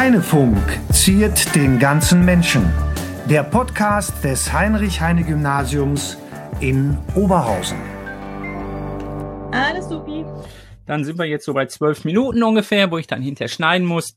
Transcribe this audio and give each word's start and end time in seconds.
Heinefunk 0.00 0.56
ziert 0.94 1.54
den 1.54 1.78
ganzen 1.78 2.24
Menschen. 2.24 2.72
Der 3.26 3.42
Podcast 3.42 4.24
des 4.24 4.50
Heinrich-Heine-Gymnasiums 4.50 6.16
in 6.60 6.96
Oberhausen. 7.14 7.76
Alles 9.52 9.90
supi. 9.90 10.24
Dann 10.86 11.04
sind 11.04 11.18
wir 11.18 11.26
jetzt 11.26 11.44
so 11.44 11.52
bei 11.52 11.66
zwölf 11.66 12.06
Minuten 12.06 12.42
ungefähr, 12.42 12.90
wo 12.90 12.96
ich 12.96 13.08
dann 13.08 13.20
hinterher 13.20 13.50
schneiden 13.50 13.86
muss. 13.86 14.16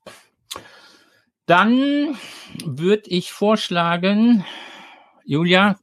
Dann 1.47 2.15
würde 2.63 3.09
ich 3.09 3.33
vorschlagen, 3.33 4.45
Julia, 5.25 5.77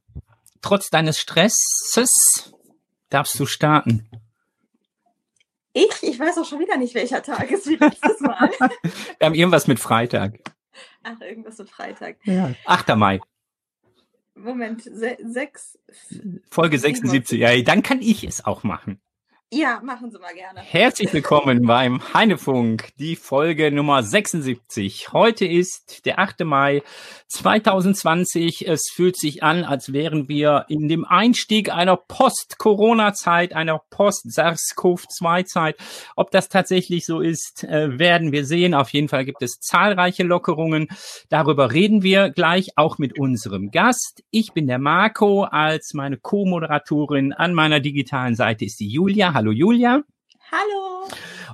trotz 0.63 0.89
deines 0.89 1.19
Stresses 1.19 2.55
darfst 3.11 3.39
du 3.39 3.45
starten. 3.45 4.09
Ich? 5.73 6.03
Ich 6.03 6.19
weiß 6.19 6.37
auch 6.37 6.45
schon 6.45 6.59
wieder 6.59 6.77
nicht, 6.77 6.95
welcher 6.95 7.23
Tag 7.23 7.49
ist 7.51 7.67
wie 7.67 7.75
letztes 7.75 8.19
Mal. 8.19 8.49
Wir 9.19 9.25
haben 9.25 9.35
irgendwas 9.35 9.67
mit 9.67 9.79
Freitag. 9.79 10.39
Ach, 11.03 11.19
irgendwas 11.21 11.57
mit 11.57 11.69
Freitag. 11.69 12.17
Ja. 12.25 12.53
8. 12.65 12.95
Mai. 12.95 13.19
Moment, 14.35 14.83
se 14.83 15.17
sechs. 15.23 15.77
Folge 16.49 16.79
76. 16.79 17.39
Ja, 17.39 17.61
dann 17.61 17.83
kann 17.83 18.01
ich 18.01 18.23
es 18.23 18.43
auch 18.45 18.63
machen. 18.63 18.99
Ja, 19.53 19.81
machen 19.83 20.09
Sie 20.11 20.17
mal 20.17 20.33
gerne. 20.33 20.61
Herzlich 20.61 21.11
willkommen 21.11 21.67
beim 21.67 22.01
Heinefunk, 22.13 22.93
die 22.99 23.17
Folge 23.17 23.69
Nummer 23.69 24.01
76. 24.01 25.11
Heute 25.11 25.45
ist 25.45 26.05
der 26.05 26.19
8. 26.19 26.45
Mai 26.45 26.83
2020. 27.27 28.65
Es 28.65 28.89
fühlt 28.93 29.17
sich 29.17 29.43
an, 29.43 29.65
als 29.65 29.91
wären 29.91 30.29
wir 30.29 30.63
in 30.69 30.87
dem 30.87 31.03
Einstieg 31.03 31.69
einer 31.69 31.97
Post-Corona-Zeit, 31.97 33.51
einer 33.51 33.81
Post-SARS-CoV-2-Zeit. 33.89 35.75
Ob 36.15 36.31
das 36.31 36.47
tatsächlich 36.47 37.05
so 37.05 37.19
ist, 37.19 37.65
äh, 37.65 37.99
werden 37.99 38.31
wir 38.31 38.45
sehen. 38.45 38.73
Auf 38.73 38.93
jeden 38.93 39.09
Fall 39.09 39.25
gibt 39.25 39.41
es 39.41 39.59
zahlreiche 39.59 40.23
Lockerungen. 40.23 40.87
Darüber 41.27 41.73
reden 41.73 42.03
wir 42.03 42.29
gleich 42.29 42.77
auch 42.77 42.99
mit 42.99 43.19
unserem 43.19 43.69
Gast. 43.71 44.23
Ich 44.31 44.53
bin 44.53 44.67
der 44.67 44.79
Marco 44.79 45.43
als 45.43 45.93
meine 45.93 46.15
Co-Moderatorin. 46.15 47.33
An 47.33 47.53
meiner 47.53 47.81
digitalen 47.81 48.35
Seite 48.35 48.63
ist 48.63 48.79
die 48.79 48.87
Julia. 48.87 49.40
Hallo 49.41 49.53
Julia. 49.53 50.03
Hallo. 50.51 51.09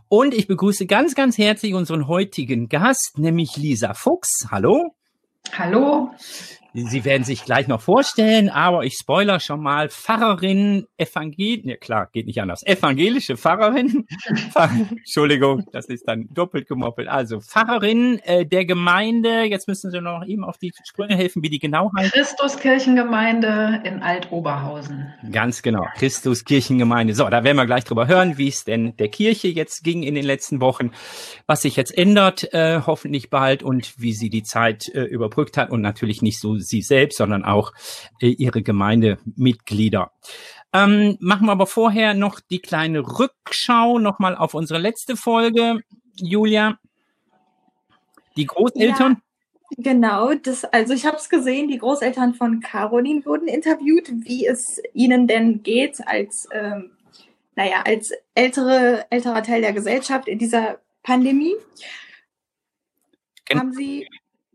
Und 0.10 0.34
ich 0.34 0.46
begrüße 0.46 0.88
ganz, 0.88 1.16
ganz 1.16 1.38
herzlich 1.38 1.74
unseren 1.74 2.10
heutigen 2.10 2.68
Gast, 2.68 3.14
nämlich 3.16 3.56
Lisa 3.56 3.94
Fuchs. 3.94 4.46
Hallo. 4.52 4.94
Hallo. 5.58 6.12
Sie 6.86 7.06
werden 7.06 7.24
sich 7.24 7.44
gleich 7.44 7.68
noch 7.68 7.82
vorstellen, 7.82 8.50
aber 8.50 8.84
ich 8.84 8.94
spoiler 8.94 9.40
schon 9.40 9.62
mal. 9.64 9.90
Pfarrerin, 9.90 10.86
Evangel, 10.98 11.62
ne, 11.64 11.78
klar, 11.78 12.08
geht 12.14 12.28
nicht 12.28 12.40
anders. 12.40 12.64
Evangelische 12.68 13.36
Pfarrerin. 13.36 14.06
Entschuldigung, 14.98 15.66
das 15.72 15.88
ist 15.88 16.08
dann 16.08 16.28
doppelt 16.32 16.68
gemoppelt. 16.68 17.08
Also 17.08 17.40
Pfarrerin 17.40 18.20
äh, 18.20 18.46
der 18.46 18.66
Gemeinde, 18.66 19.46
jetzt 19.46 19.68
müssen 19.68 19.90
Sie 19.90 20.00
noch 20.02 20.24
eben 20.28 20.44
auf 20.44 20.60
die 20.60 20.72
Sprünge 20.84 21.16
helfen, 21.16 21.42
wie 21.42 21.50
die 21.50 21.58
genau 21.58 21.90
heißt. 21.98 22.14
Christuskirchengemeinde 22.14 23.82
in 23.84 24.04
Altoberhausen. 24.04 25.12
Ganz 25.32 25.64
genau, 25.64 25.88
Christuskirchengemeinde. 25.96 27.16
So, 27.16 27.28
da 27.28 27.44
werden 27.44 27.58
wir 27.58 27.66
gleich 27.66 27.86
drüber 27.86 28.08
hören, 28.08 28.38
wie 28.38 28.50
es 28.50 28.66
denn 28.66 28.96
der 28.98 29.10
Kirche 29.10 29.48
jetzt 29.48 29.84
ging 29.84 30.04
in 30.04 30.14
den 30.14 30.26
letzten 30.26 30.62
Wochen, 30.62 30.92
was 31.48 31.64
sich 31.64 31.76
jetzt 31.76 31.98
ändert, 31.98 32.54
äh, 32.54 32.82
hoffentlich 32.86 33.32
bald 33.32 33.64
und 33.64 33.96
wie 33.98 34.14
sie 34.14 34.30
die 34.30 34.44
Zeit 34.44 34.90
äh, 34.94 35.06
überbrückt 35.06 35.58
hat 35.58 35.72
und 35.72 35.82
natürlich 35.82 36.22
nicht 36.22 36.40
so 36.40 36.56
sie 36.68 36.82
selbst, 36.82 37.18
sondern 37.18 37.44
auch 37.44 37.74
äh, 38.22 38.28
ihre 38.30 38.62
Gemeindemitglieder. 38.62 40.12
Ähm, 40.74 41.18
machen 41.20 41.48
wir 41.48 41.54
aber 41.54 41.68
vorher 41.68 42.14
noch 42.14 42.40
die 42.40 42.60
kleine 42.60 43.00
Rückschau 43.00 44.00
nochmal 44.00 44.36
auf 44.36 44.54
unsere 44.54 44.80
letzte 44.80 45.16
Folge, 45.16 45.80
Julia. 46.16 46.78
Die 48.36 48.46
Großeltern. 48.46 49.14
Ja. 49.14 49.22
Genau, 49.78 50.34
das, 50.34 50.64
also 50.64 50.94
ich 50.94 51.06
habe 51.06 51.18
es 51.18 51.30
gesehen, 51.30 51.68
die 51.68 51.78
Großeltern 51.78 52.36
von 52.36 52.62
Caroline 52.62 53.26
wurden 53.26 53.48
interviewt, 53.48 54.10
wie 54.10 54.46
es 54.46 54.82
ihnen 54.94 55.28
denn 55.28 55.62
geht 55.62 56.08
als, 56.08 56.48
ähm, 56.54 56.92
naja, 57.56 57.84
als 57.86 58.14
ältere, 58.34 59.06
älterer 59.10 59.44
Teil 59.44 59.62
der 59.62 59.74
Gesellschaft 59.74 60.28
in 60.30 60.40
dieser 60.40 60.80
Pandemie. 61.04 61.56
Gen 63.46 63.60
Haben 63.60 63.74
Sie 63.74 64.08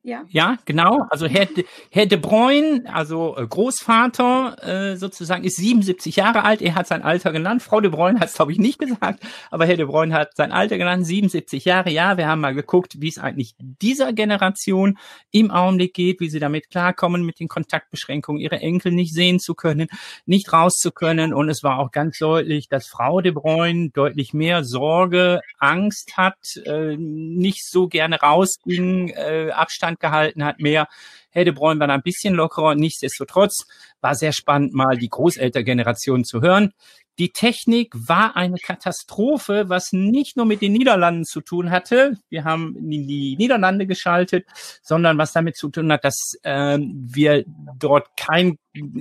ja. 0.05 0.25
Ja, 0.31 0.57
genau. 0.65 1.07
Also 1.11 1.29
Herr 1.29 1.47
de, 1.47 1.65
Herr 1.93 2.07
de 2.07 2.19
Bruyne, 2.19 2.83
also 2.93 3.37
äh, 3.37 3.47
Großvater 3.47 4.57
äh, 4.93 4.97
sozusagen, 4.97 5.45
ist 5.45 5.57
77 5.57 6.17
Jahre 6.17 6.45
alt. 6.45 6.61
Er 6.61 6.75
hat 6.75 6.89
sein 6.89 7.03
Alter 7.03 7.31
genannt. 7.31 7.63
Frau 7.63 7.81
de 7.81 7.89
Bruyne 7.89 8.19
hat 8.19 8.29
es, 8.29 8.35
glaube 8.35 8.51
ich, 8.51 8.59
nicht 8.59 8.81
gesagt, 8.81 9.23
aber 9.53 9.65
Herr 9.65 9.77
de 9.77 9.87
Bruyne 9.87 10.12
hat 10.12 10.35
sein 10.35 10.51
Alter 10.51 10.77
genannt, 10.77 11.07
77 11.07 11.65
Jahre. 11.65 11.91
Ja, 11.91 12.17
wir 12.17 12.27
haben 12.27 12.41
mal 12.41 12.53
geguckt, 12.53 13.01
wie 13.01 13.09
es 13.09 13.19
eigentlich 13.19 13.55
dieser 13.59 14.12
Generation 14.12 14.99
im 15.31 15.53
Augenblick 15.53 15.95
geht, 15.95 16.19
wie 16.19 16.29
sie 16.29 16.41
damit 16.41 16.69
klarkommen, 16.69 17.25
mit 17.25 17.39
den 17.39 17.47
Kontaktbeschränkungen, 17.47 18.41
ihre 18.43 18.59
Enkel 18.59 18.91
nicht 18.91 19.15
sehen 19.15 19.39
zu 19.39 19.55
können, 19.55 19.87
nicht 20.27 20.53
raus 20.53 20.79
zu 20.79 20.91
können. 20.91 21.33
Und 21.33 21.49
es 21.49 21.62
war 21.62 21.79
auch 21.79 21.93
ganz 21.93 22.19
deutlich, 22.19 22.69
dass 22.69 22.89
Frau 22.89 23.21
de 23.21 23.31
Bruyne 23.31 23.91
deutlich 23.91 24.35
mehr 24.35 24.65
Sorge, 24.65 25.43
Angst 25.61 26.17
hat, 26.17 26.57
äh, 26.65 26.97
nicht 26.97 27.71
so 27.71 27.87
gerne 27.87 28.21
rausging, 28.21 29.11
äh, 29.11 29.51
Abstand 29.53 29.92
Abstand 29.93 30.01
gehalten 30.01 30.45
hat, 30.45 30.61
mehr. 30.61 30.89
Hedebräun 31.31 31.81
war 31.81 31.89
ein 31.89 32.03
bisschen 32.03 32.35
lockerer. 32.35 32.75
Nichtsdestotrotz 32.75 33.67
war 34.01 34.15
sehr 34.15 34.33
spannend, 34.33 34.75
mal 34.75 34.97
die 34.97 35.09
Großeltergeneration 35.09 36.25
zu 36.25 36.43
hören. 36.43 36.73
Die 37.19 37.31
Technik 37.31 37.93
war 37.95 38.37
eine 38.37 38.57
Katastrophe, 38.57 39.69
was 39.69 39.93
nicht 39.93 40.37
nur 40.37 40.47
mit 40.47 40.63
den 40.63 40.73
Niederlanden 40.73 41.25
zu 41.25 41.43
tun 41.43 41.71
hatte. 41.71 42.17
Wir 42.31 42.45
haben 42.45 42.75
die 42.79 43.37
Niederlande 43.37 43.87
geschaltet, 43.87 44.47
sondern 44.83 45.19
was 45.19 45.33
damit 45.33 45.57
zu 45.57 45.69
tun 45.69 45.93
hat, 45.93 46.05
dass 46.05 46.35
äh, 46.43 46.79
wir 46.81 47.45
dort 47.79 48.09
kein 48.17 48.57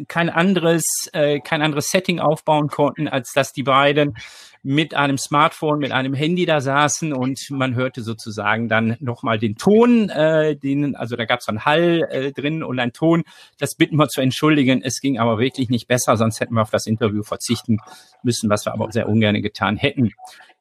kein 0.09 0.29
anderes 0.29 0.83
äh, 1.13 1.39
kein 1.39 1.61
anderes 1.61 1.87
Setting 1.87 2.19
aufbauen 2.19 2.67
konnten, 2.67 3.07
als 3.07 3.31
dass 3.31 3.53
die 3.53 3.63
beiden 3.63 4.15
mit 4.63 4.93
einem 4.93 5.17
Smartphone, 5.17 5.79
mit 5.79 5.91
einem 5.91 6.13
Handy 6.13 6.45
da 6.45 6.61
saßen 6.61 7.13
und 7.13 7.39
man 7.49 7.75
hörte 7.75 8.01
sozusagen 8.01 8.69
dann 8.69 8.95
nochmal 8.99 9.39
den 9.39 9.55
Ton, 9.55 10.09
äh, 10.09 10.55
den, 10.55 10.95
also 10.95 11.15
da 11.15 11.25
gab 11.25 11.39
es 11.39 11.47
einen 11.47 11.65
Hall 11.65 12.07
äh, 12.09 12.31
drin 12.31 12.63
und 12.63 12.79
ein 12.79 12.93
Ton. 12.93 13.23
Das 13.57 13.75
bitten 13.75 13.97
wir 13.97 14.07
zu 14.07 14.21
entschuldigen. 14.21 14.81
Es 14.83 15.01
ging 15.01 15.17
aber 15.17 15.39
wirklich 15.39 15.69
nicht 15.69 15.87
besser, 15.87 16.15
sonst 16.17 16.39
hätten 16.39 16.53
wir 16.53 16.61
auf 16.61 16.69
das 16.69 16.85
Interview 16.85 17.23
verzichten 17.23 17.79
müssen, 18.23 18.49
was 18.49 18.65
wir 18.65 18.73
aber 18.73 18.91
sehr 18.91 19.09
ungern 19.09 19.41
getan 19.41 19.77
hätten. 19.77 20.11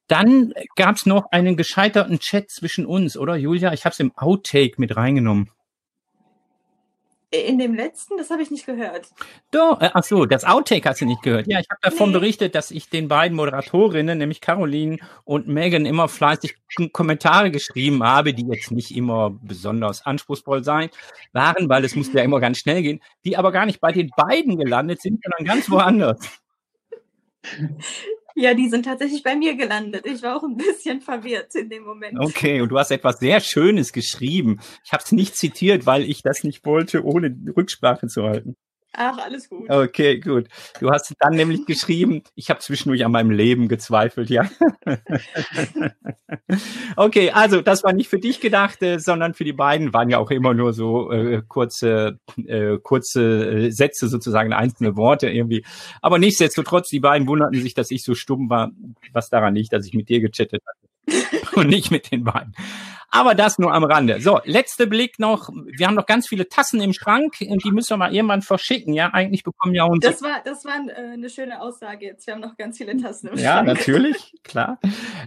Dann 0.09 0.53
gab 0.75 0.97
es 0.97 1.06
noch 1.06 1.31
einen 1.31 1.56
gescheiterten 1.56 2.19
Chat 2.19 2.50
zwischen 2.50 2.84
uns, 2.84 3.17
oder 3.17 3.37
Julia? 3.37 3.72
Ich 3.72 3.84
habe 3.84 3.93
es 3.93 4.00
im 4.00 4.12
Outtake 4.17 4.75
mit 4.78 4.97
reingenommen. 4.97 5.50
In 7.33 7.59
dem 7.59 7.75
letzten, 7.75 8.17
das 8.17 8.31
habe 8.31 8.43
ich 8.43 8.51
nicht 8.51 8.67
gehört. 8.67 9.09
Doch, 9.53 9.81
äh, 9.81 9.91
ach 9.95 10.03
so, 10.03 10.27
das 10.27 10.45
Outtake 10.45 10.89
hast 10.89 11.01
du 11.01 11.07
nicht 11.07 11.23
gehört. 11.23 11.47
Ja, 11.47 11.61
ich 11.61 11.71
habe 11.71 11.81
davon 11.81 12.09
nee. 12.09 12.19
berichtet, 12.19 12.57
dass 12.57 12.73
ich 12.73 12.89
den 12.89 13.07
beiden 13.07 13.37
Moderatorinnen, 13.37 14.19
nämlich 14.19 14.41
Caroline 14.41 14.99
und 15.23 15.47
Megan, 15.47 15.87
immer 15.87 16.09
fleißig 16.09 16.57
Kommentare 16.93 17.53
geschrieben 17.53 18.03
habe, 18.03 18.35
die 18.35 18.47
jetzt 18.49 18.73
nicht 18.73 18.97
immer 18.97 19.31
besonders 19.31 20.05
anspruchsvoll 20.05 20.65
sein 20.65 20.91
waren, 21.33 21.69
weil 21.69 21.85
es 21.85 21.95
musste 21.95 22.19
ja 22.19 22.25
immer 22.25 22.41
ganz 22.41 22.59
schnell 22.59 22.83
gehen, 22.83 23.01
die 23.25 23.37
aber 23.37 23.53
gar 23.53 23.65
nicht 23.65 23.81
bei 23.81 23.93
den 23.93 24.11
beiden 24.17 24.59
gelandet 24.59 25.01
sind, 25.01 25.23
sondern 25.23 25.45
ganz 25.45 25.71
woanders. 25.71 26.19
Ja, 28.35 28.55
die 28.55 28.69
sind 28.69 28.85
tatsächlich 28.85 29.23
bei 29.23 29.37
mir 29.37 29.57
gelandet. 29.57 30.07
Ich 30.07 30.23
war 30.23 30.37
auch 30.37 30.43
ein 30.43 30.57
bisschen 30.57 31.01
verwirrt 31.01 31.55
in 31.55 31.69
dem 31.69 31.85
Moment. 31.85 32.19
Okay, 32.19 32.61
und 32.61 32.69
du 32.71 32.79
hast 32.79 32.91
etwas 32.91 33.19
sehr 33.19 33.41
Schönes 33.41 33.93
geschrieben. 33.93 34.61
Ich 34.85 34.93
habe 34.93 35.03
es 35.05 35.13
nicht 35.13 35.37
zitiert, 35.37 35.87
weil 35.87 36.03
ich 36.03 36.23
das 36.23 36.45
nicht 36.45 36.65
wollte, 36.65 37.05
ohne 37.05 37.37
Rücksprache 37.57 38.07
zu 38.07 38.23
halten. 38.23 38.57
Ach, 38.93 39.19
alles 39.19 39.49
gut. 39.49 39.71
Okay, 39.71 40.19
gut. 40.19 40.49
Du 40.81 40.91
hast 40.91 41.14
dann 41.20 41.35
nämlich 41.35 41.64
geschrieben, 41.64 42.25
ich 42.35 42.50
habe 42.50 42.59
zwischendurch 42.59 43.05
an 43.05 43.12
meinem 43.12 43.31
Leben 43.31 43.69
gezweifelt, 43.69 44.31
ja. 44.31 44.50
okay, 46.97 47.31
also 47.31 47.61
das 47.61 47.85
war 47.85 47.93
nicht 47.93 48.09
für 48.09 48.19
dich 48.19 48.41
gedacht, 48.41 48.82
äh, 48.82 48.99
sondern 48.99 49.35
für 49.35 49.44
die 49.44 49.53
beiden 49.53 49.93
waren 49.93 50.11
ja 50.11 50.19
auch 50.19 50.32
immer 50.32 50.55
nur 50.55 50.73
so 50.73 51.12
äh, 51.12 51.41
kurze, 51.47 52.19
äh, 52.47 52.79
kurze 52.82 53.67
äh, 53.67 53.70
Sätze, 53.70 54.09
sozusagen 54.09 54.53
einzelne 54.53 54.97
Worte 54.97 55.31
irgendwie. 55.31 55.64
Aber 56.03 56.19
nichtsdestotrotz, 56.19 56.88
die 56.88 57.00
beiden 57.00 57.29
wunderten 57.29 57.62
sich, 57.62 57.75
dass 57.75 57.93
ich 57.93 58.03
so 58.03 58.17
stumm 58.17 58.50
war, 58.50 58.73
was 59.12 59.31
daran 59.31 59.55
liegt, 59.55 59.73
dass 59.73 59.87
ich 59.87 59.94
mit 59.94 60.09
dir 60.09 60.20
gechattet 60.20 60.62
hatte 60.67 61.50
und 61.61 61.69
nicht 61.69 61.93
mit 61.93 62.11
den 62.11 62.25
beiden. 62.25 62.55
Aber 63.11 63.35
das 63.35 63.59
nur 63.59 63.75
am 63.75 63.83
Rande. 63.83 64.21
So, 64.21 64.41
letzter 64.45 64.87
Blick 64.87 65.19
noch. 65.19 65.51
Wir 65.67 65.89
haben 65.89 65.97
noch 65.97 66.07
ganz 66.07 66.29
viele 66.29 66.49
Tassen 66.49 66.81
im 66.81 66.93
Schrank 66.93 67.35
und 67.41 67.65
die 67.65 67.73
müssen 67.73 67.91
wir 67.91 67.97
mal 67.97 68.15
irgendwann 68.15 68.43
verschicken. 68.43 68.95
Ja, 68.95 69.11
eigentlich 69.12 69.43
bekommen 69.43 69.75
ja 69.75 69.85
unsere. 69.85 70.12
Das 70.12 70.23
war, 70.23 70.41
das 70.45 70.65
war 70.65 70.75
äh, 70.89 71.15
eine 71.15 71.29
schöne 71.29 71.61
Aussage 71.61 72.07
jetzt. 72.07 72.27
Wir 72.27 72.35
haben 72.35 72.41
noch 72.41 72.57
ganz 72.57 72.79
viele 72.79 72.97
Tassen 72.97 73.29
im 73.29 73.33
Schrank. 73.39 73.45
Ja, 73.45 73.62
natürlich, 73.62 74.35
klar. 74.45 74.79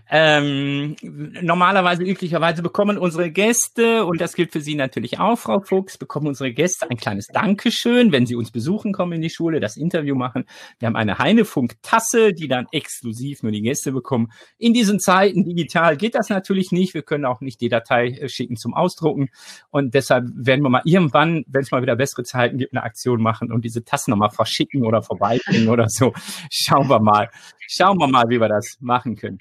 Ähm, 0.10 0.96
normalerweise, 1.42 2.04
üblicherweise 2.04 2.62
bekommen 2.62 2.98
unsere 2.98 3.30
Gäste, 3.32 4.06
und 4.06 4.22
das 4.22 4.34
gilt 4.34 4.54
für 4.54 4.62
Sie 4.62 4.76
natürlich 4.76 5.20
auch, 5.20 5.38
Frau 5.38 5.60
Fuchs, 5.60 5.98
bekommen 5.98 6.28
unsere 6.28 6.54
Gäste 6.54 6.90
ein 6.90 6.98
kleines 6.98 7.28
Dankeschön, 7.28 8.14
wenn 8.14 8.26
sie 8.26 8.36
uns 8.36 8.52
besuchen 8.52 8.94
kommen 8.94 9.14
in 9.14 9.22
die 9.22 9.30
Schule, 9.30 9.60
das 9.60 9.76
Interview 9.76 10.16
machen. 10.16 10.46
Wir 10.80 10.88
haben 10.88 10.96
eine 10.96 11.18
Heinefunk-Tasse, 11.18 12.32
die 12.32 12.48
dann 12.48 12.68
exklusiv 12.72 13.44
nur 13.44 13.52
die 13.52 13.62
Gäste 13.62 13.92
bekommen. 13.92 14.32
In 14.58 14.74
diesen 14.74 15.00
Zeiten 15.00 15.44
digital 15.44 15.98
geht 15.98 16.16
das 16.16 16.30
natürlich 16.30 16.72
nicht. 16.72 16.94
Wir 16.94 17.02
können 17.02 17.26
auch 17.26 17.42
nicht 17.42 17.60
die 17.60 17.73
Datei 17.74 18.10
äh, 18.10 18.30
schicken 18.30 18.56
zum 18.56 18.74
Ausdrucken. 18.74 19.30
Und 19.70 19.94
deshalb 19.94 20.25
werden 20.34 20.64
wir 20.64 20.70
mal 20.70 20.81
irgendwann, 20.86 21.44
wenn 21.48 21.62
es 21.62 21.72
mal 21.72 21.81
wieder 21.81 21.96
bessere 21.96 22.24
Zeiten 22.24 22.58
gibt, 22.58 22.74
eine 22.74 22.84
Aktion 22.84 23.22
machen 23.22 23.52
und 23.52 23.66
diese 23.66 23.84
Tassen 23.84 24.12
nochmal 24.12 24.30
verschicken 24.30 24.86
oder 24.86 25.02
vorbeibringen 25.02 25.70
oder 25.70 25.88
so. 25.90 26.14
Schauen 26.50 26.90
wir 26.90 27.00
mal. 27.00 27.30
Schauen 27.60 27.98
wir 27.98 28.08
mal, 28.08 28.25
wie 28.30 28.40
wir 28.40 28.50
das 28.50 28.78
machen 28.80 29.16
können. 29.16 29.40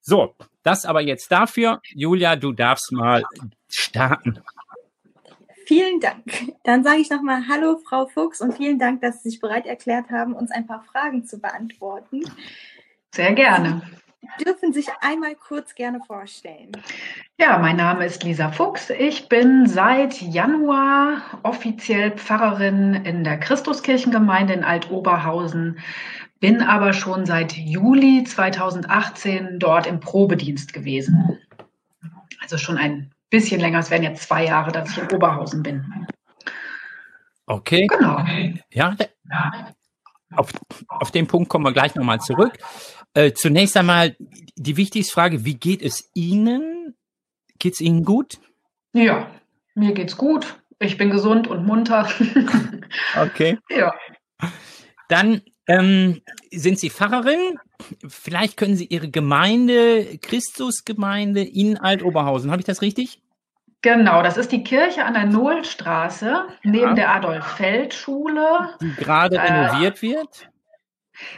So, 0.00 0.34
das 0.62 0.84
aber 0.84 1.02
jetzt 1.02 1.30
dafür. 1.30 1.80
Julia, 1.94 2.36
du 2.36 2.52
darfst 2.52 2.92
mal 2.92 3.24
starten. 3.68 4.40
Vielen 5.66 6.00
Dank. 6.00 6.24
Dann 6.64 6.84
sage 6.84 7.00
ich 7.00 7.10
nochmal 7.10 7.44
Hallo, 7.48 7.78
Frau 7.88 8.06
Fuchs, 8.06 8.40
und 8.40 8.54
vielen 8.54 8.78
Dank, 8.78 9.00
dass 9.00 9.22
Sie 9.22 9.30
sich 9.30 9.40
bereit 9.40 9.66
erklärt 9.66 10.10
haben, 10.10 10.34
uns 10.34 10.50
ein 10.50 10.66
paar 10.66 10.82
Fragen 10.82 11.24
zu 11.24 11.38
beantworten. 11.38 12.22
Sehr 13.12 13.32
gerne. 13.32 13.82
Sie 14.38 14.44
dürfen 14.44 14.72
sich 14.72 14.88
einmal 15.00 15.34
kurz 15.34 15.74
gerne 15.74 16.00
vorstellen. 16.00 16.72
Ja, 17.38 17.58
mein 17.58 17.76
Name 17.76 18.06
ist 18.06 18.22
Lisa 18.22 18.50
Fuchs. 18.50 18.90
Ich 18.90 19.28
bin 19.28 19.66
seit 19.66 20.20
Januar 20.20 21.22
offiziell 21.42 22.12
Pfarrerin 22.12 22.94
in 22.94 23.24
der 23.24 23.38
Christuskirchengemeinde 23.38 24.54
in 24.54 24.64
Altoberhausen, 24.64 25.78
bin 26.40 26.62
aber 26.62 26.92
schon 26.92 27.26
seit 27.26 27.52
Juli 27.52 28.24
2018 28.24 29.58
dort 29.58 29.86
im 29.86 30.00
Probedienst 30.00 30.72
gewesen. 30.72 31.38
Also 32.40 32.58
schon 32.58 32.76
ein 32.76 33.10
bisschen 33.30 33.60
länger. 33.60 33.78
Es 33.78 33.90
werden 33.90 34.02
jetzt 34.02 34.28
zwei 34.28 34.44
Jahre, 34.44 34.70
dass 34.70 34.90
ich 34.90 34.98
in 34.98 35.10
Oberhausen 35.12 35.62
bin. 35.62 36.06
Okay. 37.46 37.86
Genau. 37.86 38.24
Ja, 38.70 38.96
auf, 40.36 40.50
auf 40.88 41.10
den 41.10 41.26
Punkt 41.26 41.48
kommen 41.48 41.64
wir 41.64 41.72
gleich 41.72 41.94
nochmal 41.94 42.20
zurück. 42.20 42.58
Äh, 43.14 43.32
zunächst 43.32 43.76
einmal 43.76 44.16
die 44.56 44.76
wichtigste 44.76 45.12
Frage, 45.12 45.44
wie 45.44 45.54
geht 45.54 45.82
es 45.82 46.10
Ihnen? 46.14 46.96
Geht 47.58 47.74
es 47.74 47.80
Ihnen 47.80 48.04
gut? 48.04 48.38
Ja, 48.92 49.30
mir 49.74 49.92
geht's 49.94 50.16
gut. 50.16 50.60
Ich 50.80 50.96
bin 50.98 51.10
gesund 51.10 51.46
und 51.46 51.64
munter. 51.64 52.08
okay. 53.20 53.58
Ja. 53.70 53.94
Dann 55.08 55.42
ähm, 55.68 56.20
sind 56.50 56.78
Sie 56.78 56.90
Pfarrerin. 56.90 57.58
Vielleicht 58.08 58.56
können 58.56 58.76
Sie 58.76 58.86
Ihre 58.86 59.08
Gemeinde, 59.10 60.18
Christusgemeinde 60.18 61.42
in 61.42 61.78
Altoberhausen, 61.78 62.50
habe 62.50 62.60
ich 62.60 62.66
das 62.66 62.82
richtig? 62.82 63.20
Genau, 63.82 64.22
das 64.22 64.36
ist 64.36 64.50
die 64.50 64.64
Kirche 64.64 65.04
an 65.04 65.12
der 65.14 65.26
Nohlstraße 65.26 66.46
neben 66.62 66.88
Ja. 66.88 66.94
der 66.94 67.14
Adolf-Feld-Schule. 67.16 68.70
Die 68.80 68.94
gerade 68.94 69.36
Äh, 69.36 69.40
renoviert 69.52 70.00
wird. 70.02 70.48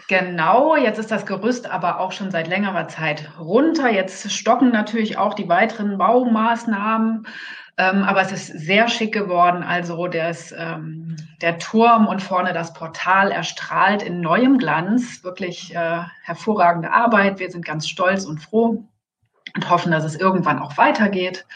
Genau, 0.09 0.77
jetzt 0.77 0.99
ist 0.99 1.11
das 1.11 1.27
Gerüst 1.27 1.69
aber 1.71 2.01
auch 2.01 2.13
schon 2.13 2.31
seit 2.31 2.49
längerer 2.49 2.89
Zeit 2.89 3.31
runter. 3.39 3.91
Jetzt 3.91 4.31
stocken 4.33 4.71
natürlich 4.71 5.19
auch 5.19 5.35
die 5.35 5.49
weiteren 5.49 5.99
Baumaßnahmen. 5.99 7.27
Ähm, 7.79 8.05
aber 8.05 8.23
es 8.23 8.33
ist 8.33 8.47
sehr 8.47 8.89
schick 8.89 9.13
geworden. 9.13 9.63
Also 9.63 10.09
das, 10.09 10.53
ähm, 10.57 11.17
der 11.43 11.59
Turm 11.59 12.07
und 12.07 12.23
vorne 12.23 12.55
das 12.55 12.73
Portal 12.73 13.31
erstrahlt 13.31 14.03
in 14.03 14.21
neuem 14.21 14.57
Glanz. 14.57 15.23
Wirklich 15.23 15.75
äh, 15.75 16.03
hervorragende 16.23 16.91
Arbeit. 16.93 17.39
Wir 17.39 17.51
sind 17.51 17.65
ganz 17.65 17.87
stolz 17.87 18.25
und 18.25 18.39
froh 18.39 18.83
und 19.55 19.71
hoffen, 19.71 19.93
dass 19.93 20.05
es 20.05 20.17
irgendwann 20.17 20.59
auch 20.59 20.79
weitergeht 20.79 21.47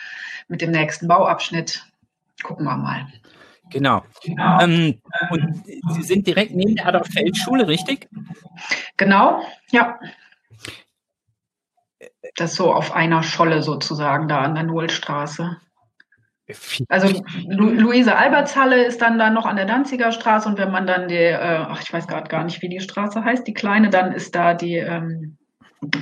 mit 0.49 0.61
dem 0.61 0.73
nächsten 0.73 1.09
Bauabschnitt. 1.09 1.87
Gucken 2.43 2.67
wir 2.67 2.77
mal. 2.77 3.07
Genau. 3.71 4.03
Ähm, 4.61 5.01
und 5.31 5.65
Sie 5.91 6.03
sind 6.03 6.27
direkt 6.27 6.55
neben 6.55 6.77
der 6.77 6.87
Adolf-Feld-Schule, 6.87 7.69
richtig? 7.69 8.09
Genau, 8.97 9.43
ja. 9.71 9.99
Das 12.37 12.55
so 12.55 12.73
auf 12.73 12.93
einer 12.93 13.23
Scholle 13.23 13.63
sozusagen 13.63 14.29
da 14.29 14.41
an 14.41 14.55
der 14.55 14.65
Nohlstraße. 14.65 15.57
Also 16.89 17.23
Lu 17.47 17.71
Luise-Alberts-Halle 17.71 18.85
ist 18.85 19.01
dann 19.01 19.19
da 19.19 19.31
noch 19.31 19.47
an 19.47 19.57
der 19.57 19.67
Danziger 19.67 20.11
Straße 20.13 20.49
und 20.49 20.59
wenn 20.59 20.71
man 20.71 20.87
dann 20.87 21.09
die, 21.09 21.15
äh, 21.15 21.65
ach, 21.69 21.81
ich 21.83 21.93
weiß 21.93 22.09
gerade 22.09 22.29
gar 22.29 22.45
nicht, 22.45 22.61
wie 22.63 22.69
die 22.69 22.81
Straße 22.81 23.25
heißt, 23.25 23.47
die 23.47 23.55
kleine, 23.55 23.91
dann 23.91 24.13
ist 24.13 24.35
da 24.35 24.55
die, 24.55 24.75
ähm, 24.75 25.37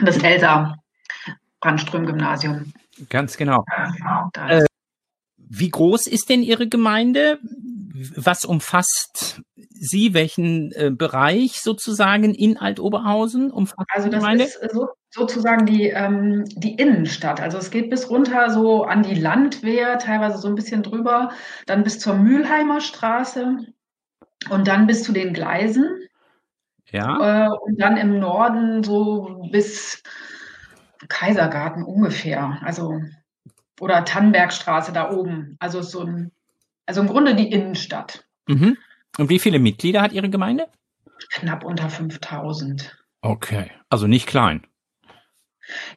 das 0.02 0.18
Elsa 0.18 0.76
Brandström-Gymnasium. 1.60 2.72
Ganz 3.08 3.36
genau. 3.36 3.64
Da 4.32 4.48
Äh, 4.48 4.64
Wie 5.50 5.70
groß 5.70 6.06
ist 6.06 6.28
denn 6.28 6.42
Ihre 6.42 6.68
Gemeinde? 6.68 7.38
Was 8.14 8.44
umfasst 8.44 9.42
Sie? 9.70 10.14
Welchen 10.14 10.72
äh, 10.72 10.90
Bereich 10.90 11.60
sozusagen 11.60 12.34
in 12.34 12.56
Altoberhausen 12.56 13.50
umfasst 13.50 13.88
Also 13.92 14.08
die 14.08 14.12
das 14.12 14.20
Gemeinde? 14.22 14.44
ist 14.44 14.60
so, 14.72 14.88
sozusagen 15.10 15.66
die, 15.66 15.88
ähm, 15.88 16.44
die 16.46 16.74
Innenstadt. 16.74 17.40
Also 17.40 17.58
es 17.58 17.70
geht 17.70 17.90
bis 17.90 18.10
runter 18.10 18.50
so 18.50 18.84
an 18.84 19.02
die 19.02 19.14
Landwehr, 19.14 19.98
teilweise 19.98 20.38
so 20.38 20.48
ein 20.48 20.54
bisschen 20.54 20.82
drüber, 20.82 21.30
dann 21.66 21.82
bis 21.82 21.98
zur 21.98 22.14
Mülheimer 22.14 22.80
Straße 22.80 23.58
und 24.50 24.68
dann 24.68 24.86
bis 24.86 25.02
zu 25.02 25.12
den 25.12 25.32
Gleisen 25.32 25.86
ja. 26.90 27.46
äh, 27.46 27.48
und 27.48 27.80
dann 27.80 27.96
im 27.96 28.18
Norden 28.18 28.82
so 28.84 29.48
bis 29.50 30.02
Kaisergarten 31.08 31.84
ungefähr. 31.84 32.58
Also 32.62 33.00
oder 33.80 34.04
Tannbergstraße 34.04 34.92
da 34.92 35.10
oben. 35.10 35.56
Also 35.58 35.82
so 35.82 36.02
ein, 36.02 36.32
also 36.86 37.00
im 37.00 37.08
Grunde 37.08 37.34
die 37.34 37.50
Innenstadt. 37.50 38.24
Mhm. 38.46 38.76
Und 39.18 39.28
wie 39.28 39.38
viele 39.38 39.58
Mitglieder 39.58 40.02
hat 40.02 40.12
Ihre 40.12 40.30
Gemeinde? 40.30 40.66
Knapp 41.32 41.64
unter 41.64 41.90
5000. 41.90 42.96
Okay. 43.20 43.70
Also 43.88 44.06
nicht 44.06 44.26
klein. 44.26 44.66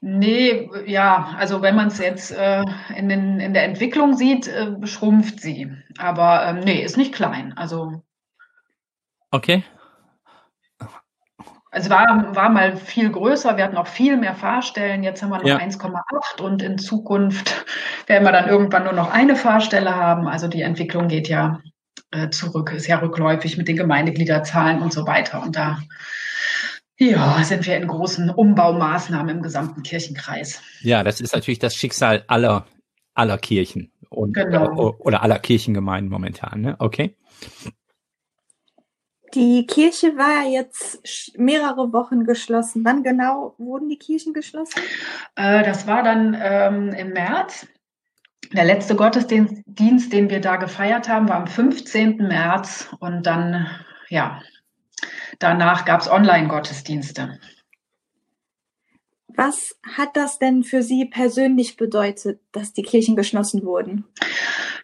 Nee, 0.01 0.69
ja, 0.85 1.33
also 1.37 1.61
wenn 1.61 1.75
man 1.75 1.87
es 1.87 1.97
jetzt 1.99 2.31
äh, 2.31 2.63
in, 2.95 3.07
den, 3.07 3.39
in 3.39 3.53
der 3.53 3.63
Entwicklung 3.63 4.17
sieht, 4.17 4.47
äh, 4.47 4.85
schrumpft 4.85 5.39
sie. 5.39 5.71
Aber 5.97 6.45
ähm, 6.45 6.59
nee, 6.59 6.83
ist 6.83 6.97
nicht 6.97 7.13
klein. 7.13 7.53
Also, 7.55 8.03
Okay. 9.31 9.63
Also 11.71 11.89
war, 11.89 12.35
war 12.35 12.49
mal 12.49 12.75
viel 12.75 13.09
größer. 13.09 13.55
Wir 13.55 13.63
hatten 13.63 13.77
auch 13.77 13.87
viel 13.87 14.17
mehr 14.17 14.35
Fahrstellen. 14.35 15.03
Jetzt 15.03 15.23
haben 15.23 15.29
wir 15.29 15.37
noch 15.37 15.45
Ja. 15.45 15.57
1,8 15.57 16.41
und 16.41 16.61
in 16.61 16.77
Zukunft 16.77 17.65
werden 18.07 18.25
wir 18.25 18.33
dann 18.33 18.49
irgendwann 18.49 18.83
nur 18.83 18.93
noch 18.93 19.11
eine 19.11 19.37
Fahrstelle 19.37 19.95
haben. 19.95 20.27
Also 20.27 20.47
die 20.47 20.61
Entwicklung 20.61 21.07
geht 21.07 21.29
ja 21.29 21.61
äh, 22.11 22.29
zurück, 22.29 22.73
ist 22.75 22.87
ja 22.87 22.97
rückläufig 22.99 23.57
mit 23.57 23.69
den 23.69 23.77
Gemeindegliederzahlen 23.77 24.81
und 24.81 24.91
so 24.91 25.07
weiter. 25.07 25.41
Und 25.41 25.55
da 25.55 25.79
ja, 26.97 27.41
sind 27.43 27.65
wir 27.65 27.77
in 27.77 27.87
großen 27.87 28.29
Umbaumaßnahmen 28.29 29.37
im 29.37 29.41
gesamten 29.41 29.81
Kirchenkreis. 29.81 30.61
Ja, 30.81 31.03
das 31.03 31.19
ist 31.21 31.33
natürlich 31.33 31.57
das 31.59 31.73
Schicksal 31.73 32.23
aller, 32.27 32.67
aller 33.15 33.37
Kirchen 33.37 33.91
und 34.09 34.33
Genau. 34.33 34.93
oder 34.99 35.23
aller 35.23 35.39
Kirchengemeinden 35.39 36.11
momentan. 36.11 36.61
Ne? 36.61 36.75
Okay. 36.77 37.15
Die 39.33 39.65
Kirche 39.65 40.17
war 40.17 40.45
jetzt 40.45 41.37
mehrere 41.37 41.93
Wochen 41.93 42.25
geschlossen. 42.25 42.83
Wann 42.83 43.03
genau 43.03 43.55
wurden 43.57 43.89
die 43.89 43.97
Kirchen 43.97 44.33
geschlossen? 44.33 44.81
Äh, 45.35 45.63
das 45.63 45.87
war 45.87 46.03
dann 46.03 46.37
ähm, 46.39 46.89
im 46.89 47.13
März. 47.13 47.67
Der 48.53 48.65
letzte 48.65 48.95
Gottesdienst, 48.95 49.63
Dienst, 49.65 50.11
den 50.11 50.29
wir 50.29 50.41
da 50.41 50.57
gefeiert 50.57 51.07
haben, 51.07 51.29
war 51.29 51.37
am 51.37 51.47
15. 51.47 52.17
März 52.17 52.89
und 52.99 53.25
dann, 53.25 53.67
ja, 54.09 54.41
danach 55.39 55.85
gab 55.85 56.01
es 56.01 56.11
Online-Gottesdienste. 56.11 57.39
Was 59.35 59.79
hat 59.95 60.15
das 60.15 60.39
denn 60.39 60.63
für 60.63 60.83
Sie 60.83 61.05
persönlich 61.05 61.77
bedeutet, 61.77 62.39
dass 62.51 62.73
die 62.73 62.83
Kirchen 62.83 63.15
geschlossen 63.15 63.63
wurden? 63.63 64.05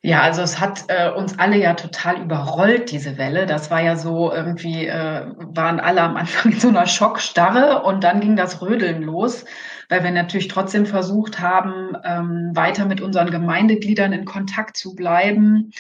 Ja, 0.01 0.22
also 0.22 0.42
es 0.42 0.60
hat 0.60 0.86
äh, 0.89 1.10
uns 1.12 1.39
alle 1.39 1.58
ja 1.58 1.74
total 1.74 2.22
überrollt, 2.22 2.92
diese 2.92 3.18
Welle. 3.18 3.46
Das 3.46 3.72
war 3.72 3.82
ja 3.82 3.96
so 3.96 4.32
irgendwie, 4.32 4.88
äh, 4.88 5.25
waren 5.38 5.80
alle 5.80 6.01
am 6.01 6.16
Anfang 6.18 6.51
in 6.51 6.60
so 6.60 6.70
einer 6.70 6.86
Schockstarre 6.86 7.84
und 7.84 8.04
dann 8.04 8.20
ging 8.20 8.36
das 8.36 8.62
Rödeln 8.62 9.01
los, 9.01 9.46
weil 9.89 10.04
wir 10.04 10.12
natürlich 10.12 10.48
trotzdem 10.48 10.86
versucht 10.86 11.39
haben, 11.39 11.98
ähm, 12.04 12.51
weiter 12.54 12.86
mit 12.86 13.01
unseren 13.01 13.32
Gemeindegliedern 13.32 14.13
in 14.13 14.25
Kontakt 14.25 14.77
zu 14.77 14.96
bleiben. 14.96 15.72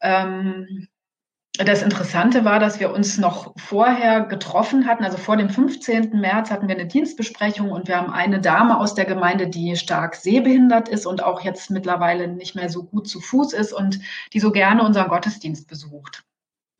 Ähm, 0.00 0.88
das 1.56 1.82
Interessante 1.82 2.44
war, 2.44 2.58
dass 2.58 2.80
wir 2.80 2.92
uns 2.92 3.16
noch 3.16 3.54
vorher 3.56 4.22
getroffen 4.22 4.86
hatten. 4.86 5.04
Also 5.04 5.18
vor 5.18 5.36
dem 5.36 5.48
15. 5.48 6.18
März 6.18 6.50
hatten 6.50 6.66
wir 6.66 6.74
eine 6.74 6.86
Dienstbesprechung 6.86 7.70
und 7.70 7.86
wir 7.86 7.96
haben 7.96 8.12
eine 8.12 8.40
Dame 8.40 8.78
aus 8.78 8.96
der 8.96 9.04
Gemeinde, 9.04 9.46
die 9.46 9.76
stark 9.76 10.16
sehbehindert 10.16 10.88
ist 10.88 11.06
und 11.06 11.22
auch 11.22 11.42
jetzt 11.42 11.70
mittlerweile 11.70 12.26
nicht 12.26 12.56
mehr 12.56 12.68
so 12.70 12.82
gut 12.82 13.06
zu 13.06 13.20
Fuß 13.20 13.52
ist 13.52 13.72
und 13.72 14.00
die 14.32 14.40
so 14.40 14.50
gerne 14.50 14.82
unseren 14.82 15.08
Gottesdienst 15.08 15.68
besucht. 15.68 16.24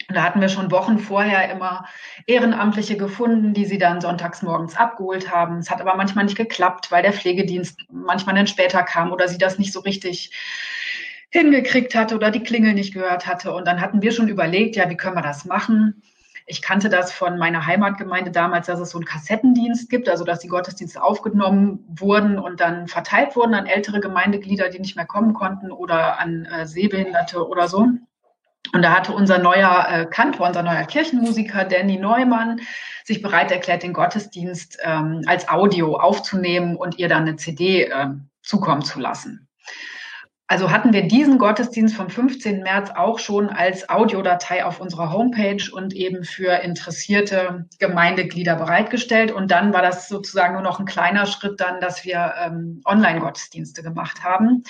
Und 0.09 0.17
da 0.17 0.25
hatten 0.25 0.41
wir 0.41 0.49
schon 0.49 0.73
Wochen 0.73 0.99
vorher 0.99 1.51
immer 1.53 1.87
Ehrenamtliche 2.27 2.97
gefunden, 2.97 3.55
die 3.55 3.65
sie 3.67 3.79
dann 3.79 4.01
sonntags 4.01 4.43
morgens 4.43 4.77
abgeholt 4.77 5.31
haben. 5.31 5.59
Es 5.59 5.71
hat 5.71 5.81
aber 5.81 5.95
manchmal 5.95 6.25
nicht 6.25 6.37
geklappt, 6.37 6.91
weil 6.91 7.03
der 7.03 7.13
Pflegedienst 7.13 7.81
manchmal 7.91 8.35
dann 8.35 8.49
später 8.49 8.83
kam 8.83 9.13
oder 9.13 9.29
sie 9.29 9.39
das 9.39 9.57
nicht 9.57 9.73
so 9.73 9.81
richtig 9.81 10.33
hingekriegt 11.35 11.95
hatte 11.95 12.15
oder 12.15 12.31
die 12.31 12.43
Klingel 12.43 12.75
nicht 12.75 12.95
gehört 12.95 13.27
hatte. 13.27 13.53
Und 13.53 13.67
dann 13.67 13.81
hatten 13.81 14.03
wir 14.03 14.13
schon 14.13 14.29
überlegt, 14.29 14.77
ja, 14.77 14.89
wie 14.89 14.97
können 14.97 15.17
wir 15.17 15.23
das 15.23 15.45
machen? 15.45 16.03
ich 16.47 16.61
kannte 16.61 16.89
das 16.89 17.13
von 17.13 17.39
meiner 17.39 17.67
Heimatgemeinde 17.67 18.31
damals, 18.31 18.67
dass 18.67 18.79
es 18.79 18.91
so 18.91 18.99
einen 18.99 19.07
Kassettendienst 19.07 19.89
gibt, 19.89 20.09
also 20.09 20.25
dass 20.25 20.41
die 20.41 20.49
Gottesdienste 20.49 21.03
aufgenommen 21.03 21.85
wurden 21.89 22.39
und 22.39 22.61
dann 22.61 22.87
verteilt 22.87 23.35
wurden 23.35 23.55
an 23.55 23.67
ältere 23.67 24.01
Gemeindeglieder, 24.01 24.69
die 24.69 24.79
nicht 24.79 24.97
mehr 24.97 25.07
kommen 25.07 25.33
konnten 25.33 25.71
oder 25.71 26.19
an 26.19 26.45
äh, 26.45 26.67
Sehbehinderte 26.67 27.49
oder 27.49 27.69
so. 27.69 27.89
Und 28.73 28.83
da 28.83 28.95
hatte 28.95 29.13
unser 29.13 29.39
neuer 29.39 29.87
äh, 29.89 30.07
Kantor, 30.07 30.49
unser 30.49 30.63
neuer 30.63 30.85
Kirchenmusiker 30.85 31.65
Danny 31.65 31.97
Neumann 31.97 32.61
sich 33.05 33.23
bereit 33.23 33.51
erklärt, 33.51 33.83
den 33.83 33.93
Gottesdienst 33.93 34.79
ähm, 34.83 35.23
als 35.27 35.49
Audio 35.49 35.97
aufzunehmen 35.97 36.77
und 36.77 36.99
ihr 36.99 37.09
dann 37.09 37.23
eine 37.23 37.37
CD 37.37 37.85
äh, 37.85 38.07
zukommen 38.43 38.83
zu 38.83 39.01
lassen. 39.01 39.49
Also 40.55 40.71
hatten 40.71 40.93
wir 40.93 41.09
diesen 41.09 41.39
Gottesdienst 41.39 41.97
vom 41.97 42.09
15. 42.09 42.63
März 42.63 42.93
auch 42.95 43.19
schon 43.19 43.51
als 43.51 43.89
Audiodatei 43.89 44.65
auf 44.65 44.79
unserer 44.79 45.11
Homepage 45.11 45.65
und 45.73 45.93
eben 45.95 46.23
für 46.23 46.63
interessierte 46.63 47.67
Gemeindeglieder 47.81 48.55
bereitgestellt. 48.55 49.33
Und 49.33 49.51
dann 49.51 49.73
war 49.73 49.83
das 49.83 50.09
sozusagen 50.09 50.53
nur 50.53 50.63
noch 50.63 50.79
ein 50.79 50.87
kleiner 50.87 51.27
Schritt 51.27 51.61
dann, 51.61 51.81
dass 51.81 52.05
wir 52.05 52.35
ähm, 52.41 52.83
Online-Gottesdienste 52.85 53.83
gemacht 53.83 54.23
haben. 54.23 54.63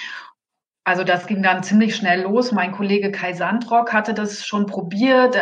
Also 0.84 1.04
das 1.04 1.26
ging 1.26 1.42
dann 1.42 1.62
ziemlich 1.62 1.94
schnell 1.94 2.22
los. 2.22 2.50
Mein 2.50 2.72
Kollege 2.72 3.12
Kai 3.12 3.34
Sandrock 3.34 3.92
hatte 3.92 4.14
das 4.14 4.46
schon 4.46 4.64
probiert, 4.64 5.36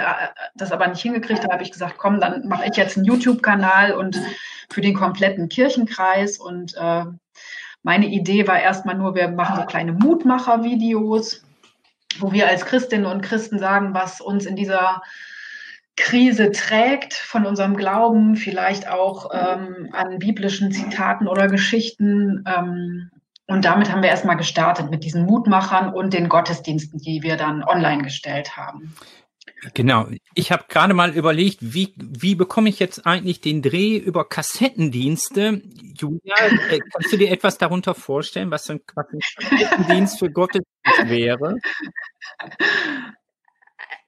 das 0.57 0.73
aber 0.73 0.89
nicht 0.89 1.03
hingekriegt. 1.03 1.45
Da 1.45 1.53
habe 1.53 1.63
ich 1.63 1.71
gesagt, 1.71 1.99
komm, 1.99 2.19
dann 2.19 2.49
mache 2.49 2.67
ich 2.69 2.77
jetzt 2.77 2.97
einen 2.97 3.07
YouTube-Kanal 3.07 3.93
und 3.93 4.21
für 4.73 4.81
den 4.81 4.95
kompletten 4.95 5.49
Kirchenkreis 5.49 6.39
und 6.39 6.75
äh, 6.77 7.05
meine 7.83 8.07
Idee 8.07 8.47
war 8.47 8.61
erstmal 8.61 8.97
nur, 8.97 9.15
wir 9.15 9.29
machen 9.29 9.57
so 9.57 9.67
kleine 9.67 9.93
Mutmacher-Videos, 9.93 11.45
wo 12.19 12.33
wir 12.33 12.49
als 12.49 12.65
Christinnen 12.65 13.07
und 13.07 13.23
Christen 13.23 13.59
sagen, 13.59 13.95
was 13.95 14.21
uns 14.21 14.47
in 14.47 14.57
dieser 14.57 15.03
Krise 15.97 16.53
trägt 16.53 17.15
von 17.15 17.45
unserem 17.45 17.77
Glauben, 17.77 18.37
vielleicht 18.37 18.89
auch 18.89 19.31
ähm, 19.33 19.89
an 19.93 20.19
biblischen 20.19 20.73
Zitaten 20.73 21.27
oder 21.29 21.49
Geschichten. 21.49 22.45
Ähm, 22.47 23.11
und 23.47 23.65
damit 23.65 23.93
haben 23.93 24.03
wir 24.03 24.09
erstmal 24.09 24.37
gestartet 24.37 24.91
mit 24.91 25.05
diesen 25.05 25.27
Mutmachern 25.27 25.93
und 25.93 26.15
den 26.15 26.29
Gottesdiensten, 26.29 26.99
die 27.01 27.23
wir 27.23 27.37
dann 27.37 27.63
online 27.63 28.03
gestellt 28.03 28.57
haben. 28.57 28.95
Genau. 29.75 30.09
Ich 30.35 30.51
habe 30.51 30.65
gerade 30.69 30.93
mal 30.93 31.15
überlegt, 31.15 31.59
wie, 31.61 31.95
wie 31.97 32.35
bekomme 32.35 32.69
ich 32.69 32.81
jetzt 32.81 33.07
eigentlich 33.07 33.41
den 33.41 33.63
Dreh 33.63 33.97
über 33.97 34.29
Kassettendienste? 34.29 35.63
Julia, 35.97 36.35
äh, 36.71 36.81
kannst 36.93 37.13
du 37.13 37.17
dir 37.17 37.31
etwas 37.31 37.59
darunter 37.59 37.95
vorstellen, 37.95 38.51
was 38.51 38.65
so 38.65 38.75
ein 38.75 38.81
Kassettendienst 38.85 40.19
für 40.19 40.31
Gottesdienst 40.31 41.09
wäre? 41.09 41.59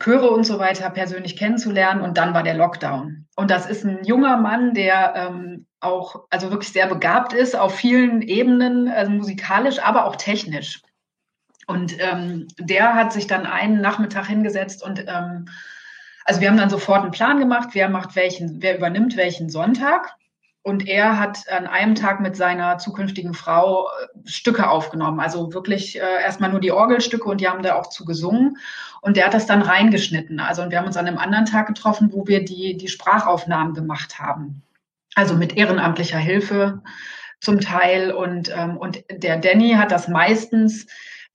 Chöre 0.00 0.30
und 0.30 0.44
so 0.44 0.58
weiter 0.58 0.88
persönlich 0.90 1.36
kennenzulernen 1.36 2.02
und 2.02 2.16
dann 2.16 2.32
war 2.32 2.42
der 2.42 2.54
Lockdown. 2.54 3.26
Und 3.36 3.50
das 3.50 3.68
ist 3.68 3.84
ein 3.84 4.04
junger 4.04 4.36
Mann, 4.36 4.72
der 4.72 5.14
ähm, 5.16 5.66
auch, 5.80 6.24
also 6.30 6.50
wirklich 6.50 6.72
sehr 6.72 6.86
begabt 6.86 7.32
ist 7.32 7.56
auf 7.56 7.74
vielen 7.74 8.22
Ebenen, 8.22 8.88
also 8.88 9.10
musikalisch, 9.10 9.80
aber 9.80 10.06
auch 10.06 10.16
technisch. 10.16 10.82
Und 11.66 11.96
ähm, 12.00 12.46
der 12.58 12.94
hat 12.94 13.12
sich 13.12 13.26
dann 13.26 13.44
einen 13.44 13.80
Nachmittag 13.80 14.26
hingesetzt 14.26 14.82
und 14.82 15.04
ähm, 15.06 15.46
also 16.28 16.42
wir 16.42 16.50
haben 16.50 16.58
dann 16.58 16.68
sofort 16.68 17.00
einen 17.00 17.10
Plan 17.10 17.38
gemacht, 17.38 17.70
wer 17.72 17.88
macht 17.88 18.14
welchen, 18.14 18.60
wer 18.60 18.76
übernimmt 18.76 19.16
welchen 19.16 19.48
Sonntag. 19.48 20.14
Und 20.60 20.86
er 20.86 21.18
hat 21.18 21.48
an 21.50 21.66
einem 21.66 21.94
Tag 21.94 22.20
mit 22.20 22.36
seiner 22.36 22.76
zukünftigen 22.76 23.32
Frau 23.32 23.86
äh, 23.86 24.28
Stücke 24.28 24.68
aufgenommen. 24.68 25.20
Also 25.20 25.54
wirklich 25.54 25.98
äh, 25.98 26.22
erstmal 26.22 26.50
nur 26.50 26.60
die 26.60 26.70
Orgelstücke 26.70 27.26
und 27.26 27.40
die 27.40 27.48
haben 27.48 27.62
da 27.62 27.76
auch 27.76 27.86
zu 27.86 28.04
gesungen. 28.04 28.58
Und 29.00 29.16
der 29.16 29.24
hat 29.24 29.32
das 29.32 29.46
dann 29.46 29.62
reingeschnitten. 29.62 30.38
Also 30.38 30.60
und 30.60 30.70
wir 30.70 30.76
haben 30.76 30.86
uns 30.86 30.98
an 30.98 31.06
einem 31.06 31.16
anderen 31.16 31.46
Tag 31.46 31.66
getroffen, 31.66 32.10
wo 32.12 32.26
wir 32.26 32.44
die, 32.44 32.76
die 32.76 32.88
Sprachaufnahmen 32.88 33.72
gemacht 33.72 34.18
haben. 34.18 34.62
Also 35.14 35.34
mit 35.34 35.56
ehrenamtlicher 35.56 36.18
Hilfe 36.18 36.82
zum 37.40 37.58
Teil. 37.58 38.12
Und, 38.12 38.54
ähm, 38.54 38.76
und 38.76 39.02
der 39.10 39.38
Danny 39.38 39.76
hat 39.78 39.92
das 39.92 40.08
meistens 40.08 40.88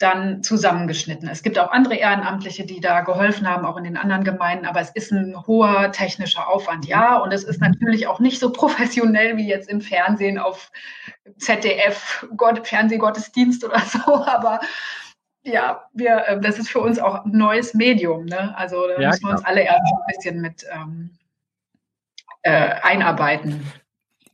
dann 0.03 0.43
zusammengeschnitten. 0.43 1.29
Es 1.29 1.41
gibt 1.41 1.57
auch 1.57 1.71
andere 1.71 1.95
Ehrenamtliche, 1.95 2.65
die 2.65 2.81
da 2.81 3.01
geholfen 3.01 3.47
haben, 3.47 3.65
auch 3.65 3.77
in 3.77 3.85
den 3.85 3.97
anderen 3.97 4.23
Gemeinden, 4.23 4.65
aber 4.65 4.81
es 4.81 4.89
ist 4.89 5.11
ein 5.11 5.35
hoher 5.47 5.91
technischer 5.93 6.47
Aufwand, 6.47 6.85
ja. 6.85 7.17
Und 7.17 7.31
es 7.31 7.43
ist 7.43 7.61
natürlich 7.61 8.07
auch 8.07 8.19
nicht 8.19 8.39
so 8.39 8.51
professionell 8.51 9.37
wie 9.37 9.47
jetzt 9.47 9.69
im 9.69 9.81
Fernsehen 9.81 10.37
auf 10.37 10.71
ZDF, 11.37 12.27
Gott, 12.35 12.67
Fernsehgottesdienst 12.67 13.63
oder 13.63 13.79
so, 13.79 13.99
aber 14.25 14.59
ja, 15.43 15.85
wir, 15.93 16.27
äh, 16.27 16.41
das 16.41 16.59
ist 16.59 16.69
für 16.69 16.79
uns 16.79 16.99
auch 16.99 17.25
ein 17.25 17.31
neues 17.31 17.73
Medium. 17.73 18.25
Ne? 18.25 18.55
Also 18.57 18.87
da 18.87 19.01
ja, 19.01 19.09
müssen 19.09 19.25
wir 19.25 19.31
uns 19.31 19.45
alle 19.45 19.61
erst 19.61 19.81
ein 19.81 20.13
bisschen 20.13 20.41
mit 20.41 20.65
ähm, 20.71 21.17
äh, 22.43 22.75
einarbeiten 22.81 23.65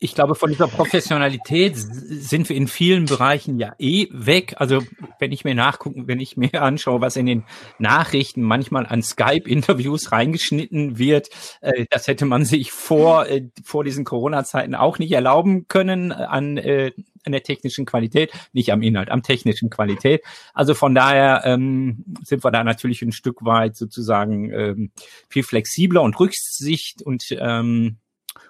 ich 0.01 0.15
glaube, 0.15 0.35
von 0.35 0.49
dieser 0.49 0.67
Professionalität 0.67 1.75
sind 1.75 2.47
wir 2.47 2.55
in 2.55 2.67
vielen 2.67 3.05
Bereichen 3.05 3.59
ja 3.59 3.73
eh 3.79 4.07
weg. 4.11 4.55
Also 4.57 4.81
wenn 5.19 5.33
ich 5.33 5.43
mir 5.43 5.55
nachgucken, 5.55 6.07
wenn 6.07 6.21
ich 6.21 6.37
mir 6.37 6.53
anschaue, 6.61 7.01
was 7.01 7.17
in 7.17 7.25
den 7.25 7.43
Nachrichten 7.79 8.41
manchmal 8.41 8.85
an 8.85 9.03
Skype-Interviews 9.03 10.11
reingeschnitten 10.13 10.97
wird, 10.97 11.29
äh, 11.59 11.85
das 11.89 12.07
hätte 12.07 12.25
man 12.25 12.45
sich 12.45 12.71
vor, 12.71 13.27
äh, 13.27 13.49
vor 13.63 13.83
diesen 13.83 14.05
Corona-Zeiten 14.05 14.73
auch 14.73 14.99
nicht 14.99 15.11
erlauben 15.11 15.67
können 15.67 16.13
an, 16.13 16.57
äh, 16.57 16.91
an 17.25 17.33
der 17.33 17.43
technischen 17.43 17.85
Qualität, 17.85 18.31
nicht 18.53 18.71
am 18.71 18.81
Inhalt, 18.81 19.11
am 19.11 19.21
technischen 19.21 19.69
Qualität. 19.69 20.23
Also 20.53 20.75
von 20.75 20.95
daher 20.95 21.41
ähm, 21.43 22.05
sind 22.23 22.43
wir 22.45 22.51
da 22.51 22.63
natürlich 22.63 23.01
ein 23.01 23.11
Stück 23.11 23.43
weit 23.43 23.75
sozusagen 23.75 24.51
ähm, 24.53 24.91
viel 25.27 25.43
flexibler 25.43 26.01
und 26.03 26.17
Rücksicht 26.17 27.01
und 27.01 27.25
ähm, 27.37 27.97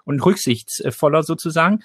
und 0.06 0.26
rücksichtsvoller 0.26 1.24
sozusagen. 1.24 1.80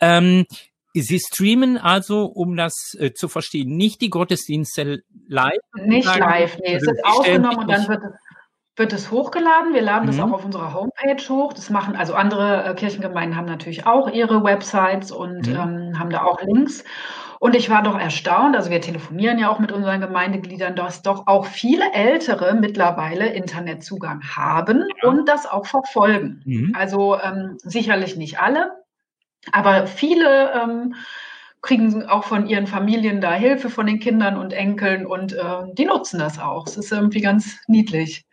Ähm, 0.00 0.46
Sie 0.94 1.20
streamen 1.20 1.78
also, 1.78 2.24
um 2.24 2.56
das 2.56 2.96
äh, 2.98 3.12
zu 3.12 3.28
verstehen, 3.28 3.76
nicht 3.76 4.00
die 4.00 4.10
Gottesdienste 4.10 5.02
live? 5.28 5.58
Nicht 5.74 6.06
live, 6.06 6.58
nee, 6.58 6.74
es 6.74 6.82
ist 6.82 7.04
aufgenommen 7.04 7.58
und 7.58 7.70
dann 7.70 7.88
wird 7.88 8.02
es, 8.02 8.18
wird 8.76 8.92
es 8.92 9.10
hochgeladen. 9.10 9.74
Wir 9.74 9.82
laden 9.82 10.04
mhm. 10.04 10.16
das 10.16 10.20
auch 10.20 10.32
auf 10.32 10.44
unserer 10.44 10.74
Homepage 10.74 11.22
hoch. 11.28 11.52
Das 11.52 11.70
machen, 11.70 11.94
also 11.94 12.14
andere 12.14 12.64
äh, 12.64 12.74
Kirchengemeinden 12.74 13.36
haben 13.36 13.46
natürlich 13.46 13.86
auch 13.86 14.08
ihre 14.08 14.42
Websites 14.42 15.12
und 15.12 15.46
mhm. 15.46 15.54
ähm, 15.54 15.98
haben 15.98 16.10
da 16.10 16.22
auch 16.22 16.40
Links. 16.42 16.84
Und 17.40 17.54
ich 17.54 17.70
war 17.70 17.82
doch 17.82 17.98
erstaunt, 17.98 18.56
also 18.56 18.70
wir 18.70 18.80
telefonieren 18.80 19.38
ja 19.38 19.48
auch 19.48 19.60
mit 19.60 19.70
unseren 19.70 20.00
Gemeindegliedern, 20.00 20.74
dass 20.74 21.02
doch 21.02 21.26
auch 21.26 21.46
viele 21.46 21.92
Ältere 21.92 22.54
mittlerweile 22.54 23.28
Internetzugang 23.28 24.22
haben 24.22 24.84
ja. 25.02 25.08
und 25.08 25.28
das 25.28 25.46
auch 25.46 25.66
verfolgen. 25.66 26.42
Mhm. 26.44 26.74
Also 26.76 27.16
ähm, 27.20 27.56
sicherlich 27.58 28.16
nicht 28.16 28.40
alle, 28.40 28.72
aber 29.52 29.86
viele 29.86 30.52
ähm, 30.52 30.94
kriegen 31.62 32.06
auch 32.06 32.24
von 32.24 32.46
ihren 32.46 32.66
Familien 32.66 33.20
da 33.20 33.32
Hilfe 33.34 33.70
von 33.70 33.86
den 33.86 34.00
Kindern 34.00 34.36
und 34.36 34.52
Enkeln 34.52 35.06
und 35.06 35.32
äh, 35.32 35.62
die 35.72 35.84
nutzen 35.84 36.18
das 36.18 36.38
auch. 36.38 36.66
Es 36.66 36.76
ist 36.76 36.92
irgendwie 36.92 37.20
ganz 37.20 37.58
niedlich. 37.66 38.26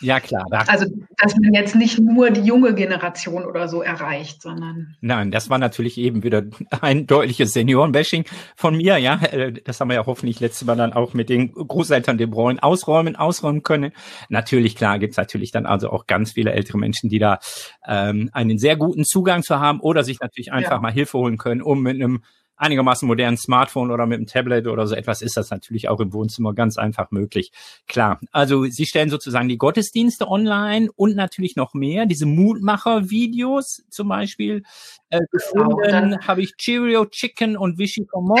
Ja, 0.00 0.20
klar. 0.20 0.46
Also, 0.66 0.86
dass 1.18 1.36
man 1.36 1.52
jetzt 1.52 1.74
nicht 1.74 1.98
nur 1.98 2.30
die 2.30 2.40
junge 2.40 2.74
Generation 2.74 3.44
oder 3.44 3.68
so 3.68 3.82
erreicht, 3.82 4.42
sondern. 4.42 4.96
Nein, 5.00 5.30
das 5.30 5.50
war 5.50 5.58
natürlich 5.58 5.98
eben 5.98 6.22
wieder 6.22 6.44
ein 6.80 7.06
deutliches 7.06 7.52
Seniorenbashing 7.52 8.24
von 8.56 8.76
mir, 8.76 8.98
ja. 8.98 9.20
Äh, 9.22 9.52
das 9.52 9.80
haben 9.80 9.88
wir 9.88 9.96
ja 9.96 10.06
hoffentlich 10.06 10.40
letztes 10.40 10.66
Mal 10.66 10.76
dann 10.76 10.92
auch 10.92 11.14
mit 11.14 11.28
den 11.28 11.52
Großeltern 11.52 12.18
De 12.18 12.26
Bruyne 12.26 12.62
ausräumen, 12.62 13.16
ausräumen 13.16 13.62
können. 13.62 13.92
Natürlich, 14.28 14.76
klar, 14.76 14.98
gibt's 14.98 15.16
natürlich 15.16 15.50
dann 15.50 15.66
also 15.66 15.90
auch 15.90 16.06
ganz 16.06 16.32
viele 16.32 16.52
ältere 16.52 16.78
Menschen, 16.78 17.10
die 17.10 17.18
da 17.18 17.38
ähm, 17.86 18.30
einen 18.32 18.58
sehr 18.58 18.76
guten 18.76 19.04
Zugang 19.04 19.42
zu 19.42 19.60
haben 19.60 19.80
oder 19.80 20.04
sich 20.04 20.20
natürlich 20.20 20.52
einfach 20.52 20.72
ja. 20.72 20.80
mal 20.80 20.92
Hilfe 20.92 21.18
holen 21.18 21.36
können, 21.36 21.62
um 21.62 21.82
mit 21.82 21.96
einem 21.96 22.22
einigermaßen 22.60 23.08
modernen 23.08 23.36
Smartphone 23.36 23.90
oder 23.90 24.06
mit 24.06 24.18
einem 24.18 24.26
Tablet 24.26 24.66
oder 24.66 24.86
so 24.86 24.94
etwas 24.94 25.22
ist 25.22 25.36
das 25.36 25.50
natürlich 25.50 25.88
auch 25.88 25.98
im 26.00 26.12
Wohnzimmer 26.12 26.54
ganz 26.54 26.76
einfach 26.76 27.10
möglich. 27.10 27.52
Klar, 27.88 28.20
also 28.32 28.64
sie 28.64 28.86
stellen 28.86 29.08
sozusagen 29.08 29.48
die 29.48 29.58
Gottesdienste 29.58 30.28
online 30.28 30.90
und 30.94 31.16
natürlich 31.16 31.56
noch 31.56 31.72
mehr, 31.74 32.06
diese 32.06 32.26
Mutmacher-Videos 32.26 33.84
zum 33.88 34.08
Beispiel. 34.08 34.62
Äh, 35.08 35.20
gefunden 35.32 36.10
genau, 36.10 36.26
habe 36.26 36.42
ich 36.42 36.56
Cheerio 36.56 37.04
Chicken 37.06 37.56
und 37.56 37.78
Vichy 37.78 38.06
Mob. 38.14 38.38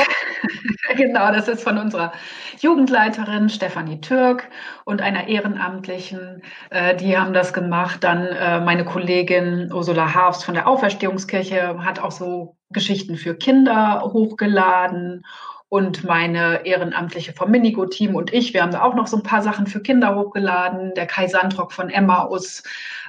genau, 0.96 1.32
das 1.32 1.48
ist 1.48 1.62
von 1.62 1.78
unserer 1.78 2.12
Jugendleiterin 2.60 3.48
Stefanie 3.48 4.00
Türk 4.00 4.48
und 4.84 5.00
einer 5.00 5.26
Ehrenamtlichen. 5.26 6.42
Äh, 6.70 6.94
die 6.96 7.16
haben 7.18 7.32
das 7.32 7.52
gemacht. 7.52 8.04
Dann 8.04 8.26
äh, 8.26 8.60
meine 8.60 8.84
Kollegin 8.84 9.72
Ursula 9.72 10.14
Harfs 10.14 10.44
von 10.44 10.54
der 10.54 10.68
Auferstehungskirche 10.68 11.82
hat 11.82 11.98
auch 11.98 12.12
so 12.12 12.59
Geschichten 12.72 13.16
für 13.16 13.34
Kinder 13.34 14.02
hochgeladen 14.12 15.24
und 15.68 16.04
meine 16.04 16.66
Ehrenamtliche 16.66 17.32
vom 17.32 17.50
Minigo-Team 17.50 18.14
und 18.14 18.32
ich, 18.32 18.52
wir 18.54 18.62
haben 18.62 18.72
da 18.72 18.82
auch 18.82 18.94
noch 18.94 19.06
so 19.06 19.16
ein 19.16 19.22
paar 19.22 19.42
Sachen 19.42 19.66
für 19.66 19.80
Kinder 19.80 20.16
hochgeladen. 20.16 20.94
Der 20.94 21.06
Kai 21.06 21.28
Sandrock 21.28 21.72
von 21.72 21.90
Emmaus 21.90 22.62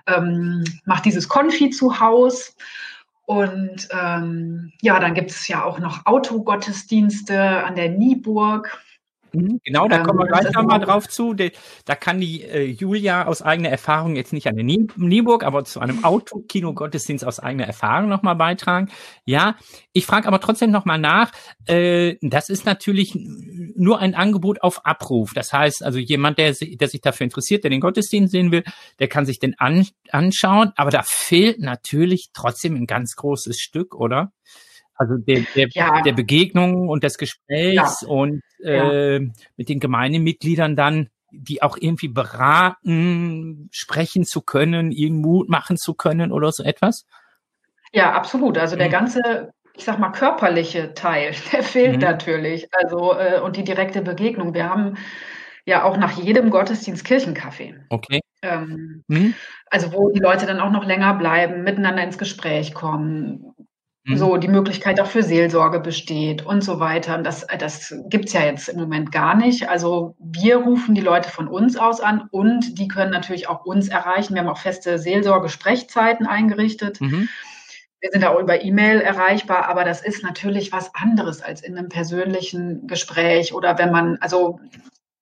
ähm, 0.08 0.64
macht 0.86 1.06
dieses 1.06 1.28
Konfi 1.28 1.72
zu 1.72 2.00
Haus. 2.00 2.56
Und 3.26 3.88
ähm, 3.92 4.74
ja, 4.82 5.00
dann 5.00 5.14
gibt 5.14 5.32
es 5.32 5.48
ja 5.48 5.64
auch 5.64 5.80
noch 5.80 6.06
Autogottesdienste 6.06 7.64
an 7.64 7.76
der 7.76 7.90
Nieburg. 7.90 8.78
Mhm, 9.34 9.62
genau, 9.64 9.88
da 9.88 10.00
kommen 10.00 10.20
wir 10.20 10.26
ähm, 10.26 10.32
gleich 10.32 10.54
nochmal 10.54 10.80
drauf 10.80 11.08
zu. 11.08 11.34
Da 11.34 11.96
kann 11.96 12.20
die 12.20 12.44
äh, 12.44 12.66
Julia 12.66 13.26
aus 13.26 13.42
eigener 13.42 13.70
Erfahrung 13.70 14.16
jetzt 14.16 14.34
nicht 14.34 14.48
an 14.48 14.56
der 14.56 14.66
Nieburg, 14.66 15.44
aber 15.44 15.64
zu 15.64 15.80
einem 15.80 16.04
Autokino-Gottesdienst 16.04 17.26
aus 17.26 17.40
eigener 17.40 17.66
Erfahrung 17.66 18.10
nochmal 18.10 18.36
beitragen. 18.36 18.90
Ja, 19.24 19.56
ich 19.94 20.06
frage 20.06 20.28
aber 20.28 20.42
trotzdem 20.42 20.72
nochmal 20.72 21.00
nach. 21.00 21.32
Äh, 21.66 22.16
das 22.22 22.50
ist 22.50 22.66
natürlich 22.66 23.14
nur 23.16 24.00
ein 24.00 24.16
Angebot 24.16 24.62
auf 24.62 24.86
Abruf. 24.86 25.34
Das 25.34 25.54
heißt, 25.54 25.84
also 25.84 25.98
jemand, 25.98 26.38
der, 26.38 26.54
der 26.54 26.88
sich 26.88 27.02
dafür 27.02 27.24
interessiert, 27.24 27.64
der 27.64 27.72
den 27.72 27.82
Gottesdienst 27.82 28.32
sehen 28.32 28.52
will, 28.52 28.64
der 29.00 29.08
kann 29.08 29.26
sich 29.26 29.40
den 29.40 29.58
an, 29.60 29.88
anschauen. 30.10 30.74
Aber 30.76 30.92
da 30.92 31.04
fehlt 31.04 31.60
natürlich 31.60 32.32
trotzdem 32.34 32.76
ein 32.76 32.86
ganz 32.86 33.16
großes 33.16 33.60
Stück, 33.60 33.96
oder? 33.96 34.34
Also 35.02 35.18
der, 35.18 35.42
der, 35.56 35.68
ja. 35.72 36.02
der 36.04 36.14
Begegnung 36.14 36.88
und 36.88 37.04
des 37.04 37.18
Gesprächs 37.18 38.02
ja. 38.02 38.08
und 38.08 38.44
äh, 38.64 39.14
ja. 39.16 39.20
mit 39.58 39.68
den 39.68 39.80
Gemeindemitgliedern 39.80 40.76
dann, 40.76 41.10
die 41.32 41.64
auch 41.64 41.76
irgendwie 41.76 42.08
beraten, 42.08 43.68
sprechen 43.72 44.26
zu 44.26 44.42
können, 44.42 44.92
ihnen 44.92 45.20
Mut 45.20 45.50
machen 45.50 45.76
zu 45.76 45.96
können 45.96 46.32
oder 46.32 46.52
so 46.52 46.62
etwas? 46.62 47.08
Ja, 47.94 48.12
absolut. 48.12 48.60
Also 48.60 48.76
der 48.76 48.90
mhm. 48.90 48.92
ganze, 48.92 49.54
ich 49.74 49.86
sag 49.86 49.98
mal, 49.98 50.12
körperliche 50.12 50.94
Teil, 50.94 51.34
der 51.52 51.64
fehlt 51.64 51.96
mhm. 51.96 52.02
natürlich. 52.02 52.68
Also 52.72 53.18
äh, 53.18 53.40
und 53.40 53.58
die 53.58 53.64
direkte 53.64 54.04
Begegnung. 54.04 54.54
Wir 54.54 54.70
haben 54.70 54.98
ja 55.66 55.84
auch 55.84 55.98
nach 55.98 56.12
jedem 56.12 56.52
Gottesdienst 56.52 57.04
Kirchenkaffee. 57.06 57.74
Okay. 57.90 58.20
Ähm, 58.44 59.04
mhm. 59.08 59.34
Also 59.66 59.94
wo 59.94 60.12
die 60.12 60.20
Leute 60.20 60.46
dann 60.46 60.60
auch 60.60 60.72
noch 60.72 60.86
länger 60.86 61.16
bleiben, 61.16 61.64
miteinander 61.64 62.04
ins 62.04 62.20
Gespräch 62.20 62.76
kommen, 62.76 63.56
Mhm. 64.04 64.18
So, 64.18 64.38
die 64.38 64.48
Möglichkeit 64.48 65.00
auch 65.00 65.08
für 65.08 65.22
Seelsorge 65.22 65.80
besteht 65.80 66.44
und 66.44 66.64
so 66.64 66.80
weiter. 66.80 67.18
Und 67.18 67.24
das, 67.24 67.46
das 67.60 67.94
gibt's 68.10 68.34
ja 68.34 68.44
jetzt 68.44 68.68
im 68.68 68.80
Moment 68.80 69.12
gar 69.12 69.36
nicht. 69.36 69.70
Also 69.70 70.16
wir 70.20 70.58
rufen 70.58 70.96
die 70.96 71.02
Leute 71.02 71.30
von 71.30 71.48
uns 71.48 71.78
aus 71.78 72.02
an 72.02 72.28
und 72.32 72.80
die 72.80 72.88
können 72.88 73.12
natürlich 73.12 73.48
auch 73.48 73.64
uns 73.64 73.90
erreichen. 73.90 74.34
Wir 74.34 74.42
haben 74.42 74.50
auch 74.50 74.58
feste 74.58 74.98
Seelsorge-Sprechzeiten 74.98 76.26
eingerichtet. 76.26 77.00
Mhm. 77.00 77.30
Wir 78.00 78.10
sind 78.12 78.26
auch 78.26 78.40
über 78.40 78.64
E-Mail 78.64 79.02
erreichbar, 79.02 79.70
aber 79.70 79.84
das 79.84 80.02
ist 80.02 80.24
natürlich 80.24 80.72
was 80.72 80.90
anderes 80.96 81.44
als 81.44 81.62
in 81.62 81.78
einem 81.78 81.90
persönlichen 81.90 82.88
Gespräch 82.88 83.54
oder 83.54 83.78
wenn 83.78 83.92
man, 83.92 84.18
also 84.22 84.60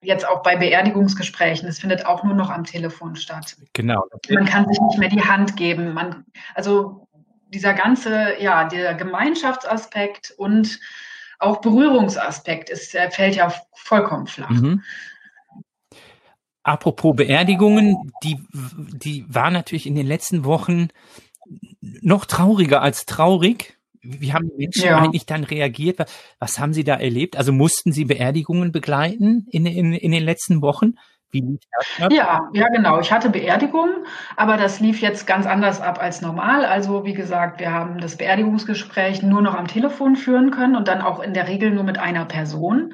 jetzt 0.02 0.26
auch 0.26 0.42
bei 0.44 0.56
Beerdigungsgesprächen, 0.56 1.68
es 1.68 1.80
findet 1.80 2.06
auch 2.06 2.24
nur 2.24 2.36
noch 2.36 2.50
am 2.50 2.64
Telefon 2.64 3.18
statt. 3.18 3.58
Genau. 3.74 4.06
Man 4.30 4.46
kann 4.46 4.66
sich 4.70 4.80
nicht 4.80 4.98
mehr 4.98 5.10
die 5.10 5.24
Hand 5.24 5.58
geben. 5.58 5.94
Man, 5.94 6.24
also 6.56 7.09
dieser 7.50 7.74
ganze, 7.74 8.42
ja, 8.42 8.66
der 8.66 8.94
Gemeinschaftsaspekt 8.94 10.32
und 10.38 10.80
auch 11.40 11.62
Berührungsaspekt 11.62 12.70
ist, 12.70 12.92
fällt 12.92 13.36
ja 13.36 13.54
vollkommen 13.74 14.28
flach. 14.28 14.50
Mhm. 14.50 14.84
Apropos 16.64 17.16
Beerdigungen, 17.16 18.12
die, 18.24 18.38
die 18.54 19.26
war 19.28 19.50
natürlich 19.50 19.88
in 19.88 19.96
den 19.96 20.06
letzten 20.06 20.44
Wochen 20.44 20.90
noch 21.82 22.26
trauriger 22.26 22.82
als 22.82 23.06
traurig. 23.06 23.78
Wie 24.02 24.34
haben 24.34 24.50
die 24.50 24.58
Menschen 24.58 24.86
ja. 24.86 24.98
eigentlich 24.98 25.26
dann 25.26 25.44
reagiert? 25.44 26.06
Was 26.40 26.60
haben 26.60 26.74
sie 26.74 26.84
da 26.84 26.96
erlebt? 26.96 27.38
Also 27.38 27.52
mussten 27.52 27.92
sie 27.92 28.06
Beerdigungen 28.06 28.72
begleiten 28.72 29.48
in, 29.50 29.66
in, 29.66 29.94
in 29.94 30.12
den 30.12 30.24
letzten 30.24 30.62
Wochen? 30.62 30.96
Wie 31.32 31.42
lief 31.42 31.60
das? 31.78 32.12
Ja, 32.12 32.50
ja, 32.54 32.68
genau. 32.70 33.00
Ich 33.00 33.12
hatte 33.12 33.30
Beerdigung, 33.30 33.90
aber 34.36 34.58
das 34.58 34.80
lief 34.80 35.02
jetzt 35.02 35.28
ganz 35.28 35.46
anders 35.46 35.80
ab 35.80 36.02
als 36.02 36.22
normal. 36.22 36.66
Also, 36.66 37.06
wie 37.06 37.14
gesagt, 37.14 37.60
wir 37.60 37.72
haben 37.72 38.00
das 38.00 38.18
Beerdigungsgespräch 38.18 39.22
nur 39.22 39.42
noch 39.42 39.54
am 39.54 39.68
Telefon 39.68 40.16
führen 40.16 40.50
können 40.52 40.76
und 40.76 40.88
dann 40.88 41.02
auch 41.02 41.20
in 41.20 41.34
der 41.34 41.48
Regel 41.48 41.72
nur 41.72 41.84
mit 41.84 42.00
einer 42.00 42.26
Person. 42.26 42.94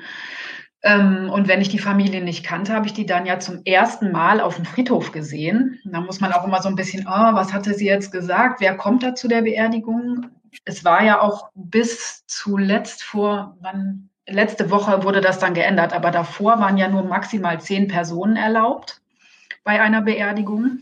Ähm, 0.83 1.29
und 1.31 1.47
wenn 1.47 1.61
ich 1.61 1.69
die 1.69 1.79
Familie 1.79 2.23
nicht 2.23 2.45
kannte, 2.45 2.73
habe 2.73 2.85
ich 2.85 2.93
die 2.93 3.07
dann 3.07 3.25
ja 3.25 3.39
zum 3.39 3.61
ersten 3.65 4.11
Mal 4.11 4.39
auf 4.39 4.57
dem 4.57 4.65
Friedhof 4.65 5.11
gesehen. 5.11 5.79
Da 5.85 5.99
muss 5.99 6.19
man 6.19 6.31
auch 6.31 6.45
immer 6.45 6.61
so 6.61 6.69
ein 6.69 6.75
bisschen, 6.75 7.07
oh, 7.07 7.33
was 7.33 7.53
hatte 7.53 7.73
sie 7.73 7.87
jetzt 7.87 8.11
gesagt? 8.11 8.61
Wer 8.61 8.77
kommt 8.77 9.01
da 9.01 9.15
zu 9.15 9.27
der 9.27 9.41
Beerdigung? 9.41 10.27
Es 10.63 10.85
war 10.85 11.03
ja 11.03 11.21
auch 11.21 11.49
bis 11.55 12.25
zuletzt 12.27 13.03
vor, 13.03 13.57
wann, 13.61 14.09
letzte 14.27 14.71
Woche 14.71 15.03
wurde 15.03 15.21
das 15.21 15.39
dann 15.39 15.53
geändert, 15.53 15.93
aber 15.93 16.11
davor 16.11 16.59
waren 16.59 16.77
ja 16.77 16.87
nur 16.87 17.03
maximal 17.03 17.59
zehn 17.61 17.87
Personen 17.87 18.35
erlaubt 18.35 19.01
bei 19.63 19.81
einer 19.81 20.01
Beerdigung. 20.01 20.79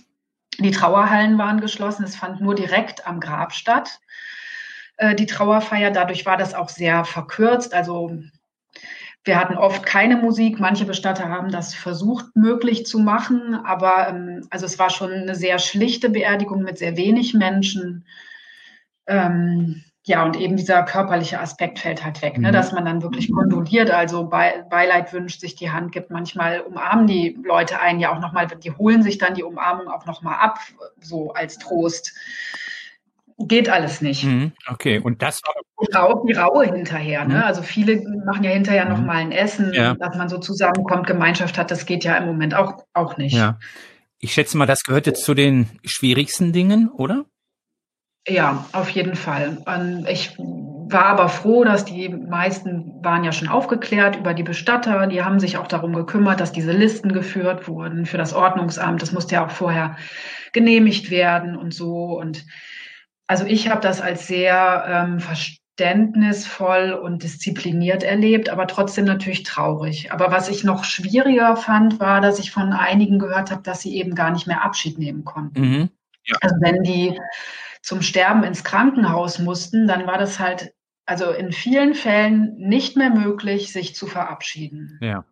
Die 0.60 0.72
Trauerhallen 0.72 1.38
waren 1.38 1.62
geschlossen, 1.62 2.04
es 2.06 2.16
fand 2.16 2.42
nur 2.42 2.56
direkt 2.56 3.08
am 3.08 3.20
Grab 3.20 3.54
statt, 3.54 4.00
äh, 4.98 5.16
die 5.16 5.26
Trauerfeier. 5.26 5.92
Dadurch 5.92 6.26
war 6.26 6.38
das 6.38 6.54
auch 6.54 6.70
sehr 6.70 7.06
verkürzt. 7.06 7.74
Also 7.74 8.18
wir 9.24 9.40
hatten 9.40 9.58
oft 9.58 9.86
keine 9.86 10.18
Musik. 10.18 10.60
Manche 10.60 10.86
Bestatter 10.86 11.30
haben 11.30 11.52
das 11.52 11.74
versucht 11.74 12.36
möglich 12.36 12.86
zu 12.86 13.00
machen, 13.00 13.56
aber 13.56 14.10
ähm, 14.10 14.48
also 14.52 14.66
es 14.66 14.78
war 14.78 14.90
schon 14.90 15.12
eine 15.12 15.36
sehr 15.36 15.60
schlichte 15.60 16.10
Beerdigung 16.10 16.62
mit 16.62 16.78
sehr 16.78 16.98
wenig 16.98 17.34
Menschen. 17.34 18.06
Ähm, 19.08 19.84
ja, 20.06 20.24
und 20.26 20.36
eben 20.36 20.58
dieser 20.58 20.84
körperliche 20.84 21.40
Aspekt 21.40 21.80
fällt 21.80 22.04
halt 22.04 22.22
weg, 22.22 22.38
ne? 22.38 22.50
Mhm. 22.50 22.54
dass 22.54 22.74
man 22.74 22.84
dann 22.84 23.02
wirklich 23.02 23.32
kondoliert, 23.32 23.90
also 23.90 24.26
Be 24.26 24.66
Beileid 24.70 25.14
wünscht, 25.14 25.40
sich 25.40 25.56
die 25.56 25.72
Hand 25.72 25.94
gibt. 25.94 26.12
Manchmal 26.12 26.60
umarmen 26.60 27.08
die 27.08 27.38
Leute 27.42 27.80
einen 27.80 28.02
ja 28.02 28.14
auch 28.14 28.20
nochmal, 28.20 28.48
die 28.48 28.72
holen 28.72 29.02
sich 29.02 29.18
dann 29.18 29.34
die 29.34 29.44
Umarmung 29.44 29.88
auch 29.88 30.06
nochmal 30.06 30.40
ab, 30.40 30.60
so 31.00 31.32
als 31.32 31.58
Trost. 31.58 32.14
Geht 33.40 33.70
alles 33.70 34.02
nicht. 34.02 34.26
Mhm. 34.26 34.52
Okay, 34.70 35.00
und 35.00 35.22
das 35.22 35.42
war. 35.44 35.54
Auch 36.04 36.26
die 36.26 36.34
Raue 36.34 36.66
hinterher, 36.66 37.26
ne? 37.26 37.36
Mhm. 37.36 37.44
Also 37.44 37.62
viele 37.62 38.02
machen 38.26 38.44
ja 38.44 38.52
hinterher 38.52 38.86
nochmal 38.86 39.18
ein 39.18 39.32
Essen, 39.32 39.74
ja. 39.74 39.96
dass 39.96 40.16
man 40.18 40.28
so 40.28 40.38
zusammenkommt, 40.38 41.08
Gemeinschaft 41.08 41.58
hat, 41.58 41.72
das 41.72 41.86
geht 41.86 42.04
ja 42.04 42.16
im 42.18 42.26
Moment 42.26 42.56
auch, 42.56 42.84
auch 42.94 43.18
nicht. 43.18 43.36
Ja. 43.36 43.58
Ich 44.20 44.34
schätze 44.34 44.58
mal, 44.58 44.66
das 44.66 44.84
gehört 44.84 45.08
jetzt 45.08 45.24
zu 45.24 45.34
den 45.34 45.68
schwierigsten 45.84 46.54
Dingen, 46.54 46.90
oder? 46.90 47.26
Ja, 48.28 48.66
auf 48.72 48.90
jeden 48.90 49.16
Fall. 49.16 49.58
Und 49.66 50.08
ich 50.08 50.38
war 50.38 51.06
aber 51.06 51.28
froh, 51.28 51.64
dass 51.64 51.84
die 51.84 52.08
meisten 52.10 53.04
waren 53.04 53.24
ja 53.24 53.32
schon 53.32 53.50
aufgeklärt 53.50 54.16
über 54.16 54.34
die 54.34 54.44
Bestatter. 54.44 55.08
Die 55.08 55.24
haben 55.24 55.40
sich 55.40 55.58
auch 55.58 55.68
darum 55.68 55.94
gekümmert, 55.94 56.40
dass 56.40 56.54
diese 56.54 56.72
Listen 56.72 57.12
geführt 57.12 57.68
wurden 57.68 58.06
für 58.06 58.18
das 58.18 58.34
Ordnungsamt. 58.34 59.02
Das 59.02 59.12
musste 59.12 59.36
ja 59.36 59.46
auch 59.46 59.52
vorher 59.52 59.98
genehmigt 60.54 61.12
werden 61.12 61.58
und 61.58 61.74
so. 61.74 62.18
Und 62.18 62.46
also 63.28 63.46
ich 63.46 63.70
habe 63.70 63.82
das 63.82 64.00
als 64.00 64.28
sehr 64.28 64.86
ähm, 64.88 65.20
verständnisvoll 65.20 66.94
und 66.94 67.24
diszipliniert 67.24 68.04
erlebt, 68.04 68.50
aber 68.50 68.68
trotzdem 68.68 69.06
natürlich 69.06 69.44
traurig. 69.44 70.14
Aber 70.14 70.32
was 70.32 70.48
ich 70.48 70.64
noch 70.64 70.86
schwieriger 70.86 71.58
fand, 71.58 72.00
war, 72.00 72.22
dass 72.22 72.40
ich 72.40 72.52
von 72.52 72.72
einigen 72.72 73.20
gehört 73.20 73.52
habe, 73.52 73.64
dass 73.64 73.82
sie 73.82 73.98
eben 73.98 74.16
gar 74.16 74.32
nicht 74.32 74.48
mehr 74.48 74.64
Abschied 74.64 74.98
nehmen 74.98 75.26
konnten. 75.26 75.60
Mhm. 75.60 75.90
Ja. 76.26 76.38
Also 76.42 76.56
wenn 76.62 76.84
die 76.84 77.20
zum 77.84 78.02
Sterben 78.02 78.44
ins 78.44 78.64
Krankenhaus 78.64 79.38
mussten, 79.38 79.88
dann 79.88 80.08
war 80.08 80.18
das 80.18 80.40
halt 80.40 80.74
also 81.06 81.32
in 81.32 81.52
vielen 81.52 81.96
Fällen 81.96 82.56
nicht 82.58 82.96
mehr 82.96 83.10
möglich, 83.10 83.74
sich 83.74 83.94
zu 83.94 84.08
verabschieden. 84.08 84.98
Ja. 85.02 85.26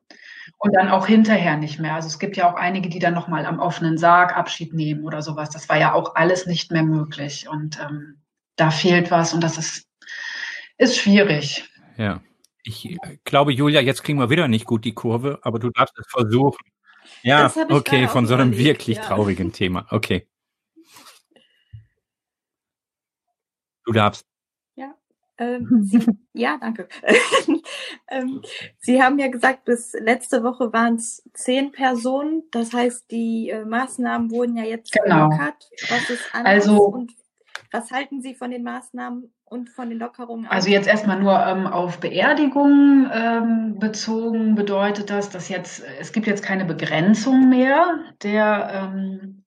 Und 0.57 0.75
dann 0.75 0.89
auch 0.89 1.07
hinterher 1.07 1.55
nicht 1.55 1.79
mehr. 1.79 1.95
Also 1.95 2.07
es 2.07 2.19
gibt 2.19 2.35
ja 2.35 2.51
auch 2.51 2.55
einige, 2.55 2.89
die 2.89 2.99
dann 2.99 3.13
nochmal 3.13 3.45
am 3.45 3.59
offenen 3.59 3.97
Sarg 3.97 4.35
Abschied 4.35 4.73
nehmen 4.73 5.05
oder 5.05 5.21
sowas. 5.21 5.49
Das 5.49 5.69
war 5.69 5.77
ja 5.77 5.93
auch 5.93 6.15
alles 6.15 6.45
nicht 6.45 6.71
mehr 6.71 6.83
möglich. 6.83 7.47
Und 7.47 7.79
ähm, 7.79 8.21
da 8.57 8.69
fehlt 8.69 9.11
was 9.11 9.33
und 9.33 9.41
das 9.41 9.57
ist, 9.57 9.87
ist 10.77 10.97
schwierig. 10.97 11.63
Ja. 11.97 12.21
Ich 12.63 12.91
äh, 12.91 12.97
glaube, 13.23 13.53
Julia, 13.53 13.79
jetzt 13.79 14.03
kriegen 14.03 14.19
wir 14.19 14.29
wieder 14.29 14.49
nicht 14.49 14.65
gut 14.65 14.83
die 14.83 14.93
Kurve, 14.93 15.39
aber 15.41 15.57
du 15.57 15.69
darfst 15.69 15.97
es 15.97 16.05
versuchen. 16.09 16.59
Ja, 17.23 17.51
okay, 17.69 18.07
von 18.07 18.27
so 18.27 18.33
einem 18.33 18.49
überlegt, 18.49 18.65
wirklich 18.65 18.97
ja. 18.97 19.03
traurigen 19.03 19.51
Thema. 19.53 19.87
Okay. 19.89 20.27
Du 23.91 23.95
darfst. 23.99 24.25
Ja, 24.75 24.95
ähm, 25.37 25.83
Sie, 25.83 25.99
ja, 26.33 26.57
danke. 26.61 26.87
ähm, 28.07 28.41
Sie 28.79 29.03
haben 29.03 29.19
ja 29.19 29.27
gesagt, 29.27 29.65
bis 29.65 29.91
letzte 29.99 30.43
Woche 30.43 30.71
waren 30.71 30.95
es 30.95 31.29
zehn 31.33 31.73
Personen. 31.73 32.43
Das 32.51 32.71
heißt, 32.71 33.11
die 33.11 33.49
äh, 33.49 33.65
Maßnahmen 33.65 34.31
wurden 34.31 34.55
ja 34.55 34.63
jetzt 34.63 34.93
genau. 34.93 35.27
gelockert. 35.27 35.69
Was 35.89 36.09
ist 36.09 36.23
anders 36.33 36.69
also, 36.69 36.83
und 36.85 37.11
was 37.73 37.91
halten 37.91 38.21
Sie 38.21 38.33
von 38.33 38.51
den 38.51 38.63
Maßnahmen 38.63 39.33
und 39.43 39.69
von 39.69 39.89
den 39.89 39.99
Lockerungen? 39.99 40.47
Also 40.47 40.69
jetzt 40.69 40.87
erstmal 40.87 41.19
nur 41.19 41.37
ähm, 41.45 41.67
auf 41.67 41.99
Beerdigungen 41.99 43.11
ähm, 43.13 43.77
bezogen 43.77 44.55
bedeutet 44.55 45.09
das, 45.09 45.29
dass 45.29 45.49
jetzt, 45.49 45.83
es 45.99 46.13
gibt 46.13 46.27
jetzt 46.27 46.43
keine 46.43 46.63
Begrenzung 46.63 47.49
mehr 47.49 47.99
der 48.23 48.93
ähm, 48.93 49.43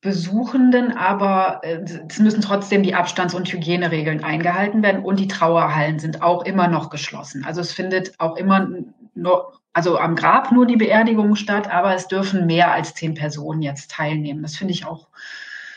Besuchenden, 0.00 0.96
aber 0.96 1.60
äh, 1.64 1.80
es 2.08 2.20
müssen 2.20 2.40
trotzdem 2.40 2.84
die 2.84 2.94
Abstands- 2.94 3.34
und 3.34 3.52
Hygieneregeln 3.52 4.22
eingehalten 4.22 4.82
werden 4.82 5.04
und 5.04 5.18
die 5.18 5.26
Trauerhallen 5.26 5.98
sind 5.98 6.22
auch 6.22 6.44
immer 6.44 6.68
noch 6.68 6.90
geschlossen. 6.90 7.44
Also 7.44 7.60
es 7.60 7.72
findet 7.72 8.14
auch 8.20 8.36
immer 8.36 8.68
nur, 9.14 9.60
also 9.72 9.98
am 9.98 10.14
Grab 10.14 10.52
nur 10.52 10.66
die 10.66 10.76
Beerdigung 10.76 11.34
statt, 11.34 11.68
aber 11.68 11.94
es 11.94 12.06
dürfen 12.06 12.46
mehr 12.46 12.72
als 12.72 12.94
zehn 12.94 13.14
Personen 13.14 13.60
jetzt 13.60 13.90
teilnehmen. 13.90 14.42
Das 14.42 14.56
finde 14.56 14.72
ich 14.72 14.86
auch, 14.86 15.08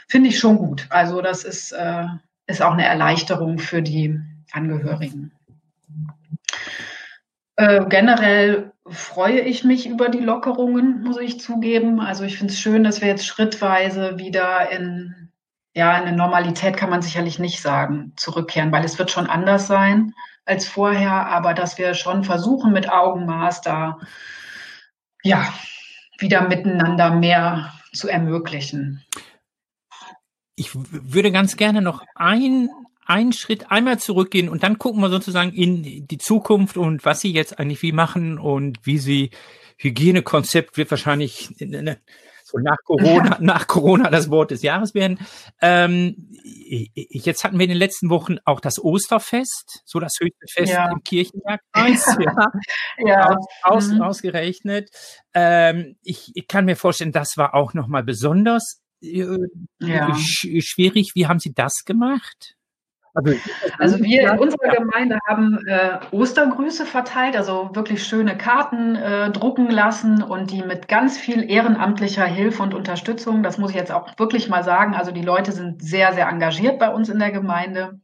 finde 0.08 0.30
ich 0.30 0.38
schon 0.38 0.58
gut. 0.58 0.86
Also 0.92 1.22
das 1.22 1.44
ist, 1.44 1.72
äh, 1.72 2.06
ist 2.46 2.62
auch 2.62 2.74
eine 2.74 2.86
Erleichterung 2.86 3.58
für 3.58 3.82
die 3.82 4.20
Angehörigen. 4.52 5.32
Äh, 7.56 7.86
generell 7.90 8.72
freue 8.88 9.42
ich 9.42 9.64
mich 9.64 9.88
über 9.88 10.10
die 10.10 10.20
Lockerungen, 10.20 11.04
muss 11.04 11.18
ich 11.18 11.40
zugeben. 11.40 12.00
Also 12.00 12.24
ich 12.24 12.38
finde 12.38 12.54
es 12.54 12.60
schön, 12.60 12.84
dass 12.84 13.02
wir 13.02 13.08
jetzt 13.08 13.26
schrittweise 13.26 14.18
wieder 14.18 14.70
in, 14.72 15.32
ja, 15.74 15.98
in 15.98 16.08
eine 16.08 16.18
Normalität 16.18 16.78
kann 16.78 16.90
man 16.90 17.02
sicherlich 17.02 17.40
nicht 17.40 17.62
sagen, 17.62 18.14
zurückkehren, 18.18 18.72
weil 18.72 18.84
es 18.84 18.98
wird 19.00 19.12
schon 19.12 19.28
anders 19.28 19.68
sein 19.68 20.14
als 20.46 20.68
vorher, 20.68 21.28
aber 21.28 21.54
dass 21.54 21.78
wir 21.78 21.94
schon 21.94 22.24
versuchen, 22.24 22.74
mit 22.74 22.90
Augenmaß 22.90 23.62
da, 23.62 24.00
ja, 25.24 25.54
wieder 26.18 26.48
miteinander 26.48 27.12
mehr 27.12 27.74
zu 27.94 28.08
ermöglichen. 28.08 29.04
Ich 30.56 30.72
würde 30.74 31.32
ganz 31.32 31.58
gerne 31.58 31.82
noch 31.82 32.04
ein 32.16 32.70
einen 33.12 33.34
Schritt 33.34 33.70
einmal 33.70 34.00
zurückgehen 34.00 34.50
und 34.50 34.64
dann 34.64 34.78
gucken 34.78 35.02
wir 35.02 35.10
sozusagen 35.10 35.54
in 35.54 36.08
die 36.08 36.18
Zukunft 36.18 36.78
und 36.78 37.04
was 37.04 37.20
sie 37.20 37.32
jetzt 37.32 37.60
eigentlich 37.60 37.82
wie 37.82 37.92
machen 37.92 38.40
und 38.40 38.80
wie 38.84 38.98
sie 38.98 39.32
Hygienekonzept 39.78 40.78
wird 40.78 40.92
wahrscheinlich 40.92 41.50
so 42.52 42.58
nach 42.60 42.78
Corona, 42.86 43.38
nach 43.40 43.68
Corona 43.68 44.10
das 44.10 44.30
Wort 44.30 44.52
des 44.52 44.62
Jahres 44.62 44.94
werden. 44.94 45.20
Ähm, 45.62 46.30
jetzt 46.44 47.44
hatten 47.44 47.58
wir 47.58 47.64
in 47.64 47.70
den 47.70 47.78
letzten 47.78 48.10
Wochen 48.10 48.38
auch 48.46 48.60
das 48.60 48.84
Osterfest, 48.84 49.82
so 49.86 50.00
das 50.00 50.14
höchste 50.20 50.46
Fest 50.50 50.74
ja. 50.74 50.92
im 50.92 51.04
Kirchenjagdkreis, 51.04 52.18
ja, 52.20 52.52
ja. 53.06 53.30
Aus, 53.30 53.46
aus, 53.64 53.88
mhm. 53.88 54.02
ausgerechnet. 54.02 54.90
Ähm, 55.34 55.96
ich, 56.04 56.32
ich 56.36 56.48
kann 56.48 56.66
mir 56.66 56.76
vorstellen, 56.76 57.12
das 57.12 57.38
war 57.38 57.56
auch 57.56 57.74
nochmal 57.74 58.04
besonders 58.04 58.82
äh, 59.02 59.26
ja. 59.80 60.16
schwierig. 60.16 61.12
Wie 61.16 61.28
haben 61.28 61.40
Sie 61.40 61.54
das 61.54 61.84
gemacht? 61.86 62.56
Also, 63.14 63.34
also 63.78 64.00
wir 64.00 64.32
in 64.32 64.40
unserer 64.40 64.70
Gemeinde 64.70 65.20
haben 65.28 65.60
äh, 65.68 66.00
Ostergrüße 66.12 66.86
verteilt, 66.86 67.36
also 67.36 67.70
wirklich 67.74 68.04
schöne 68.04 68.38
Karten 68.38 68.96
äh, 68.96 69.32
drucken 69.32 69.70
lassen 69.70 70.24
und 70.24 70.52
die 70.52 70.62
mit 70.62 70.88
ganz 70.88 71.18
viel 71.18 71.50
ehrenamtlicher 71.50 72.26
Hilfe 72.26 72.64
und 72.64 72.74
Unterstützung, 72.74 73.44
das 73.44 73.58
muss 73.58 73.72
ich 73.72 73.76
jetzt 73.76 73.92
auch 73.92 74.18
wirklich 74.18 74.48
mal 74.48 74.64
sagen, 74.64 74.96
also 74.96 75.12
die 75.12 75.24
Leute 75.24 75.52
sind 75.52 75.82
sehr, 75.84 76.14
sehr 76.14 76.30
engagiert 76.30 76.80
bei 76.80 76.90
uns 76.90 77.10
in 77.10 77.20
der 77.20 77.32
Gemeinde, 77.32 78.00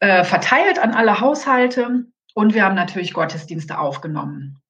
äh, 0.00 0.24
verteilt 0.24 0.80
an 0.80 0.92
alle 0.92 1.20
Haushalte 1.20 2.06
und 2.34 2.54
wir 2.54 2.64
haben 2.64 2.74
natürlich 2.74 3.12
Gottesdienste 3.12 3.78
aufgenommen 3.78 4.60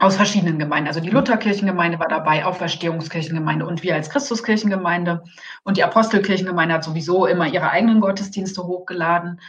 aus 0.00 0.16
verschiedenen 0.16 0.58
Gemeinden. 0.58 0.88
Also 0.88 1.00
die 1.00 1.10
Lutherkirchengemeinde 1.10 1.98
war 1.98 2.08
dabei, 2.08 2.46
Auferstehungskirchengemeinde 2.46 3.66
und 3.66 3.82
wir 3.82 3.94
als 3.94 4.08
Christuskirchengemeinde. 4.08 5.22
Und 5.62 5.76
die 5.76 5.84
Apostelkirchengemeinde 5.84 6.74
hat 6.74 6.84
sowieso 6.84 7.26
immer 7.26 7.46
ihre 7.46 7.70
eigenen 7.70 8.00
Gottesdienste 8.00 8.64
hochgeladen. 8.64 9.40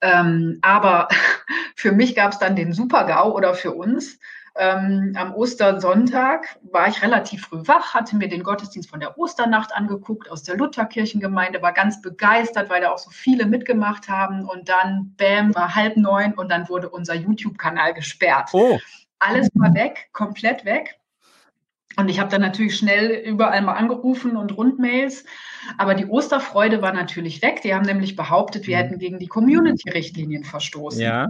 Ähm, 0.00 0.58
aber 0.62 1.08
für 1.76 1.92
mich 1.92 2.16
gab 2.16 2.32
es 2.32 2.40
dann 2.40 2.56
den 2.56 2.72
Super-GAU 2.72 3.32
oder 3.32 3.54
für 3.54 3.70
uns. 3.70 4.18
Ähm, 4.56 5.14
am 5.16 5.34
Ostersonntag 5.34 6.58
war 6.70 6.88
ich 6.88 7.02
relativ 7.02 7.46
früh 7.46 7.62
wach, 7.66 7.94
hatte 7.94 8.16
mir 8.16 8.28
den 8.28 8.44
Gottesdienst 8.44 8.90
von 8.90 9.00
der 9.00 9.18
Osternacht 9.18 9.72
angeguckt 9.74 10.30
aus 10.30 10.44
der 10.44 10.56
Lutherkirchengemeinde, 10.56 11.60
war 11.62 11.72
ganz 11.72 12.00
begeistert, 12.00 12.70
weil 12.70 12.80
da 12.80 12.90
auch 12.90 12.98
so 12.98 13.10
viele 13.10 13.46
mitgemacht 13.46 14.08
haben. 14.08 14.44
Und 14.44 14.68
dann, 14.68 15.14
bam, 15.16 15.54
war 15.54 15.74
halb 15.74 15.96
neun 15.96 16.34
und 16.34 16.50
dann 16.50 16.68
wurde 16.68 16.88
unser 16.88 17.14
YouTube-Kanal 17.14 17.94
gesperrt. 17.94 18.50
Oh. 18.52 18.78
Alles 19.26 19.48
war 19.54 19.72
weg, 19.72 20.10
komplett 20.12 20.66
weg. 20.66 21.00
Und 21.96 22.10
ich 22.10 22.20
habe 22.20 22.30
dann 22.30 22.42
natürlich 22.42 22.76
schnell 22.76 23.10
überall 23.10 23.62
mal 23.62 23.72
angerufen 23.72 24.36
und 24.36 24.54
Rundmails. 24.54 25.24
Aber 25.78 25.94
die 25.94 26.06
Osterfreude 26.06 26.82
war 26.82 26.92
natürlich 26.92 27.42
weg. 27.42 27.60
Die 27.62 27.74
haben 27.74 27.84
nämlich 27.84 28.16
behauptet, 28.16 28.66
wir 28.66 28.76
mhm. 28.76 28.82
hätten 28.82 28.98
gegen 28.98 29.18
die 29.18 29.26
Community-Richtlinien 29.26 30.44
verstoßen. 30.44 31.00
Ja. 31.00 31.24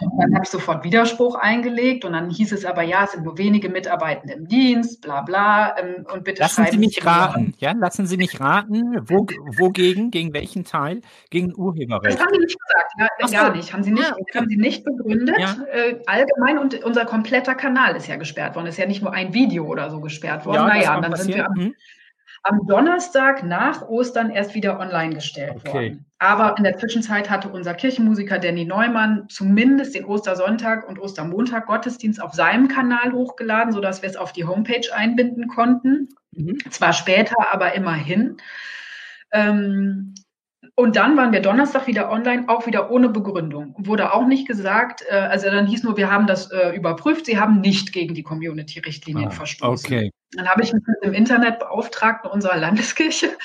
Und 0.00 0.18
dann 0.18 0.34
habe 0.34 0.44
ich 0.44 0.50
sofort 0.50 0.84
Widerspruch 0.84 1.36
eingelegt 1.36 2.04
und 2.04 2.12
dann 2.12 2.30
hieß 2.30 2.52
es 2.52 2.64
aber, 2.64 2.82
ja, 2.82 3.04
es 3.04 3.12
sind 3.12 3.24
nur 3.24 3.38
wenige 3.38 3.68
Mitarbeitende 3.68 4.34
im 4.34 4.46
Dienst, 4.48 5.00
bla 5.02 5.22
bla. 5.22 5.76
Ähm, 5.78 6.06
und 6.12 6.24
bitte 6.24 6.42
Lassen 6.42 6.66
Sie 6.70 6.78
mich 6.78 7.04
raten, 7.04 7.54
ja, 7.58 7.72
lassen 7.72 8.06
Sie 8.06 8.16
mich 8.16 8.40
raten, 8.40 8.96
wo, 9.08 9.26
wogegen, 9.58 10.10
gegen 10.10 10.32
welchen 10.32 10.64
Teil? 10.64 11.00
Gegen 11.30 11.54
Urheberrecht. 11.54 12.14
Das 12.14 12.20
haben 12.20 12.32
Sie 12.32 12.40
nicht 12.40 12.58
gesagt, 12.58 12.92
ja, 12.98 13.08
Ach 13.22 13.30
gar 13.30 13.46
so. 13.50 13.56
nicht. 13.56 13.72
Haben 13.72 13.82
Sie 13.82 13.92
nicht, 13.92 14.10
ah, 14.10 14.16
okay. 14.18 14.38
haben 14.38 14.48
Sie 14.48 14.56
nicht 14.56 14.84
begründet. 14.84 15.36
Ja. 15.38 15.56
Äh, 15.72 16.00
allgemein 16.06 16.58
und 16.58 16.82
unser 16.84 17.04
kompletter 17.04 17.54
Kanal 17.54 17.96
ist 17.96 18.06
ja 18.06 18.16
gesperrt 18.16 18.54
worden. 18.56 18.66
Ist 18.66 18.78
ja 18.78 18.86
nicht 18.86 19.02
nur 19.02 19.12
ein 19.12 19.34
Video 19.34 19.66
oder 19.66 19.90
so 19.90 20.00
gesperrt 20.00 20.46
worden. 20.46 20.56
Ja, 20.56 20.66
naja, 20.66 21.00
dann 21.00 21.10
passieren. 21.10 21.16
sind 21.16 21.36
wir 21.36 21.46
am, 21.46 21.54
hm 21.56 21.74
am 22.46 22.66
Donnerstag 22.66 23.42
nach 23.42 23.82
Ostern 23.88 24.30
erst 24.30 24.54
wieder 24.54 24.78
online 24.78 25.14
gestellt 25.14 25.56
okay. 25.56 25.72
worden. 25.72 26.06
Aber 26.18 26.56
in 26.56 26.64
der 26.64 26.78
Zwischenzeit 26.78 27.28
hatte 27.28 27.48
unser 27.48 27.74
Kirchenmusiker 27.74 28.38
Danny 28.38 28.64
Neumann 28.64 29.26
zumindest 29.28 29.94
den 29.94 30.04
Ostersonntag 30.04 30.88
und 30.88 30.98
Ostermontag 30.98 31.66
Gottesdienst 31.66 32.22
auf 32.22 32.32
seinem 32.32 32.68
Kanal 32.68 33.12
hochgeladen, 33.12 33.72
sodass 33.72 34.02
wir 34.02 34.08
es 34.08 34.16
auf 34.16 34.32
die 34.32 34.44
Homepage 34.44 34.94
einbinden 34.94 35.48
konnten. 35.48 36.08
Mhm. 36.32 36.58
Zwar 36.70 36.92
später, 36.92 37.34
aber 37.52 37.74
immerhin. 37.74 38.36
Ähm, 39.32 40.14
und 40.76 40.96
dann 40.96 41.16
waren 41.16 41.32
wir 41.32 41.40
Donnerstag 41.40 41.86
wieder 41.86 42.10
online, 42.10 42.44
auch 42.48 42.66
wieder 42.66 42.90
ohne 42.90 43.08
Begründung. 43.08 43.74
Wurde 43.78 44.12
auch 44.12 44.26
nicht 44.26 44.46
gesagt, 44.46 45.02
äh, 45.08 45.14
also 45.14 45.50
dann 45.50 45.66
hieß 45.66 45.82
nur, 45.82 45.96
wir 45.96 46.10
haben 46.10 46.26
das 46.26 46.50
äh, 46.52 46.76
überprüft, 46.76 47.26
sie 47.26 47.38
haben 47.38 47.60
nicht 47.60 47.92
gegen 47.92 48.14
die 48.14 48.22
Community-Richtlinien 48.22 49.28
ah, 49.28 49.32
verstoßen. 49.32 49.86
Okay. 49.86 50.10
Dann 50.32 50.48
habe 50.48 50.62
ich 50.62 50.72
mich 50.72 50.82
mit 50.86 51.02
dem 51.04 51.14
Internetbeauftragten 51.14 52.30
unserer 52.30 52.56
Landeskirche 52.56 53.36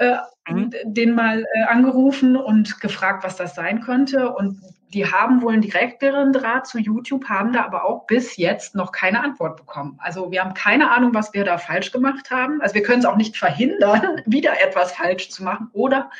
äh, 0.00 0.16
mhm. 0.48 0.72
den 0.84 1.14
mal 1.14 1.44
äh, 1.52 1.62
angerufen 1.64 2.36
und 2.36 2.80
gefragt, 2.80 3.22
was 3.22 3.36
das 3.36 3.54
sein 3.54 3.82
könnte. 3.82 4.32
Und 4.32 4.60
die 4.94 5.06
haben 5.06 5.42
wohl 5.42 5.52
einen 5.52 5.62
direkteren 5.62 6.32
Draht 6.32 6.66
zu 6.66 6.78
YouTube, 6.78 7.28
haben 7.28 7.52
da 7.52 7.64
aber 7.64 7.84
auch 7.84 8.06
bis 8.06 8.36
jetzt 8.36 8.74
noch 8.74 8.92
keine 8.92 9.22
Antwort 9.22 9.56
bekommen. 9.58 9.98
Also 9.98 10.30
wir 10.30 10.42
haben 10.42 10.54
keine 10.54 10.90
Ahnung, 10.90 11.14
was 11.14 11.34
wir 11.34 11.44
da 11.44 11.58
falsch 11.58 11.92
gemacht 11.92 12.30
haben. 12.30 12.60
Also 12.62 12.74
wir 12.74 12.82
können 12.82 13.00
es 13.00 13.04
auch 13.04 13.16
nicht 13.16 13.36
verhindern, 13.36 14.22
wieder 14.26 14.60
etwas 14.60 14.92
falsch 14.92 15.28
zu 15.28 15.44
machen 15.44 15.68
oder 15.72 16.10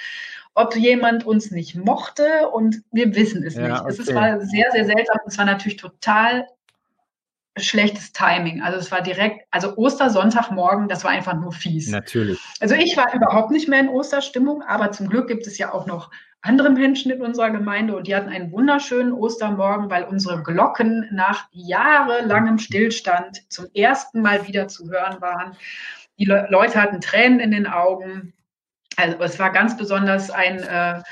ob 0.55 0.77
jemand 0.77 1.25
uns 1.25 1.51
nicht 1.51 1.77
mochte 1.77 2.49
und 2.51 2.83
wir 2.92 3.14
wissen 3.14 3.42
es 3.44 3.55
ja, 3.55 3.68
nicht. 3.68 3.81
Okay. 3.81 3.96
Es 3.99 4.14
war 4.14 4.40
sehr, 4.40 4.70
sehr 4.73 4.85
seltsam. 4.85 5.18
Es 5.27 5.38
war 5.38 5.46
natürlich 5.46 5.79
total 5.79 6.46
schlechtes 7.57 8.13
Timing. 8.13 8.63
Also 8.63 8.79
es 8.79 8.91
war 8.93 9.03
direkt, 9.03 9.47
also 9.51 9.77
Ostersonntagmorgen, 9.77 10.89
das 10.89 11.05
war 11.05 11.11
einfach 11.11 11.35
nur 11.35 11.53
fies. 11.53 11.89
Natürlich. 11.89 12.39
Also 12.61 12.75
ich 12.75 12.97
war 12.97 13.13
überhaupt 13.15 13.51
nicht 13.51 13.69
mehr 13.69 13.81
in 13.81 13.89
Osterstimmung, 13.89 14.63
aber 14.63 14.93
zum 14.93 15.09
Glück 15.09 15.29
gibt 15.29 15.47
es 15.47 15.59
ja 15.59 15.73
auch 15.73 15.87
noch 15.87 16.11
andere 16.43 16.71
Menschen 16.71 17.13
in 17.13 17.21
unserer 17.21 17.51
Gemeinde 17.51 17.95
und 17.95 18.07
die 18.07 18.15
hatten 18.15 18.31
einen 18.31 18.51
wunderschönen 18.51 19.13
Ostermorgen, 19.13 19.91
weil 19.91 20.05
unsere 20.05 20.43
Glocken 20.43 21.07
nach 21.13 21.49
jahrelangem 21.53 22.59
Stillstand 22.59 23.43
zum 23.51 23.67
ersten 23.75 24.23
Mal 24.23 24.47
wieder 24.47 24.69
zu 24.69 24.91
hören 24.91 25.21
waren. 25.21 25.57
Die 26.19 26.25
Le 26.25 26.47
Leute 26.51 26.81
hatten 26.81 27.01
Tränen 27.01 27.41
in 27.41 27.51
den 27.51 27.67
Augen. 27.67 28.33
Also 28.97 29.19
es 29.21 29.39
war 29.39 29.51
ganz 29.51 29.77
besonders 29.77 30.31
ein 30.31 30.61
äh, 30.61 31.03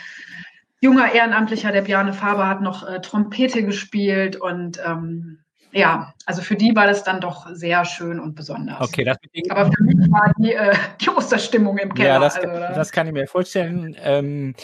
junger 0.81 1.13
Ehrenamtlicher, 1.13 1.73
der 1.73 1.83
Bjarne 1.83 2.13
Faber 2.13 2.47
hat 2.47 2.63
noch 2.63 2.89
äh, 2.89 3.01
Trompete 3.01 3.63
gespielt 3.65 4.37
und 4.37 4.81
ähm, 4.85 5.41
ja, 5.73 6.15
also 6.27 6.43
für 6.43 6.57
die 6.57 6.75
war 6.75 6.87
das 6.87 7.05
dann 7.05 7.21
doch 7.21 7.47
sehr 7.53 7.85
schön 7.85 8.21
und 8.21 8.35
besonders. 8.35 8.81
Okay, 8.81 9.05
das 9.05 9.19
Aber 9.51 9.71
für 9.71 9.85
mich 9.85 9.97
war 10.11 10.33
die, 10.39 10.53
äh, 10.53 10.75
die 11.01 11.11
Osterstimmung 11.11 11.79
im 11.79 11.95
Keller. 11.95 12.09
Ja, 12.09 12.19
das, 12.19 12.37
also, 12.37 12.49
das 12.49 12.93
kann 12.93 13.07
ich 13.07 13.13
mir 13.13 13.27
vorstellen. 13.27 13.97
Ähm, 14.03 14.55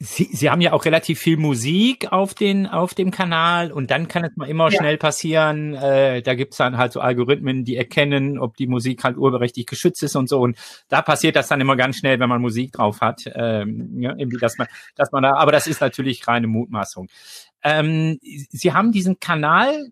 Sie, 0.00 0.28
Sie 0.32 0.48
haben 0.48 0.60
ja 0.60 0.74
auch 0.74 0.84
relativ 0.84 1.18
viel 1.18 1.36
Musik 1.36 2.12
auf 2.12 2.32
den 2.32 2.68
auf 2.68 2.94
dem 2.94 3.10
Kanal 3.10 3.72
und 3.72 3.90
dann 3.90 4.06
kann 4.06 4.24
es 4.24 4.36
mal 4.36 4.48
immer 4.48 4.70
ja. 4.70 4.78
schnell 4.78 4.96
passieren. 4.96 5.74
Äh, 5.74 6.22
da 6.22 6.34
gibt's 6.34 6.58
dann 6.58 6.78
halt 6.78 6.92
so 6.92 7.00
Algorithmen, 7.00 7.64
die 7.64 7.76
erkennen, 7.76 8.38
ob 8.38 8.56
die 8.56 8.68
Musik 8.68 9.02
halt 9.02 9.16
urberechtigt 9.16 9.68
geschützt 9.68 10.04
ist 10.04 10.14
und 10.14 10.28
so. 10.28 10.40
Und 10.40 10.56
da 10.88 11.02
passiert 11.02 11.34
das 11.34 11.48
dann 11.48 11.60
immer 11.60 11.74
ganz 11.74 11.96
schnell, 11.96 12.20
wenn 12.20 12.28
man 12.28 12.40
Musik 12.40 12.70
drauf 12.70 13.00
hat, 13.00 13.22
ähm, 13.34 14.00
ja, 14.00 14.14
irgendwie, 14.16 14.38
dass 14.38 14.56
man, 14.56 14.68
dass 14.94 15.10
man 15.10 15.24
da. 15.24 15.34
Aber 15.34 15.50
das 15.50 15.66
ist 15.66 15.80
natürlich 15.80 16.28
reine 16.28 16.46
Mutmaßung. 16.46 17.08
Ähm, 17.64 18.20
Sie 18.22 18.72
haben 18.72 18.92
diesen 18.92 19.18
Kanal 19.18 19.90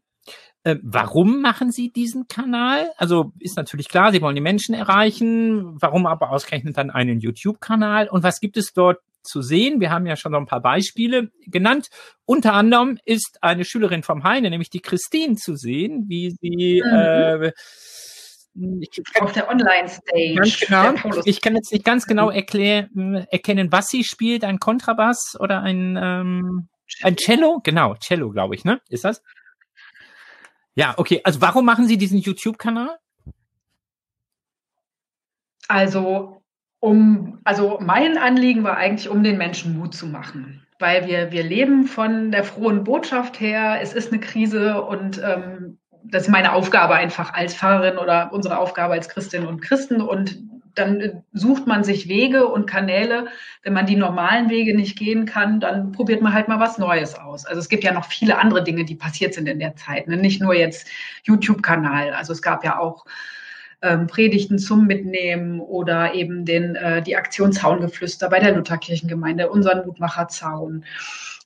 äh, 0.67 0.81
warum 0.83 1.43
machen 1.43 1.71
Sie 1.71 1.93
diesen 1.93 2.27
Kanal? 2.27 2.91
Also 2.97 3.33
ist 3.39 3.57
natürlich 3.57 3.89
klar, 3.89 4.11
Sie 4.11 4.21
wollen 4.21 4.35
die 4.35 4.41
Menschen 4.41 4.75
erreichen. 4.75 5.81
Warum 5.81 6.07
aber 6.07 6.33
ausgerechnet 6.33 6.77
dann 6.77 6.91
einen 6.91 7.21
YouTube-Kanal? 7.21 8.09
Und 8.09 8.25
was 8.25 8.41
gibt 8.41 8.57
es 8.57 8.73
dort 8.73 8.99
zu 9.23 9.43
sehen? 9.43 9.79
Wir 9.79 9.91
haben 9.91 10.07
ja 10.07 10.17
schon 10.17 10.33
noch 10.33 10.41
ein 10.41 10.47
paar 10.47 10.63
Beispiele 10.63 11.31
genannt. 11.47 11.87
Unter 12.25 12.55
anderem 12.55 12.99
ist 13.05 13.39
eine 13.43 13.65
Schülerin 13.65 14.03
vom 14.03 14.25
Heine, 14.25 14.51
nämlich 14.51 14.69
die 14.69 14.81
Christine, 14.81 15.37
zu 15.37 15.55
sehen, 15.55 16.07
wie 16.09 16.31
sie 16.41 16.83
mhm. 16.85 17.43
äh, 17.45 17.53
kann, 19.15 19.23
auf 19.23 19.33
der 19.35 19.49
Online-Stage. 19.49 20.67
Genau. 20.67 20.95
Ich 21.27 21.41
kann 21.43 21.55
jetzt 21.55 21.73
nicht 21.73 21.85
ganz 21.85 22.09
genau 22.09 22.29
erklären, 22.29 23.25
erkennen, 23.31 23.71
was 23.71 23.87
sie 23.87 24.03
spielt. 24.03 24.43
Ein 24.43 24.59
Kontrabass 24.59 25.37
oder 25.39 25.63
ein, 25.63 25.97
ähm, 25.97 26.67
ein 27.03 27.17
Cello? 27.17 27.61
Genau, 27.63 27.95
Cello, 28.01 28.31
glaube 28.31 28.57
ich, 28.57 28.65
ne? 28.65 28.81
Ist 28.89 29.05
das? 29.05 29.23
Ja, 30.77 30.95
okay. 30.99 31.21
Also 31.25 31.41
warum 31.41 31.65
machen 31.65 31.89
Sie 31.89 31.97
diesen 31.97 32.19
YouTube-Kanal? 32.19 32.97
Also, 35.69 36.43
um, 36.81 37.41
also 37.43 37.79
mein 37.81 38.19
Anliegen 38.19 38.63
war 38.63 38.77
eigentlich, 38.77 39.09
um 39.09 39.25
den 39.25 39.39
Menschen 39.39 39.77
Mut 39.77 39.95
zu 39.95 40.07
machen. 40.07 40.63
Weil 40.79 41.07
wir, 41.07 41.33
wir 41.33 41.43
leben 41.43 41.87
von 41.87 42.31
der 42.31 42.45
frohen 42.45 42.85
Botschaft 42.85 43.41
her, 43.41 43.79
es 43.81 43.95
ist 43.95 44.13
eine 44.13 44.21
Krise 44.21 44.83
und 44.83 45.21
ähm, 45.25 45.79
das 46.05 46.25
ist 46.25 46.29
meine 46.29 46.53
Aufgabe 46.53 46.95
einfach 46.95 47.33
als 47.33 47.55
Pfarrerin 47.55 47.97
oder 47.97 48.31
unsere 48.33 48.59
Aufgabe 48.59 48.93
als 48.93 49.09
Christinnen 49.09 49.49
und 49.49 49.63
Christen. 49.63 50.03
Und 50.03 50.39
dann 50.77 51.01
äh, 51.01 51.13
sucht 51.33 51.67
man 51.67 51.83
sich 51.83 52.09
Wege 52.09 52.47
und 52.47 52.67
Kanäle. 52.67 53.27
Wenn 53.63 53.73
man 53.73 53.87
die 53.87 53.97
normalen 53.97 54.49
Wege 54.49 54.77
nicht 54.77 54.97
gehen 54.97 55.25
kann, 55.25 55.59
dann 55.59 55.91
probiert 55.93 56.23
man 56.23 56.33
halt 56.33 56.49
mal 56.49 56.61
was 56.61 56.79
Neues 56.79 57.19
aus. 57.19 57.45
Also 57.45 57.59
es 57.59 57.69
gibt 57.69 57.83
ja 57.83 57.93
noch 57.93 58.05
viele 58.05 58.39
andere 58.39 58.63
Dinge, 58.63 58.85
die 58.85 58.95
passiert 58.95 59.35
sind 59.35 59.49
in 59.49 59.59
der 59.59 59.75
Zeit. 59.77 60.07
Ne? 60.07 60.17
Nicht 60.17 60.41
nur 60.41 60.55
jetzt 60.55 60.89
YouTube-Kanal. 61.25 62.13
Also 62.13 62.33
es 62.33 62.43
gab 62.43 62.65
ja 62.65 62.79
auch 62.79 63.05
ähm, 63.83 64.07
Predigten 64.07 64.59
zum 64.59 64.87
Mitnehmen 64.87 65.61
oder 65.61 66.15
eben 66.15 66.45
den, 66.45 66.77
äh, 66.77 67.03
die 67.03 67.17
Aktion 67.17 67.53
Zaungeflüster 67.53 68.29
bei 68.29 68.39
der 68.39 68.55
Lutherkirchengemeinde, 68.55 69.51
unseren 69.51 69.87
Mutmacherzaun. 69.87 70.85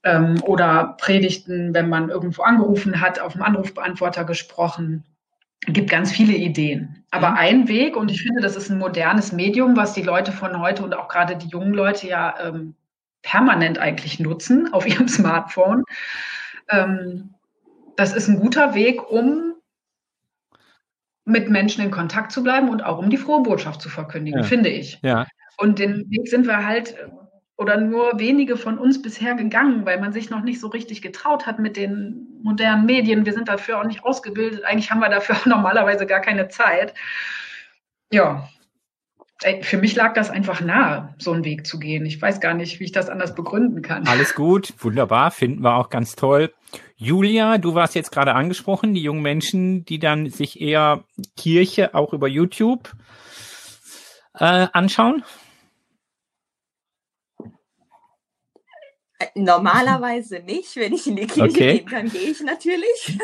Ähm, 0.03 0.43
oder 0.45 0.97
Predigten, 0.99 1.75
wenn 1.75 1.88
man 1.88 2.09
irgendwo 2.09 2.43
angerufen 2.43 3.01
hat, 3.01 3.21
auf 3.21 3.35
dem 3.35 3.43
Anrufbeantworter 3.43 4.25
gesprochen 4.25 5.05
gibt 5.66 5.90
ganz 5.90 6.11
viele 6.11 6.35
Ideen. 6.35 7.05
Aber 7.11 7.31
mhm. 7.31 7.37
ein 7.37 7.68
Weg, 7.68 7.96
und 7.96 8.11
ich 8.11 8.23
finde, 8.23 8.40
das 8.40 8.57
ist 8.57 8.70
ein 8.70 8.79
modernes 8.79 9.33
Medium, 9.33 9.77
was 9.77 9.92
die 9.92 10.03
Leute 10.03 10.33
von 10.33 10.59
heute 10.59 10.83
und 10.83 10.94
auch 10.94 11.09
gerade 11.09 11.37
die 11.37 11.49
jungen 11.49 11.75
Leute 11.75 12.07
ja 12.07 12.35
ähm, 12.42 12.75
permanent 13.23 13.79
eigentlich 13.79 14.20
nutzen 14.20 14.68
auf 14.73 14.87
ihrem 14.87 15.09
Smartphone. 15.09 15.85
Ähm, 16.70 17.35
das 17.96 18.14
ist 18.14 18.29
ein 18.29 18.40
guter 18.40 18.75
Weg, 18.75 19.11
um 19.11 19.55
mit 21.27 21.51
Menschen 21.51 21.85
in 21.85 21.90
Kontakt 21.90 22.33
zu 22.33 22.42
bleiben 22.42 22.70
und 22.70 22.83
auch 22.83 22.99
um 22.99 23.11
die 23.11 23.18
frohe 23.18 23.42
Botschaft 23.42 23.83
zu 23.83 23.88
verkündigen, 23.88 24.40
ja. 24.40 24.46
finde 24.46 24.70
ich. 24.70 24.99
Ja. 25.03 25.27
Und 25.59 25.79
den 25.79 26.11
Weg 26.11 26.29
sind 26.29 26.46
wir 26.46 26.64
halt 26.64 26.96
oder 27.61 27.77
nur 27.77 28.18
wenige 28.18 28.57
von 28.57 28.79
uns 28.79 29.03
bisher 29.03 29.35
gegangen, 29.35 29.85
weil 29.85 30.01
man 30.01 30.14
sich 30.14 30.31
noch 30.31 30.40
nicht 30.40 30.61
so 30.61 30.68
richtig 30.68 31.03
getraut 31.03 31.46
hat 31.46 31.59
mit 31.59 31.77
den 31.77 32.40
modernen 32.42 32.87
Medien. 32.87 33.27
Wir 33.27 33.35
sind 33.35 33.49
dafür 33.49 33.79
auch 33.79 33.85
nicht 33.85 34.03
ausgebildet. 34.03 34.64
Eigentlich 34.64 34.90
haben 34.90 35.01
wir 35.01 35.11
dafür 35.11 35.37
auch 35.37 35.44
normalerweise 35.46 36.07
gar 36.07 36.20
keine 36.20 36.49
Zeit. 36.49 36.94
Ja, 38.11 38.49
für 39.61 39.77
mich 39.77 39.94
lag 39.94 40.14
das 40.14 40.31
einfach 40.31 40.62
nahe, 40.62 41.14
so 41.18 41.33
einen 41.33 41.44
Weg 41.44 41.66
zu 41.66 41.79
gehen. 41.79 42.07
Ich 42.07 42.20
weiß 42.20 42.40
gar 42.40 42.55
nicht, 42.55 42.81
wie 42.81 42.85
ich 42.85 42.92
das 42.92 43.11
anders 43.11 43.35
begründen 43.35 43.83
kann. 43.83 44.09
Alles 44.09 44.35
gut, 44.35 44.73
wunderbar, 44.79 45.31
finden 45.31 45.62
wir 45.62 45.77
auch 45.77 45.90
ganz 45.90 46.16
toll. 46.16 46.55
Julia, 46.96 47.59
du 47.59 47.75
warst 47.75 47.94
jetzt 47.94 48.11
gerade 48.11 48.35
angesprochen, 48.35 48.94
die 48.94 49.03
jungen 49.03 49.23
Menschen, 49.23 49.85
die 49.85 49.99
dann 49.99 50.31
sich 50.31 50.62
eher 50.62 51.05
Kirche 51.37 51.94
auch 51.94 52.14
über 52.14 52.27
YouTube 52.27 52.90
äh, 54.38 54.66
anschauen. 54.73 55.25
Normalerweise 59.35 60.41
nicht. 60.41 60.77
Wenn 60.77 60.93
ich 60.93 61.07
in 61.07 61.17
die 61.17 61.27
Kirche 61.27 61.51
okay. 61.51 61.79
gehe, 61.79 61.91
dann 61.91 62.09
gehe 62.09 62.31
ich 62.31 62.41
natürlich. 62.41 63.19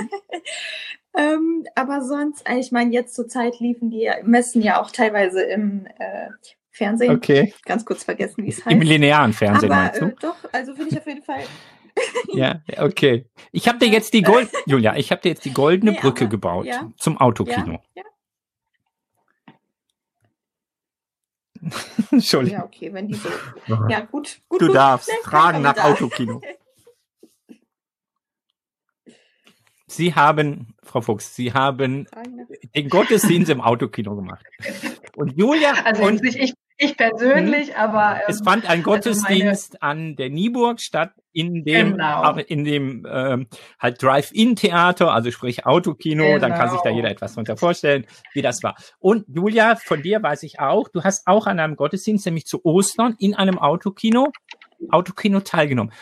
ähm, 1.17 1.67
aber 1.75 2.03
sonst, 2.03 2.49
äh, 2.49 2.59
ich 2.59 2.73
meine, 2.73 2.93
jetzt 2.93 3.15
zur 3.15 3.29
Zeit 3.29 3.61
liefen 3.61 3.91
die 3.91 4.11
Messen 4.25 4.63
ja 4.63 4.81
auch 4.81 4.91
teilweise 4.91 5.43
im 5.43 5.87
äh, 5.99 6.29
Fernsehen. 6.71 7.17
Okay. 7.17 7.55
Ganz 7.65 7.85
kurz 7.85 8.05
vergessen, 8.05 8.45
wie 8.45 8.51
es 8.51 8.65
heißt. 8.65 8.73
Im 8.73 8.83
linearen 8.83 9.33
Fernsehen 9.33 9.73
aber, 9.73 9.83
meinst 9.83 10.01
du? 10.01 10.07
Äh, 10.07 10.15
doch, 10.21 10.37
also 10.53 10.75
finde 10.75 10.91
ich 10.91 10.99
auf 10.99 11.07
jeden 11.07 11.23
Fall. 11.23 11.43
ja, 12.35 12.61
okay. 12.79 13.27
Ich 13.53 13.69
habe 13.69 13.79
dir 13.79 13.89
jetzt 13.89 14.13
die 14.13 14.23
Gold, 14.23 14.51
Julia, 14.67 14.97
ich 14.97 15.11
habe 15.11 15.23
dir 15.23 15.31
jetzt 15.31 15.45
die 15.45 15.53
goldene 15.53 15.93
nee, 15.93 15.99
Brücke 15.99 16.25
aber, 16.25 16.31
gebaut 16.31 16.67
ja. 16.67 16.91
zum 16.99 17.19
Autokino. 17.19 17.73
Ja, 17.73 17.81
ja. 17.95 18.03
Entschuldigung. 22.11 22.59
Ja, 22.59 22.65
okay, 22.65 22.93
wenn 22.93 23.09
die 23.09 23.15
so. 23.15 23.29
Ja, 23.89 24.01
gut. 24.01 24.41
gut 24.49 24.63
du 24.63 24.67
gut. 24.67 24.77
darfst 24.77 25.09
Nein, 25.09 25.19
fragen 25.23 25.63
nach 25.63 25.77
Autokino. 25.79 26.41
Sie 29.89 30.15
haben, 30.15 30.75
Frau 30.83 31.01
Fuchs, 31.01 31.35
Sie 31.35 31.53
haben 31.53 32.07
den 32.75 32.89
Gottesdienst 32.89 33.51
im 33.51 33.61
Autokino 33.61 34.17
gemacht. 34.17 34.45
Und 35.17 35.37
Julia. 35.37 35.73
Also 35.85 36.03
und, 36.05 36.25
ich, 36.25 36.55
ich 36.79 36.97
persönlich, 36.97 37.69
hm, 37.69 37.77
aber. 37.77 38.17
Ähm, 38.17 38.23
es 38.29 38.41
fand 38.43 38.69
ein 38.69 38.83
Gottesdienst 38.83 39.83
also 39.83 39.93
an 39.93 40.17
der 40.17 40.31
Nieburg 40.31 40.81
statt, 40.81 41.13
in 41.33 41.65
dem, 41.65 41.93
genau. 41.93 42.35
in 42.37 42.65
dem 42.65 43.07
ähm, 43.11 43.47
halt 43.79 44.03
Drive-In-Theater, 44.03 45.13
also 45.13 45.31
sprich 45.31 45.67
Autokino, 45.67 46.25
genau. 46.25 46.39
dann 46.39 46.53
kann 46.53 46.71
sich 46.71 46.81
da 46.81 46.91
jeder 46.91 47.11
etwas 47.11 47.33
darunter 47.35 47.57
vorstellen, 47.57 48.07
wie 48.33 48.43
das 48.43 48.63
war. 48.63 48.77
Und 48.99 49.25
Julia, 49.29 49.77
von 49.77 50.03
dir 50.03 50.23
weiß 50.23 50.43
ich 50.43 50.61
auch, 50.61 50.89
du 50.89 51.03
hast 51.03 51.27
auch 51.27 51.47
an 51.47 51.61
einem 51.61 51.77
Gottesdienst, 51.77 52.27
nämlich 52.27 52.47
zu 52.47 52.65
Ostern, 52.65 53.17
in 53.19 53.35
einem 53.35 53.59
Autokino, 53.59 54.33
Autokino 54.91 55.41
teilgenommen. 55.41 55.93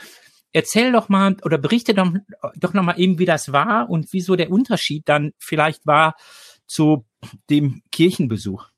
Erzähl 0.52 0.92
doch 0.92 1.08
mal 1.08 1.36
oder 1.44 1.58
berichte 1.58 1.94
doch, 1.94 2.12
doch 2.56 2.74
noch 2.74 2.84
mal 2.84 2.98
eben, 2.98 3.18
wie 3.18 3.26
das 3.26 3.52
war 3.52 3.90
und 3.90 4.12
wieso 4.12 4.36
der 4.36 4.50
Unterschied 4.50 5.08
dann 5.08 5.32
vielleicht 5.38 5.86
war 5.86 6.14
zu 6.66 7.06
dem 7.50 7.82
Kirchenbesuch. 7.90 8.68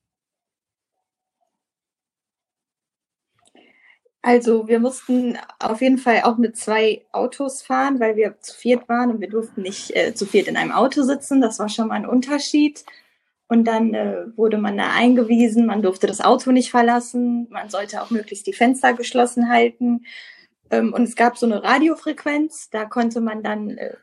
Also 4.26 4.66
wir 4.66 4.80
mussten 4.80 5.38
auf 5.60 5.80
jeden 5.80 5.98
Fall 5.98 6.22
auch 6.24 6.36
mit 6.36 6.56
zwei 6.56 7.06
Autos 7.12 7.62
fahren, 7.62 8.00
weil 8.00 8.16
wir 8.16 8.40
zu 8.40 8.56
viert 8.56 8.88
waren 8.88 9.12
und 9.12 9.20
wir 9.20 9.28
durften 9.28 9.62
nicht 9.62 9.94
äh, 9.94 10.16
zu 10.16 10.26
viert 10.26 10.48
in 10.48 10.56
einem 10.56 10.72
Auto 10.72 11.04
sitzen. 11.04 11.40
Das 11.40 11.60
war 11.60 11.68
schon 11.68 11.86
mal 11.86 11.94
ein 11.94 12.08
Unterschied. 12.08 12.84
Und 13.46 13.66
dann 13.68 13.94
äh, 13.94 14.24
wurde 14.36 14.58
man 14.58 14.76
da 14.76 14.90
eingewiesen, 14.92 15.64
man 15.64 15.80
durfte 15.80 16.08
das 16.08 16.20
Auto 16.20 16.50
nicht 16.50 16.72
verlassen, 16.72 17.46
man 17.50 17.70
sollte 17.70 18.02
auch 18.02 18.10
möglichst 18.10 18.48
die 18.48 18.52
Fenster 18.52 18.94
geschlossen 18.94 19.48
halten. 19.48 20.04
Ähm, 20.72 20.92
und 20.92 21.04
es 21.04 21.14
gab 21.14 21.38
so 21.38 21.46
eine 21.46 21.62
Radiofrequenz, 21.62 22.68
da 22.70 22.84
konnte 22.84 23.20
man 23.20 23.44
dann 23.44 23.78
äh, 23.78 23.94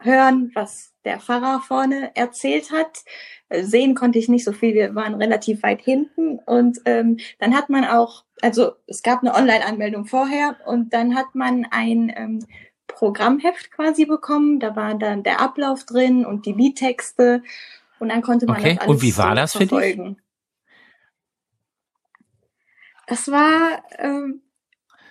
hören, 0.00 0.52
was 0.54 0.94
der 1.06 1.20
Pfarrer 1.20 1.60
vorne 1.60 2.10
erzählt 2.14 2.70
hat. 2.70 3.04
Äh, 3.48 3.62
sehen 3.62 3.94
konnte 3.94 4.18
ich 4.18 4.28
nicht 4.28 4.44
so 4.44 4.52
viel, 4.52 4.74
wir 4.74 4.94
waren 4.94 5.14
relativ 5.14 5.62
weit 5.62 5.80
hinten. 5.80 6.38
Und 6.40 6.80
ähm, 6.84 7.18
dann 7.38 7.56
hat 7.56 7.70
man 7.70 7.84
auch, 7.84 8.24
also 8.42 8.72
es 8.86 9.02
gab 9.02 9.22
eine 9.22 9.34
Online-Anmeldung 9.34 10.04
vorher 10.04 10.56
und 10.66 10.92
dann 10.92 11.14
hat 11.14 11.34
man 11.34 11.66
ein 11.70 12.12
ähm, 12.14 12.46
Programmheft 12.86 13.70
quasi 13.70 14.04
bekommen. 14.04 14.60
Da 14.60 14.76
war 14.76 14.94
dann 14.94 15.22
der 15.22 15.40
Ablauf 15.40 15.84
drin 15.84 16.26
und 16.26 16.44
die 16.44 16.52
Liedtexte. 16.52 17.42
Und 17.98 18.10
dann 18.10 18.20
konnte 18.20 18.46
man 18.46 18.58
okay. 18.58 18.74
das 18.74 18.78
alles 18.80 18.90
Und 18.90 19.02
wie 19.02 19.16
war 19.16 19.34
das 19.34 19.52
verfolgen. 19.52 20.04
für 20.04 20.10
dich? 20.10 20.22
Das 23.06 23.30
war 23.30 23.84
ähm, 23.98 24.42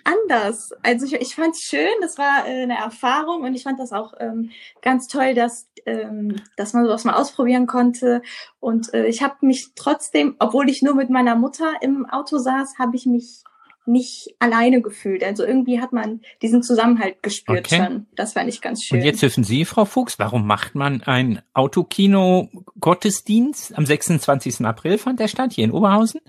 anders. 0.05 0.71
Also 0.83 1.05
ich, 1.05 1.13
ich 1.13 1.35
fand 1.35 1.55
es 1.55 1.61
schön, 1.61 1.87
das 2.01 2.17
war 2.17 2.47
äh, 2.47 2.63
eine 2.63 2.77
Erfahrung 2.77 3.43
und 3.43 3.53
ich 3.55 3.63
fand 3.63 3.79
das 3.79 3.91
auch 3.91 4.13
ähm, 4.19 4.51
ganz 4.81 5.07
toll, 5.07 5.33
dass, 5.33 5.67
ähm, 5.85 6.35
dass 6.55 6.73
man 6.73 6.85
sowas 6.85 7.03
mal 7.03 7.15
ausprobieren 7.15 7.67
konnte. 7.67 8.21
Und 8.59 8.93
äh, 8.93 9.07
ich 9.07 9.21
habe 9.21 9.35
mich 9.41 9.71
trotzdem, 9.75 10.35
obwohl 10.39 10.69
ich 10.69 10.81
nur 10.81 10.95
mit 10.95 11.09
meiner 11.09 11.35
Mutter 11.35 11.73
im 11.81 12.05
Auto 12.09 12.37
saß, 12.37 12.75
habe 12.79 12.95
ich 12.95 13.05
mich 13.05 13.43
nicht 13.87 14.35
alleine 14.39 14.81
gefühlt. 14.81 15.23
Also 15.23 15.45
irgendwie 15.45 15.79
hat 15.79 15.93
man 15.93 16.21
diesen 16.41 16.63
Zusammenhalt 16.63 17.21
gespürt 17.21 17.71
Okay. 17.71 17.83
schon. 17.83 18.07
Das 18.15 18.33
fand 18.33 18.49
ich 18.49 18.59
ganz 18.61 18.83
schön. 18.83 18.97
Und 18.99 19.05
jetzt 19.05 19.21
dürfen 19.21 19.43
Sie, 19.43 19.63
Frau 19.65 19.85
Fuchs, 19.85 20.17
warum 20.17 20.47
macht 20.47 20.73
man 20.75 21.03
ein 21.03 21.41
Autokino-Gottesdienst? 21.53 23.77
Am 23.77 23.85
26. 23.85 24.65
April 24.65 24.97
fand 24.97 25.19
der 25.19 25.27
statt, 25.27 25.53
hier 25.53 25.65
in 25.65 25.71
Oberhausen. 25.71 26.21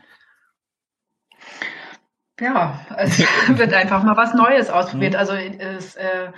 Ja, 2.41 2.81
es 2.99 3.19
wird 3.49 3.73
einfach 3.73 4.03
mal 4.03 4.17
was 4.17 4.35
Neues 4.35 4.69
ausprobiert. 4.71 5.17
Also 5.17 5.33
es, 5.35 5.97
äh, 5.97 6.31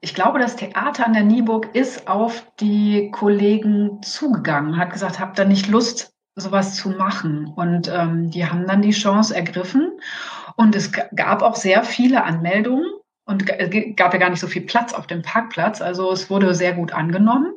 ich 0.00 0.14
glaube, 0.14 0.38
das 0.38 0.56
Theater 0.56 1.06
an 1.06 1.12
der 1.14 1.22
Nieburg 1.22 1.74
ist 1.74 2.08
auf 2.08 2.44
die 2.60 3.10
Kollegen 3.12 4.02
zugegangen, 4.02 4.76
hat 4.76 4.92
gesagt, 4.92 5.20
habt 5.20 5.38
ihr 5.38 5.44
nicht 5.44 5.68
Lust, 5.68 6.12
sowas 6.34 6.74
zu 6.76 6.90
machen? 6.90 7.46
Und 7.46 7.88
ähm, 7.88 8.30
die 8.30 8.46
haben 8.46 8.66
dann 8.66 8.82
die 8.82 8.90
Chance 8.90 9.34
ergriffen. 9.34 9.92
Und 10.56 10.74
es 10.74 10.92
gab 10.92 11.42
auch 11.42 11.56
sehr 11.56 11.84
viele 11.84 12.24
Anmeldungen 12.24 12.86
und 13.24 13.46
g- 13.46 13.68
g- 13.68 13.92
gab 13.92 14.12
ja 14.12 14.18
gar 14.20 14.30
nicht 14.30 14.40
so 14.40 14.48
viel 14.48 14.62
Platz 14.62 14.92
auf 14.92 15.06
dem 15.06 15.22
Parkplatz. 15.22 15.80
Also 15.80 16.12
es 16.12 16.28
wurde 16.30 16.54
sehr 16.54 16.74
gut 16.74 16.92
angenommen. 16.92 17.54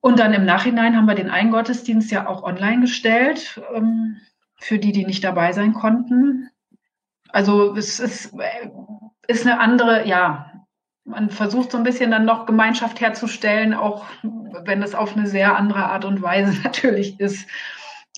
Und 0.00 0.18
dann 0.18 0.32
im 0.34 0.44
Nachhinein 0.44 0.96
haben 0.96 1.06
wir 1.06 1.14
den 1.14 1.30
einen 1.30 1.52
Gottesdienst 1.52 2.10
ja 2.10 2.26
auch 2.26 2.42
online 2.42 2.80
gestellt, 2.82 3.60
ähm, 3.74 4.16
für 4.62 4.78
die, 4.78 4.92
die 4.92 5.04
nicht 5.04 5.24
dabei 5.24 5.52
sein 5.52 5.74
konnten. 5.74 6.48
Also 7.30 7.74
es 7.76 7.98
ist, 7.98 8.32
ist 9.26 9.46
eine 9.46 9.58
andere, 9.58 10.06
ja, 10.06 10.52
man 11.04 11.30
versucht 11.30 11.72
so 11.72 11.78
ein 11.78 11.84
bisschen 11.84 12.12
dann 12.12 12.24
noch 12.24 12.46
Gemeinschaft 12.46 13.00
herzustellen, 13.00 13.74
auch 13.74 14.04
wenn 14.64 14.82
es 14.82 14.94
auf 14.94 15.16
eine 15.16 15.26
sehr 15.26 15.56
andere 15.56 15.86
Art 15.86 16.04
und 16.04 16.22
Weise 16.22 16.60
natürlich 16.64 17.18
ist, 17.18 17.46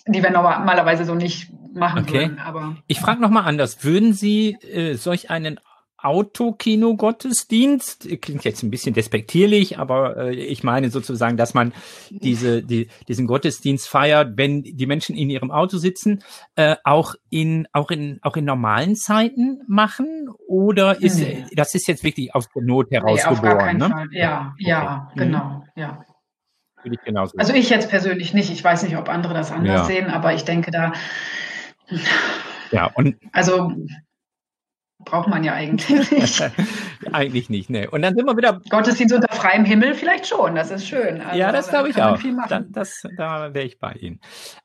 die 0.07 0.23
wir 0.23 0.31
normalerweise 0.31 1.05
so 1.07 1.15
nicht 1.15 1.51
machen 1.73 2.03
Okay. 2.03 2.25
würden. 2.25 2.39
Aber 2.39 2.77
Ich 2.87 3.01
frage 3.01 3.23
nochmal 3.23 3.45
anders. 3.47 3.83
Würden 3.83 4.13
Sie 4.13 4.53
äh, 4.63 4.95
solch 4.97 5.31
einen 5.31 5.59
Autokino-Gottesdienst, 6.05 8.09
klingt 8.21 8.45
jetzt 8.45 8.63
ein 8.63 8.71
bisschen 8.71 8.95
despektierlich, 8.95 9.79
aber 9.79 10.17
äh, 10.17 10.35
ich 10.35 10.63
meine 10.63 10.91
sozusagen, 10.91 11.37
dass 11.37 11.55
man 11.55 11.73
diese, 12.11 12.63
die, 12.63 12.89
diesen 13.09 13.27
Gottesdienst 13.27 13.89
feiert, 13.89 14.37
wenn 14.37 14.63
die 14.63 14.87
Menschen 14.87 15.17
in 15.17 15.31
ihrem 15.31 15.51
Auto 15.51 15.79
sitzen, 15.79 16.23
äh, 16.57 16.77
auch 16.85 17.15
in, 17.31 17.67
auch 17.73 17.91
in, 17.91 18.19
auch 18.23 18.37
in 18.37 18.45
normalen 18.45 18.97
Zeiten 18.97 19.63
machen? 19.67 20.29
Oder 20.47 21.01
ist, 21.03 21.19
Nee. 21.19 21.45
das 21.55 21.75
ist 21.75 21.89
jetzt 21.89 22.05
wirklich 22.05 22.35
aus 22.35 22.49
der 22.55 22.63
Not 22.63 22.91
heraus 22.91 23.23
nee, 23.29 23.35
geboren, 23.35 23.79
ne? 23.79 24.07
Ja, 24.13 24.55
ja, 24.59 25.09
Okay. 25.13 25.25
Mhm. 25.25 25.33
genau, 25.33 25.65
ja. 25.77 26.05
Ich 26.85 26.99
Also 27.39 27.55
ich 27.55 27.71
jetzt 27.71 27.89
persönlich 27.89 28.35
nicht. 28.35 28.51
Ich 28.51 28.63
weiß 28.63 28.83
nicht, 28.83 28.99
ob 28.99 29.09
andere 29.09 29.33
das 29.33 29.51
anders 29.51 29.81
Ja. 29.81 29.85
sehen, 29.87 30.07
aber 30.09 30.35
ich 30.35 30.45
denke 30.45 30.71
da, 30.71 30.93
ja, 32.71 32.91
und 32.95 33.17
also 33.33 33.73
braucht 35.05 35.29
man 35.29 35.45
ja 35.45 35.53
eigentlich 35.55 36.11
nicht. 36.11 36.51
eigentlich 37.13 37.51
nicht, 37.51 37.71
ne. 37.71 37.91
Und 37.91 38.03
dann 38.03 38.15
sind 38.15 38.27
wir 38.27 38.37
wieder 38.37 38.61
Gottesdienst 38.69 39.15
unter 39.15 39.35
freiem 39.35 39.65
Himmel 39.65 39.95
vielleicht 39.95 40.27
schon, 40.27 40.55
das 40.55 40.71
ist 40.71 40.87
schön. 40.87 41.21
Also, 41.21 41.39
ja, 41.39 41.53
das 41.53 41.67
da 41.67 41.73
glaube 41.73 41.89
ich 41.91 42.03
auch. 42.03 42.19
Viel 42.19 42.33
machen. 42.33 42.49
Da, 42.49 42.61
das, 42.61 43.03
da 43.17 43.55
wäre 43.55 43.67
ich 43.67 43.79
bei 43.79 43.93
Ihnen. 43.93 44.21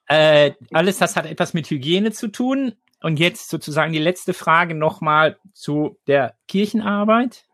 Äh, 0.08 0.52
alles 0.72 0.98
das 0.98 1.16
hat 1.16 1.26
etwas 1.26 1.54
mit 1.54 1.70
Hygiene 1.70 2.12
zu 2.12 2.28
tun. 2.30 2.74
Und 3.02 3.18
jetzt 3.18 3.50
sozusagen 3.50 3.94
die 3.94 4.00
letzte 4.00 4.34
Frage 4.34 4.76
nochmal 4.76 5.38
zu 5.54 5.98
der 6.08 6.36
Kirchenarbeit. 6.48 7.46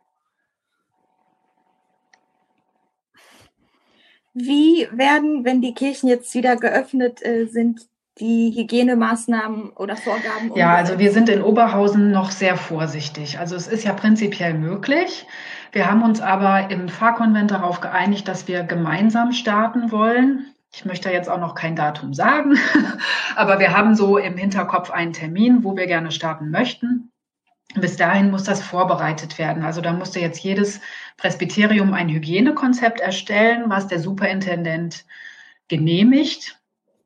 Wie 4.34 4.88
werden, 4.92 5.46
wenn 5.46 5.62
die 5.62 5.74
Kirchen 5.74 6.10
jetzt 6.10 6.34
wieder 6.34 6.58
geöffnet 6.58 7.24
äh, 7.24 7.46
sind, 7.46 7.88
die 8.20 8.54
Hygienemaßnahmen 8.56 9.72
oder 9.72 9.98
Vorgaben 9.98 10.56
Ja, 10.56 10.74
also 10.74 11.00
wir 11.00 11.12
sind 11.12 11.28
in 11.28 11.42
Oberhausen 11.42 12.12
noch 12.12 12.32
sehr 12.32 12.56
vorsichtig. 12.56 13.40
Also 13.40 13.56
es 13.56 13.68
ist 13.68 13.84
ja 13.84 13.94
prinzipiell 13.94 14.54
möglich. 14.54 15.28
Wir 15.74 15.90
haben 15.90 16.02
uns 16.04 16.22
aber 16.22 16.72
im 16.72 16.88
Pfarrkonvent 16.88 17.52
darauf 17.52 17.82
geeinigt, 17.82 18.28
dass 18.28 18.48
wir 18.48 18.64
gemeinsam 18.64 19.34
starten 19.34 19.92
wollen. 19.92 20.46
Ich 20.74 20.86
möchte 20.86 21.10
jetzt 21.10 21.30
auch 21.30 21.40
noch 21.40 21.56
kein 21.56 21.76
Datum 21.76 22.14
sagen, 22.14 22.58
aber 23.36 23.60
wir 23.60 23.76
haben 23.76 23.96
so 23.96 24.18
im 24.18 24.38
Hinterkopf 24.38 24.92
einen 24.92 25.14
Termin, 25.14 25.64
wo 25.64 25.76
wir 25.76 25.88
gerne 25.88 26.12
starten 26.12 26.52
möchten. 26.52 27.12
Bis 27.76 27.98
dahin 27.98 28.32
muss 28.32 28.44
das 28.44 28.62
vorbereitet 28.62 29.38
werden. 29.38 29.64
Also 29.64 29.82
da 29.82 29.92
musste 29.92 30.22
jetzt 30.22 30.40
jedes 30.40 30.80
Presbyterium 31.18 31.94
ein 31.94 32.08
Hygienekonzept 32.08 33.02
erstellen, 33.02 33.66
was 33.68 33.88
der 33.88 34.00
Superintendent 34.00 35.06
genehmigt. 35.68 36.58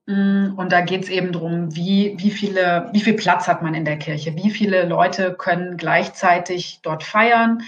Mm, 0.10 0.54
Und 0.58 0.72
da 0.72 0.82
geht 0.82 1.04
es 1.04 1.10
eben 1.10 1.32
darum, 1.32 1.76
wie, 1.76 2.16
wie, 2.18 2.32
viele, 2.32 2.90
wie 2.94 3.00
viel 3.02 3.14
Platz 3.14 3.48
hat 3.48 3.62
man 3.62 3.76
in 3.76 3.86
der 3.86 3.98
Kirche, 3.98 4.36
wie 4.36 4.50
viele 4.50 4.86
Leute 4.86 5.36
können 5.36 5.78
gleichzeitig 5.78 6.80
dort 6.82 7.04
feiern. 7.04 7.62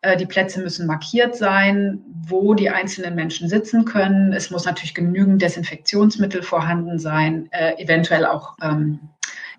Äh, 0.00 0.16
Die 0.16 0.24
Plätze 0.24 0.60
müssen 0.62 0.86
markiert 0.86 1.36
sein, 1.36 2.00
wo 2.26 2.54
die 2.54 2.70
einzelnen 2.70 3.14
Menschen 3.14 3.46
sitzen 3.48 3.84
können. 3.84 4.32
Es 4.32 4.50
muss 4.50 4.64
natürlich 4.64 4.94
genügend 4.94 5.42
Desinfektionsmittel 5.42 6.42
vorhanden 6.42 6.98
sein, 6.98 7.48
äh, 7.52 7.74
eventuell 7.82 8.24
auch 8.24 8.56
ähm, 8.62 8.98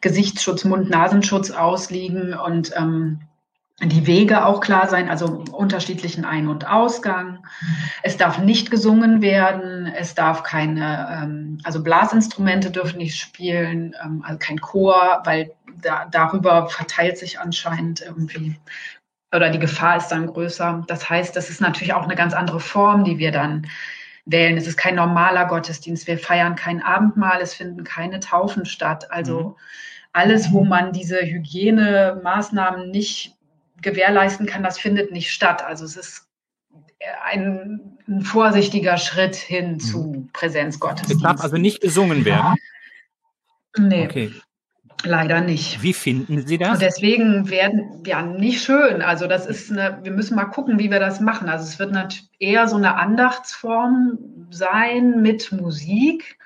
Gesichtsschutz, 0.01 0.65
Mund-Nasenschutz 0.65 1.51
ausliegen 1.51 2.33
und 2.33 2.71
ähm, 2.75 3.19
die 3.85 4.07
Wege 4.07 4.45
auch 4.45 4.61
klar 4.61 4.87
sein, 4.87 5.09
also 5.09 5.43
unterschiedlichen 5.51 6.25
Ein- 6.25 6.47
und 6.47 6.67
Ausgang. 6.67 7.45
Es 8.01 8.17
darf 8.17 8.37
nicht 8.39 8.71
gesungen 8.71 9.21
werden, 9.21 9.87
es 9.87 10.15
darf 10.15 10.43
keine, 10.43 11.07
ähm, 11.11 11.57
also 11.63 11.83
Blasinstrumente 11.83 12.71
dürfen 12.71 12.97
nicht 12.97 13.19
spielen, 13.19 13.95
ähm, 14.03 14.23
also 14.25 14.37
kein 14.39 14.59
Chor, 14.59 15.21
weil 15.25 15.51
da, 15.81 16.05
darüber 16.09 16.67
verteilt 16.69 17.17
sich 17.17 17.39
anscheinend 17.39 18.01
irgendwie 18.01 18.55
oder 19.35 19.49
die 19.49 19.59
Gefahr 19.59 19.97
ist 19.97 20.09
dann 20.09 20.27
größer. 20.27 20.83
Das 20.87 21.09
heißt, 21.09 21.35
das 21.35 21.49
ist 21.49 21.59
natürlich 21.59 21.93
auch 21.93 22.03
eine 22.03 22.15
ganz 22.15 22.33
andere 22.33 22.59
Form, 22.59 23.03
die 23.03 23.17
wir 23.17 23.31
dann 23.31 23.67
wählen. 24.25 24.57
Es 24.57 24.67
ist 24.67 24.77
kein 24.77 24.95
normaler 24.95 25.45
Gottesdienst. 25.47 26.07
Wir 26.07 26.19
feiern 26.19 26.55
kein 26.55 26.81
Abendmahl, 26.81 27.41
es 27.41 27.53
finden 27.55 27.83
keine 27.83 28.19
Taufen 28.19 28.65
statt. 28.65 29.11
Also 29.11 29.39
Mhm. 29.39 29.55
alles, 30.13 30.51
wo 30.51 30.63
man 30.63 30.93
diese 30.93 31.19
Hygienemaßnahmen 31.19 32.91
nicht 32.91 33.35
gewährleisten 33.83 34.45
kann, 34.45 34.63
das 34.63 34.79
findet 34.79 35.11
nicht 35.11 35.31
statt. 35.31 35.63
Also 35.63 35.85
es 35.85 35.95
ist 35.95 36.27
ein, 37.25 37.97
ein 38.07 38.21
vorsichtiger 38.21 38.97
Schritt 38.97 39.35
hin 39.35 39.79
zu 39.79 40.25
Es 40.27 40.31
Präsenzgottesdienst. 40.39 41.23
darf 41.23 41.41
also 41.41 41.57
nicht 41.57 41.81
gesungen 41.81 42.23
werden. 42.25 42.55
Nee, 43.77 44.05
Okay. 44.05 44.31
leider 45.03 45.41
nicht. 45.41 45.81
Wie 45.81 45.93
finden 45.93 46.45
Sie 46.47 46.55
Und 46.55 46.61
das? 46.61 46.79
deswegen 46.79 47.49
werden, 47.49 48.03
ja, 48.05 48.21
nicht 48.21 48.63
schön. 48.63 49.01
Also 49.01 49.27
das 49.27 49.45
ist 49.47 49.71
eine, 49.71 49.99
wir 50.03 50.11
müssen 50.11 50.35
mal 50.35 50.45
gucken, 50.45 50.79
wie 50.79 50.91
wir 50.91 50.99
das 50.99 51.19
machen. 51.19 51.49
Also 51.49 51.65
es 51.65 51.79
wird 51.79 51.91
natürlich 51.91 52.29
eher 52.39 52.67
so 52.67 52.77
eine 52.77 52.95
Andachtsform 52.95 54.47
sein 54.51 55.21
mit 55.21 55.51
Musik. 55.51 56.37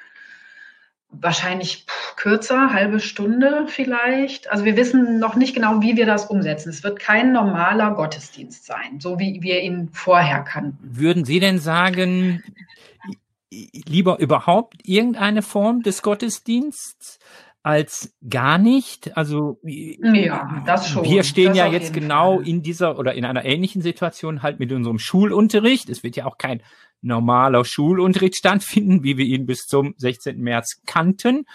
Wahrscheinlich 1.10 1.86
kürzer, 2.18 2.74
halbe 2.74 3.00
Stunde 3.00 3.66
vielleicht. 3.68 4.52
Also 4.52 4.66
wir 4.66 4.76
wissen 4.76 5.20
noch 5.20 5.36
nicht 5.36 5.56
genau, 5.56 5.82
wie 5.82 5.96
wir 5.96 6.06
das 6.06 6.26
umsetzen. 6.26 6.70
Es 6.70 6.84
wird 6.84 7.00
kein 7.00 7.32
normaler 7.32 7.92
Gottesdienst 7.92 8.66
sein, 8.66 9.00
so 9.00 9.18
wie 9.18 9.42
wir 9.42 9.62
ihn 9.62 9.90
vorher 9.94 10.42
kannten. 10.42 10.78
Würden 10.82 11.24
Sie 11.24 11.40
denn 11.40 11.60
sagen, 11.60 12.44
lieber 13.50 14.20
überhaupt 14.20 14.82
irgendeine 14.84 15.42
Form 15.42 15.82
des 15.82 16.02
Gottesdienstes 16.02 17.20
als 17.64 18.14
gar 18.30 18.58
nicht? 18.58 19.18
Also 19.18 19.60
Ja, 19.64 20.62
das 20.66 20.90
schon. 20.90 21.04
Wir 21.06 21.24
stehen 21.24 21.50
Das 21.50 21.58
ja 21.58 21.68
jetzt 21.68 21.94
genau 21.94 22.38
Fall. 22.38 22.48
in 22.48 22.62
dieser 22.62 23.00
oder 23.00 23.14
in 23.14 23.26
einer 23.26 23.46
ähnlichen 23.46 23.82
Situation 23.82 24.42
halt 24.42 24.60
mit 24.60 24.72
unserem 24.72 25.00
Schulunterricht. 25.00 25.90
Es 25.90 26.04
wird 26.04 26.16
ja 26.16 26.26
auch 26.26 26.38
kein 26.38 26.62
normaler 27.02 27.64
Schulunterricht 27.66 28.36
stattfinden, 28.36 29.04
wie 29.04 29.18
wir 29.18 29.26
ihn 29.26 29.46
bis 29.46 29.66
zum 29.66 29.94
16. 29.98 30.40
März 30.42 30.82
kannten, 30.86 31.46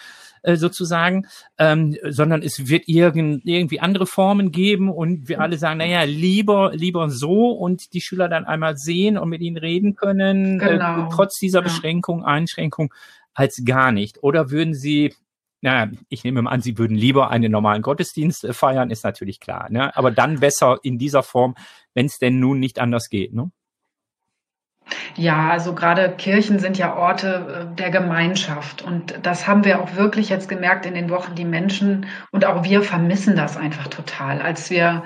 äh, 0.43 0.57
sozusagen, 0.57 1.27
ähm, 1.59 1.97
sondern 2.09 2.43
es 2.43 2.69
wird 2.69 2.89
irgend, 2.89 3.43
irgendwie 3.45 3.81
andere 3.81 4.07
Formen 4.07 4.51
geben 4.53 4.89
und 4.91 5.29
wir 5.29 5.41
alle 5.41 5.59
sagen, 5.59 5.79
naja, 5.79 6.03
lieber, 6.03 6.73
lieber 6.75 7.11
so 7.11 7.51
und 7.51 7.93
die 7.93 8.01
Schüler 8.01 8.29
dann 8.29 8.45
einmal 8.45 8.77
sehen 8.77 9.19
und 9.19 9.29
mit 9.29 9.41
ihnen 9.41 9.57
reden 9.57 9.95
können, 9.95 10.59
Genau. 10.59 11.07
äh, 11.07 11.09
trotz 11.13 11.39
dieser 11.39 11.61
Ja. 11.61 11.65
Beschränkung, 11.65 12.25
Einschränkung, 12.25 12.93
als 13.35 13.63
gar 13.65 13.93
nicht. 13.93 14.23
Oder 14.23 14.51
würden 14.51 14.75
Sie 14.75 15.15
naja, 15.65 15.93
ich 16.09 16.25
nehme 16.25 16.51
an, 16.51 16.61
Sie 16.61 16.77
würden 16.77 16.97
lieber 16.97 17.31
einen 17.31 17.53
normalen 17.53 17.83
Gottesdienst 17.83 18.43
äh, 18.43 18.53
feiern, 18.53 18.91
ist 18.91 19.05
natürlich 19.05 19.39
klar. 19.39 19.71
Ne? 19.71 19.97
Aber 19.97 20.11
dann 20.11 20.41
besser 20.41 20.79
in 20.83 20.99
dieser 20.99 21.23
Form, 21.23 21.55
wenn 21.95 22.07
es 22.07 22.19
denn 22.19 22.41
nun 22.41 22.59
nicht 22.59 22.81
anders 22.81 23.09
geht. 23.11 23.33
Ne? 23.33 23.53
Ja, 25.17 25.51
also 25.51 25.75
gerade 25.75 26.11
Kirchen 26.11 26.59
sind 26.59 26.79
ja 26.79 26.97
Orte 26.97 27.69
äh, 27.73 27.77
der 27.77 27.91
Gemeinschaft. 27.91 28.83
Und 28.83 29.15
das 29.23 29.47
haben 29.47 29.65
wir 29.65 29.81
auch 29.81 29.97
wirklich 29.97 30.29
jetzt 30.29 30.49
gemerkt 30.49 30.87
in 30.87 30.95
den 30.95 31.11
Wochen. 31.11 31.35
Die 31.35 31.45
Menschen 31.45 32.07
und 32.31 32.45
auch 32.45 32.65
wir 32.65 32.83
vermissen 32.83 33.37
das 33.37 33.57
einfach 33.57 33.89
total. 33.89 34.41
Als 34.41 34.71
wir 34.71 35.03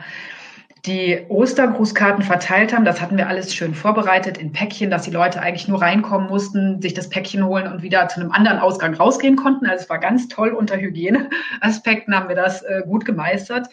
die 0.86 1.24
Ostergrußkarten 1.28 2.22
verteilt 2.22 2.72
haben. 2.72 2.84
Das 2.84 3.00
hatten 3.00 3.16
wir 3.16 3.28
alles 3.28 3.54
schön 3.54 3.74
vorbereitet 3.74 4.38
in 4.38 4.52
Päckchen, 4.52 4.90
dass 4.90 5.02
die 5.02 5.10
Leute 5.10 5.40
eigentlich 5.40 5.68
nur 5.68 5.82
reinkommen 5.82 6.28
mussten, 6.28 6.80
sich 6.80 6.94
das 6.94 7.08
Päckchen 7.08 7.44
holen 7.44 7.66
und 7.66 7.82
wieder 7.82 8.08
zu 8.08 8.20
einem 8.20 8.30
anderen 8.30 8.58
Ausgang 8.58 8.94
rausgehen 8.94 9.36
konnten. 9.36 9.66
Also 9.66 9.84
es 9.84 9.90
war 9.90 9.98
ganz 9.98 10.28
toll 10.28 10.50
unter 10.50 10.76
Hygieneaspekten 10.76 12.14
haben 12.14 12.28
wir 12.28 12.36
das 12.36 12.62
äh, 12.62 12.82
gut 12.86 13.04
gemeistert. 13.04 13.68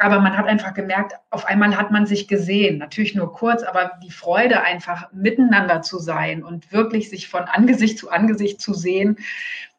Aber 0.00 0.18
man 0.20 0.36
hat 0.36 0.46
einfach 0.46 0.72
gemerkt, 0.72 1.12
auf 1.28 1.44
einmal 1.44 1.76
hat 1.76 1.90
man 1.90 2.06
sich 2.06 2.26
gesehen. 2.26 2.78
Natürlich 2.78 3.14
nur 3.14 3.34
kurz, 3.34 3.62
aber 3.62 3.92
die 4.02 4.10
Freude 4.10 4.62
einfach 4.62 5.12
miteinander 5.12 5.82
zu 5.82 5.98
sein 5.98 6.42
und 6.42 6.72
wirklich 6.72 7.10
sich 7.10 7.28
von 7.28 7.42
Angesicht 7.42 7.98
zu 7.98 8.10
Angesicht 8.10 8.62
zu 8.62 8.72
sehen, 8.72 9.18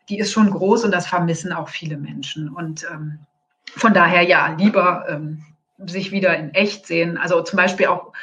die 0.09 0.19
ist 0.19 0.31
schon 0.31 0.51
groß 0.51 0.85
und 0.85 0.91
das 0.91 1.07
vermissen 1.07 1.51
auch 1.51 1.69
viele 1.69 1.97
Menschen. 1.97 2.49
Und 2.49 2.85
ähm, 2.91 3.19
von 3.65 3.95
daher 3.95 4.21
ja, 4.21 4.55
lieber 4.59 5.05
ähm, 5.09 5.43
sich 5.85 6.11
wieder 6.11 6.37
in 6.37 6.53
echt 6.53 6.85
sehen. 6.85 7.17
Also 7.17 7.41
zum 7.41 7.57
Beispiel 7.57 7.87
auch 7.87 8.13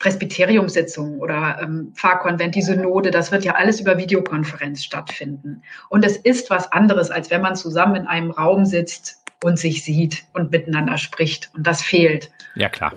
Presbyteriumssitzungen 0.00 1.20
oder 1.20 1.60
ähm, 1.62 1.92
Pfarrkonvent, 1.94 2.56
die 2.56 2.62
Synode, 2.62 3.12
das 3.12 3.30
wird 3.30 3.44
ja 3.44 3.54
alles 3.54 3.80
über 3.80 3.96
Videokonferenz 3.96 4.82
stattfinden. 4.82 5.62
Und 5.88 6.04
es 6.04 6.16
ist 6.16 6.50
was 6.50 6.72
anderes, 6.72 7.12
als 7.12 7.30
wenn 7.30 7.42
man 7.42 7.54
zusammen 7.54 7.94
in 7.94 8.06
einem 8.08 8.32
Raum 8.32 8.66
sitzt 8.66 9.23
und 9.44 9.58
sich 9.58 9.84
sieht 9.84 10.24
und 10.32 10.50
miteinander 10.50 10.96
spricht. 10.96 11.50
Und 11.54 11.66
das 11.66 11.82
fehlt. 11.82 12.30
Ja, 12.54 12.70
klar. 12.70 12.94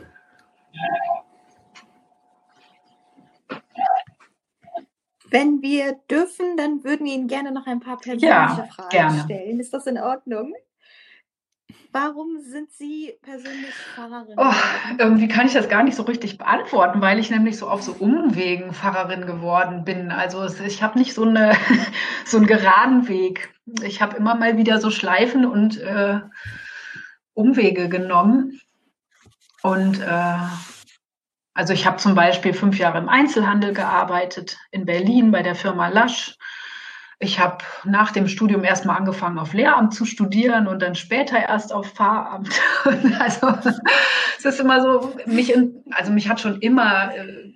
Wenn 5.30 5.62
wir 5.62 6.00
dürfen, 6.10 6.56
dann 6.56 6.86
würden 6.86 7.06
wir 7.06 7.14
Ihnen 7.14 7.28
gerne 7.28 7.52
noch 7.52 7.68
ein 7.68 7.82
paar 7.82 7.98
persönliche 7.98 8.30
Ja, 8.30 8.68
Fragen 8.74 8.89
gerne. 8.89 9.22
stellen. 9.26 9.60
Ist 9.60 9.74
das 9.74 9.88
in 9.88 9.98
Ordnung? 9.98 10.54
Warum 11.91 12.39
sind 12.39 12.72
Sie 12.72 13.18
persönlich 13.22 13.74
Pfarrerin? 13.95 14.36
Oh, 14.38 14.54
irgendwie 14.98 15.28
kann 15.28 15.48
ich 15.48 15.54
das 15.54 15.68
gar 15.68 15.84
nicht 15.84 15.95
so 15.95 16.04
richtig 16.04 16.38
beantworten, 16.38 17.02
weil 17.02 17.20
ich 17.20 17.30
nämlich 17.30 17.58
so 17.58 17.68
auf 17.68 17.82
so 17.82 17.91
Umwegen 17.91 18.72
Pfarrerin 18.74 19.26
geworden 19.26 19.84
bin. 19.84 20.12
Also 20.12 20.45
ich 20.64 20.82
habe 20.82 20.98
nicht 20.98 21.14
so, 21.14 21.24
eine, 21.24 21.58
so 22.26 22.38
einen 22.38 22.48
geraden 22.48 23.10
Weg. 23.10 23.54
Ich 23.82 24.01
habe 24.01 24.18
immer 24.18 24.36
mal 24.36 24.57
wieder 24.57 24.80
so 24.80 24.91
Schleifen 24.91 25.45
und 25.45 25.80
äh, 25.80 26.20
Umwege 27.34 27.89
genommen. 27.89 28.59
Und 29.61 29.99
äh, 29.99 30.38
also 31.53 31.74
ich 31.74 31.86
habe 31.86 31.97
zum 31.97 32.15
Beispiel 32.15 32.53
fünf 32.53 32.78
Jahre 32.78 32.99
im 32.99 33.09
Einzelhandel 33.09 33.74
gearbeitet, 33.74 34.57
in 34.72 34.86
Berlin 34.86 35.32
bei 35.32 35.41
der 35.41 35.55
Firma 35.55 35.88
Lasch. 35.89 36.36
Ich 37.20 37.39
habe 37.39 37.57
nach 37.84 38.11
dem 38.11 38.28
Studium 38.28 38.63
erstmal 38.63 38.97
angefangen, 38.97 39.39
auf 39.39 39.53
Lehramt 39.53 39.93
zu 39.93 40.05
studieren 40.05 40.68
und 40.68 40.84
dann 40.84 40.93
später 40.93 41.39
erst 41.39 41.74
auf 41.74 41.93
Pfarramt. 41.93 42.61
Und 42.86 43.13
also 43.20 43.55
es 44.38 44.45
ist 44.45 44.59
immer 44.59 44.82
so, 44.82 45.15
mich, 45.26 45.51
in, 45.53 45.84
also 45.91 46.11
mich 46.11 46.30
hat 46.30 46.39
schon 46.39 46.61
immer 46.61 47.15
äh, 47.15 47.53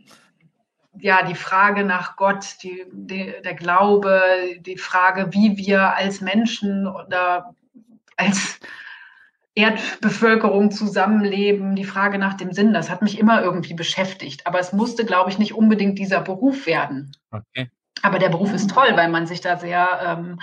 ja 1.02 1.24
die 1.24 1.36
Frage 1.36 1.84
nach 1.84 2.16
Gott, 2.16 2.58
die, 2.64 2.86
die, 2.91 3.34
der 3.43 3.54
Glaube, 3.54 4.22
die 4.60 4.78
Frage, 4.78 5.34
wie 5.34 5.58
wir 5.58 5.95
als 5.95 6.22
Menschen 6.22 6.88
oder 6.88 7.56
als 8.18 8.60
Erdbevölkerung 9.56 10.72
zusammenleben, 10.72 11.76
die 11.76 11.84
Frage 11.84 12.18
nach 12.18 12.36
dem 12.36 12.54
Sinn, 12.54 12.74
das 12.74 12.89
hat 12.89 13.02
mich 13.02 13.20
immer 13.20 13.41
irgendwie 13.41 13.74
beschäftigt. 13.74 14.47
Aber 14.47 14.60
es 14.60 14.72
musste, 14.72 15.06
glaube 15.06 15.30
ich, 15.30 15.39
nicht 15.39 15.54
unbedingt 15.54 15.99
dieser 15.99 16.22
Beruf 16.22 16.66
werden. 16.66 17.12
Okay. 17.32 17.70
Aber 18.02 18.18
der 18.18 18.30
Beruf 18.30 18.54
ist 18.54 18.70
toll, 18.72 18.91
weil 18.95 19.10
man 19.10 19.28
sich 19.28 19.41
da 19.41 19.58
sehr 19.58 19.99
ähm, 20.04 20.39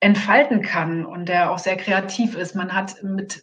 entfalten 0.00 0.62
kann 0.62 1.04
und 1.04 1.28
der 1.28 1.50
auch 1.50 1.58
sehr 1.58 1.76
kreativ 1.76 2.36
ist. 2.36 2.54
Man 2.54 2.72
hat 2.74 3.02
mit 3.02 3.42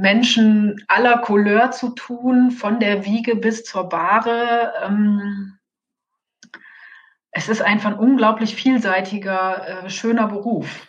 Menschen 0.00 0.84
aller 0.88 1.18
Couleur 1.18 1.70
zu 1.70 1.90
tun, 1.90 2.50
von 2.50 2.80
der 2.80 3.04
Wiege 3.04 3.36
bis 3.36 3.64
zur 3.64 3.88
Bahre. 3.88 4.72
Ähm, 4.84 5.58
es 7.30 7.48
ist 7.48 7.62
einfach 7.62 7.90
ein 7.90 7.98
unglaublich 7.98 8.54
vielseitiger, 8.56 9.84
äh, 9.84 9.90
schöner 9.90 10.26
Beruf. 10.26 10.86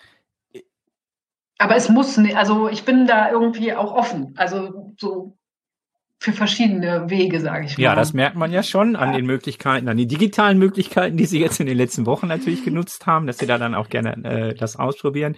Aber 1.59 1.75
es 1.75 1.89
muss 1.89 2.17
also 2.35 2.69
ich 2.69 2.85
bin 2.85 3.05
da 3.05 3.29
irgendwie 3.29 3.73
auch 3.73 3.93
offen. 3.93 4.33
Also 4.37 4.93
so 4.97 5.37
für 6.23 6.33
verschiedene 6.33 7.09
Wege, 7.09 7.39
sage 7.41 7.65
ich 7.65 7.77
mal. 7.79 7.83
Ja, 7.83 7.95
das 7.95 8.13
merkt 8.13 8.35
man 8.35 8.51
ja 8.51 8.61
schon 8.61 8.95
an 8.95 9.11
den 9.13 9.25
Möglichkeiten, 9.25 9.89
an 9.89 9.97
den 9.97 10.07
digitalen 10.07 10.59
Möglichkeiten, 10.59 11.17
die 11.17 11.25
Sie 11.25 11.39
jetzt 11.39 11.59
in 11.59 11.65
den 11.65 11.75
letzten 11.77 12.05
Wochen 12.05 12.27
natürlich 12.27 12.63
genutzt 12.63 13.07
haben, 13.07 13.25
dass 13.25 13.39
Sie 13.39 13.47
da 13.47 13.57
dann 13.57 13.73
auch 13.73 13.89
gerne 13.89 14.11
äh, 14.23 14.53
das 14.53 14.75
ausprobieren. 14.75 15.35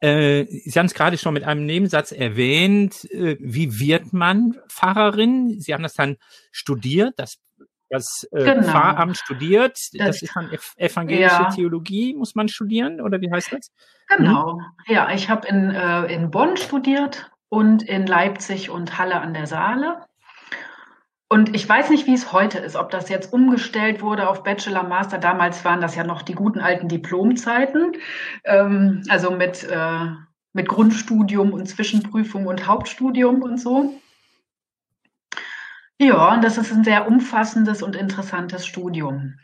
Äh, 0.00 0.46
Sie 0.46 0.76
haben 0.76 0.86
es 0.86 0.94
gerade 0.94 1.16
schon 1.16 1.32
mit 1.32 1.44
einem 1.44 1.64
Nebensatz 1.64 2.10
erwähnt. 2.10 3.04
Äh, 3.12 3.36
wie 3.38 3.78
wird 3.78 4.12
man 4.12 4.56
Pfarrerin? 4.68 5.60
Sie 5.60 5.72
haben 5.72 5.84
das 5.84 5.94
dann 5.94 6.16
studiert, 6.50 7.14
das 7.18 7.36
das 7.88 8.26
äh, 8.32 8.42
Genau. 8.42 8.62
Pfarramt 8.64 9.16
studiert. 9.16 9.78
Das, 9.92 10.06
Das- 10.08 10.22
ist 10.22 10.34
dann 10.34 10.50
ev 10.50 10.72
evangelische 10.76 11.22
Ja. 11.22 11.50
Theologie, 11.54 12.14
muss 12.14 12.34
man 12.34 12.48
studieren 12.48 13.00
oder 13.00 13.20
wie 13.20 13.30
heißt 13.30 13.52
das? 13.52 13.70
Genau. 14.08 14.60
Ja, 14.88 15.08
ich 15.14 15.30
habe 15.30 15.46
in, 15.46 15.70
äh, 15.70 16.06
in 16.12 16.32
Bonn 16.32 16.56
studiert 16.56 17.30
und 17.48 17.84
in 17.84 18.08
Leipzig 18.08 18.70
und 18.70 18.98
Halle 18.98 19.20
an 19.20 19.34
der 19.34 19.46
Saale. 19.46 20.00
Und 21.28 21.56
ich 21.56 21.68
weiß 21.68 21.90
nicht, 21.90 22.06
wie 22.06 22.14
es 22.14 22.32
heute 22.32 22.58
ist, 22.58 22.76
ob 22.76 22.90
das 22.90 23.08
jetzt 23.08 23.32
umgestellt 23.32 24.00
wurde 24.00 24.28
auf 24.28 24.44
Bachelor, 24.44 24.84
Master. 24.84 25.18
Damals 25.18 25.64
waren 25.64 25.80
das 25.80 25.96
ja 25.96 26.04
noch 26.04 26.22
die 26.22 26.34
guten 26.34 26.60
alten 26.60 26.88
Diplomzeiten, 26.88 27.96
ähm, 28.44 29.02
also 29.08 29.32
mit, 29.32 29.64
äh, 29.64 30.06
mit 30.52 30.68
Grundstudium 30.68 31.52
und 31.52 31.66
Zwischenprüfung 31.66 32.46
und 32.46 32.68
Hauptstudium 32.68 33.42
und 33.42 33.58
so. 33.58 34.00
Ja, 35.98 36.34
und 36.34 36.44
das 36.44 36.58
ist 36.58 36.72
ein 36.72 36.84
sehr 36.84 37.08
umfassendes 37.08 37.82
und 37.82 37.96
interessantes 37.96 38.66
Studium. 38.66 39.38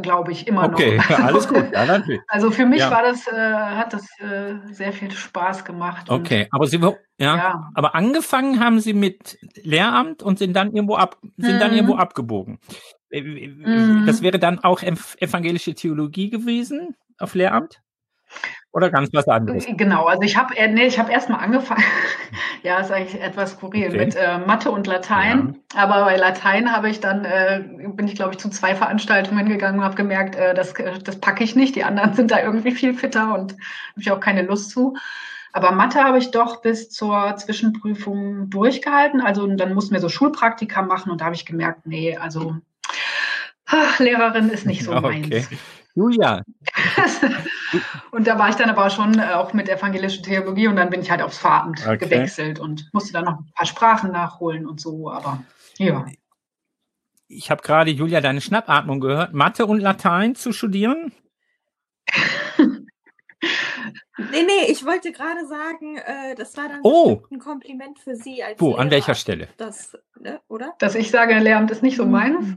Glaube 0.00 0.32
ich 0.32 0.46
immer 0.46 0.64
Okay, 0.64 0.96
noch. 0.96 1.10
alles 1.18 1.48
gut. 1.48 1.64
Ja, 1.72 1.84
natürlich. 1.86 2.20
Also 2.28 2.50
für 2.50 2.64
mich 2.66 2.80
Ja. 2.80 2.90
war 2.90 3.02
das, 3.02 3.26
äh, 3.26 3.32
hat 3.32 3.92
das 3.92 4.06
äh, 4.20 4.54
sehr 4.72 4.92
viel 4.92 5.10
Spaß 5.10 5.64
gemacht. 5.64 6.08
Okay, 6.08 6.48
aber 6.50 6.66
Sie, 6.66 6.78
ja, 6.78 6.94
Ja. 7.18 7.70
aber 7.74 7.94
angefangen 7.94 8.60
haben 8.60 8.80
Sie 8.80 8.94
mit 8.94 9.38
Lehramt 9.62 10.22
und 10.22 10.38
sind 10.38 10.54
dann 10.54 10.72
irgendwo 10.74 10.94
ab, 10.96 11.18
sind 11.36 11.60
dann 11.60 11.70
Mhm. 11.70 11.76
irgendwo 11.76 11.96
abgebogen. 11.96 12.58
Äh, 13.10 13.20
Mhm. 13.48 14.04
Das 14.06 14.22
wäre 14.22 14.38
dann 14.38 14.58
auch 14.60 14.80
ev- 14.82 15.16
evangelische 15.20 15.74
Theologie 15.74 16.30
gewesen 16.30 16.96
auf 17.18 17.34
Lehramt? 17.34 17.80
Oder 18.72 18.90
ganz 18.90 19.10
was 19.12 19.28
anderes? 19.28 19.66
Genau, 19.76 20.06
also 20.06 20.22
ich 20.22 20.36
habe 20.36 20.54
nee, 20.70 20.86
ich 20.86 20.98
habe 20.98 21.12
erstmal 21.12 21.40
angefangen, 21.40 21.84
ja, 22.62 22.78
ist 22.78 22.90
eigentlich 22.90 23.20
etwas 23.20 23.52
skurril, 23.52 23.88
Okay. 23.88 23.98
mit 23.98 24.16
äh, 24.16 24.38
Mathe 24.38 24.70
und 24.70 24.86
Latein. 24.86 25.58
Aber 25.76 26.06
bei 26.06 26.16
Latein 26.16 26.72
habe 26.72 26.88
ich 26.88 27.00
dann, 27.00 27.26
äh, 27.26 27.62
bin 27.88 28.06
ich 28.06 28.14
glaube 28.14 28.32
ich 28.32 28.38
zu 28.38 28.48
zwei 28.48 28.74
Veranstaltungen 28.74 29.46
gegangen 29.46 29.80
und 29.80 29.84
habe 29.84 29.94
gemerkt, 29.94 30.36
äh, 30.36 30.54
das, 30.54 30.72
äh, 30.74 30.98
das 31.00 31.20
packe 31.20 31.44
ich 31.44 31.54
nicht. 31.54 31.76
Die 31.76 31.84
anderen 31.84 32.14
sind 32.14 32.30
da 32.30 32.40
irgendwie 32.40 32.72
viel 32.72 32.94
fitter 32.94 33.34
und 33.34 33.52
habe 33.52 34.00
ich 34.00 34.10
auch 34.10 34.20
keine 34.20 34.42
Lust 34.42 34.70
zu. 34.70 34.96
Aber 35.52 35.72
Mathe 35.72 36.02
habe 36.02 36.16
ich 36.16 36.30
doch 36.30 36.62
bis 36.62 36.88
zur 36.88 37.36
Zwischenprüfung 37.36 38.48
durchgehalten. 38.48 39.20
Also 39.20 39.46
dann 39.46 39.74
mussten 39.74 39.92
wir 39.92 40.00
so 40.00 40.08
Schulpraktika 40.08 40.80
machen 40.80 41.12
und 41.12 41.20
da 41.20 41.26
habe 41.26 41.34
ich 41.34 41.44
gemerkt, 41.44 41.86
nee, 41.86 42.16
also 42.16 42.56
ach, 43.66 43.98
Lehrerin 43.98 44.48
ist 44.48 44.64
nicht 44.64 44.82
so 44.82 44.92
Okay. 44.96 45.28
meins. 45.30 45.48
Julia, 45.94 46.42
und 48.10 48.26
da 48.26 48.38
war 48.38 48.48
ich 48.48 48.56
dann 48.56 48.70
aber 48.70 48.90
schon 48.90 49.18
äh, 49.18 49.32
auch 49.34 49.52
mit 49.52 49.68
evangelischer 49.68 50.22
Theologie 50.22 50.68
und 50.68 50.76
dann 50.76 50.90
bin 50.90 51.00
ich 51.00 51.10
halt 51.10 51.22
aufs 51.22 51.38
Pfarramt 51.38 51.86
Okay. 51.86 51.98
gewechselt 51.98 52.58
und 52.60 52.88
musste 52.92 53.12
dann 53.12 53.24
noch 53.24 53.38
ein 53.38 53.50
paar 53.54 53.66
Sprachen 53.66 54.12
nachholen 54.12 54.66
und 54.66 54.80
so, 54.80 55.10
aber 55.10 55.42
ja. 55.78 56.04
ich 57.28 57.50
habe 57.50 57.62
gerade 57.62 57.90
Julia 57.90 58.20
deine 58.20 58.40
Schnappatmung 58.40 59.00
gehört. 59.00 59.32
Mathe 59.34 59.66
und 59.66 59.80
Latein 59.80 60.34
zu 60.34 60.52
studieren? 60.52 61.12
Nee, 64.30 64.42
nee, 64.44 64.70
ich 64.70 64.84
wollte 64.84 65.10
gerade 65.10 65.46
sagen, 65.46 65.96
äh, 65.96 66.34
das 66.36 66.56
war 66.56 66.68
dann 66.68 66.80
Oh. 66.84 67.22
ein 67.30 67.38
Kompliment 67.40 67.98
für 67.98 68.14
Sie 68.14 68.42
als 68.42 68.60
Wo? 68.60 68.74
An 68.74 68.82
Lehrer. 68.88 68.90
welcher 68.92 69.14
Stelle? 69.14 69.48
Das, 69.56 69.96
ne, 70.20 70.40
oder? 70.48 70.74
Dass 70.78 70.94
ich 70.94 71.10
sage, 71.10 71.36
Lehramt 71.38 71.70
ist 71.70 71.82
nicht 71.82 71.96
so 71.96 72.06
meins. 72.06 72.54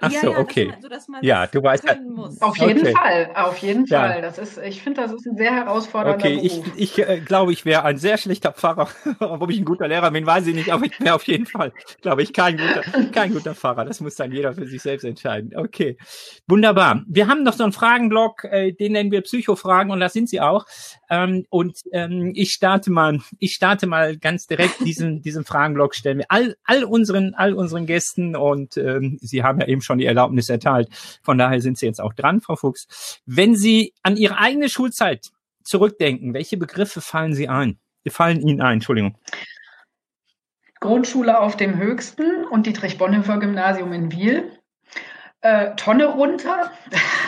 Ach 0.00 0.10
ja, 0.12 0.20
so, 0.20 0.32
ja, 0.32 0.38
okay. 0.38 0.66
Dass 0.66 0.72
man, 0.74 0.82
so, 0.82 0.88
dass 0.88 1.08
man 1.08 1.24
Ja, 1.24 1.42
das 1.42 1.50
du 1.52 1.62
weißt 1.62 1.84
muss. 2.08 2.40
Auf 2.42 2.56
jeden 2.58 2.80
Okay. 2.80 2.92
Fall, 2.92 3.30
auf 3.34 3.58
jeden 3.58 3.86
Ja. 3.86 4.00
Fall. 4.00 4.22
Das 4.22 4.38
ist, 4.38 4.58
ich 4.58 4.82
finde, 4.82 5.02
das 5.02 5.12
ist 5.12 5.26
ein 5.26 5.36
sehr 5.36 5.54
herausfordernder 5.54 6.16
Okay, 6.26 6.38
ich, 6.42 6.60
Beruf. 6.60 6.72
ich 6.76 6.98
äh, 6.98 7.20
glaube, 7.20 7.52
ich 7.52 7.64
wäre 7.64 7.84
ein 7.84 7.96
sehr 7.98 8.18
schlechter 8.18 8.52
Pfarrer. 8.52 8.88
Ob 9.20 9.50
ich 9.50 9.58
ein 9.58 9.64
guter 9.64 9.88
Lehrer 9.88 10.10
bin, 10.10 10.26
weiß 10.26 10.46
ich 10.46 10.54
nicht, 10.54 10.70
aber 10.70 10.84
ich 10.86 10.98
wäre 11.00 11.14
auf 11.14 11.24
jeden 11.24 11.46
Fall, 11.46 11.72
glaube 12.02 12.22
ich, 12.22 12.32
kein 12.32 12.56
guter, 12.56 12.82
kein 13.12 13.32
guter 13.32 13.54
Pfarrer. 13.54 13.84
Das 13.84 14.00
muss 14.00 14.14
dann 14.16 14.32
jeder 14.32 14.52
für 14.54 14.66
sich 14.66 14.82
selbst 14.82 15.04
entscheiden. 15.04 15.52
Okay, 15.56 15.96
wunderbar. 16.46 17.02
Wir 17.08 17.28
haben 17.28 17.42
noch 17.42 17.54
so 17.54 17.64
einen 17.64 17.72
Fragenblock, 17.72 18.44
äh, 18.44 18.72
den 18.72 18.92
nennen 18.92 19.10
wir 19.10 19.22
Psychofragen 19.22 19.90
und 19.92 20.00
das 20.00 20.12
sind 20.12 20.28
sie 20.28 20.40
auch. 20.40 20.66
Ähm, 21.08 21.46
und 21.50 21.78
ähm, 21.92 22.32
ich 22.34 22.52
starte 22.52 22.90
mal, 22.90 23.20
ich 23.38 23.54
starte 23.54 23.86
mal 23.86 24.16
ganz 24.16 24.46
direkt 24.46 24.84
diesen 24.84 25.22
diesen 25.22 25.44
Fragenblock 25.44 25.94
stellen 25.94 26.18
wir 26.18 26.26
all 26.28 26.56
all 26.64 26.84
unseren 26.84 27.34
all 27.34 27.54
unseren 27.54 27.86
Gästen 27.86 28.34
und 28.36 28.76
ähm, 28.76 29.18
Sie 29.20 29.42
haben 29.42 29.60
ja 29.60 29.66
eben 29.68 29.80
schon 29.86 29.98
die 29.98 30.04
Erlaubnis 30.06 30.50
erteilt. 30.50 30.88
Von 31.22 31.38
daher 31.38 31.62
sind 31.62 31.78
Sie 31.78 31.86
jetzt 31.86 32.00
auch 32.00 32.12
dran, 32.12 32.42
Frau 32.42 32.56
Fuchs. 32.56 33.22
Wenn 33.24 33.56
Sie 33.56 33.94
an 34.02 34.16
Ihre 34.16 34.38
eigene 34.38 34.68
Schulzeit 34.68 35.30
zurückdenken, 35.64 36.34
welche 36.34 36.58
Begriffe 36.58 37.00
fallen 37.00 37.32
Sie 37.32 37.48
ein? 37.48 37.78
fallen 38.08 38.46
Ihnen 38.46 38.60
ein? 38.60 38.74
Entschuldigung. 38.74 39.18
Grundschule 40.80 41.40
auf 41.40 41.56
dem 41.56 41.78
höchsten 41.78 42.44
und 42.44 42.66
Dietrich-Bonhoeffer-Gymnasium 42.66 43.92
in 43.92 44.12
Wiel. 44.12 44.55
Äh, 45.42 45.76
Tonne 45.76 46.06
runter. 46.06 46.72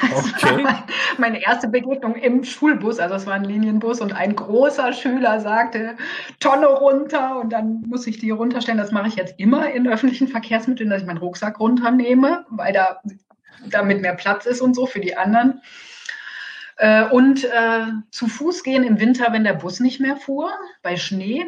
Okay. 0.03 0.67
meine 1.19 1.43
erste 1.45 1.69
Begegnung 1.69 2.15
im 2.17 2.43
Schulbus, 2.43 2.99
also 2.99 3.15
es 3.15 3.27
war 3.27 3.35
ein 3.35 3.45
Linienbus 3.45 4.01
und 4.01 4.13
ein 4.13 4.35
großer 4.35 4.93
Schüler 4.93 5.41
sagte 5.41 5.97
Tonne 6.41 6.67
runter 6.67 7.39
und 7.39 7.53
dann 7.53 7.83
muss 7.87 8.07
ich 8.07 8.19
die 8.19 8.31
runterstellen. 8.31 8.79
Das 8.79 8.93
mache 8.93 9.09
ich 9.09 9.17
jetzt 9.17 9.39
immer 9.39 9.71
in 9.71 9.87
öffentlichen 9.87 10.29
Verkehrsmitteln, 10.29 10.89
dass 10.89 11.03
ich 11.03 11.07
meinen 11.07 11.19
Rucksack 11.19 11.61
runternehme, 11.61 12.47
weil 12.49 12.73
da 12.73 13.01
damit 13.71 14.01
mehr 14.01 14.15
Platz 14.15 14.47
ist 14.47 14.63
und 14.63 14.75
so 14.75 14.87
für 14.87 15.01
die 15.01 15.17
anderen. 15.17 15.61
Äh, 16.77 17.05
und 17.05 17.45
äh, 17.45 17.87
zu 18.11 18.27
Fuß 18.29 18.63
gehen 18.63 18.85
im 18.85 19.01
Winter, 19.01 19.33
wenn 19.33 19.45
der 19.45 19.55
Bus 19.55 19.81
nicht 19.81 20.01
mehr 20.01 20.17
fuhr, 20.17 20.51
bei 20.83 20.97
Schnee. 20.97 21.45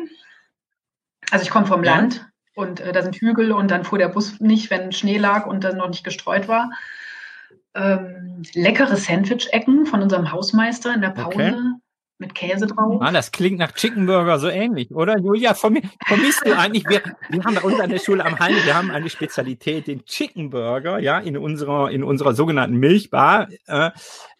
Also 1.30 1.44
ich 1.44 1.50
komme 1.50 1.66
vom 1.66 1.84
ja. 1.84 1.96
Land 1.96 2.30
und 2.61 2.80
äh, 2.80 2.92
da 2.92 3.02
sind 3.02 3.16
Hügel 3.16 3.52
und 3.52 3.70
dann 3.70 3.84
fuhr 3.84 3.98
der 3.98 4.08
Bus 4.08 4.38
nicht, 4.40 4.70
wenn 4.70 4.92
Schnee 4.92 5.18
lag 5.18 5.46
und 5.46 5.64
dann 5.64 5.76
noch 5.76 5.88
nicht 5.88 6.04
gestreut 6.04 6.46
war. 6.46 6.70
Ähm, 7.74 8.42
leckere 8.54 8.96
Sandwich-Ecken 8.96 9.86
von 9.86 10.02
unserem 10.02 10.30
Hausmeister 10.32 10.94
in 10.94 11.00
der 11.00 11.11
Pause. 11.11 11.34
Okay. 11.34 11.54
Mit 12.18 12.34
Käse 12.34 12.66
drauf. 12.66 13.00
Ah, 13.00 13.12
das 13.12 13.32
klingt 13.32 13.58
nach 13.58 13.72
Chicken 13.72 14.04
Burger 14.04 14.38
so 14.38 14.48
ähnlich, 14.48 14.90
oder? 14.90 15.18
Julia, 15.18 15.54
vermisst 15.54 16.42
du 16.44 16.54
eigentlich? 16.54 16.84
Wir, 16.86 17.00
wir 17.30 17.42
haben 17.42 17.54
bei 17.54 17.62
uns 17.62 17.80
an 17.80 17.88
der 17.88 17.98
Schule 17.98 18.22
am 18.26 18.38
Heine, 18.38 18.62
wir 18.66 18.74
haben 18.74 18.90
eine 18.90 19.08
Spezialität, 19.08 19.86
den 19.86 20.04
Chicken 20.04 20.50
Burger, 20.50 20.98
ja, 20.98 21.18
in 21.18 21.38
unserer, 21.38 21.90
in 21.90 22.04
unserer 22.04 22.34
sogenannten 22.34 22.76
Milchbar. 22.76 23.48
Äh, 23.66 23.90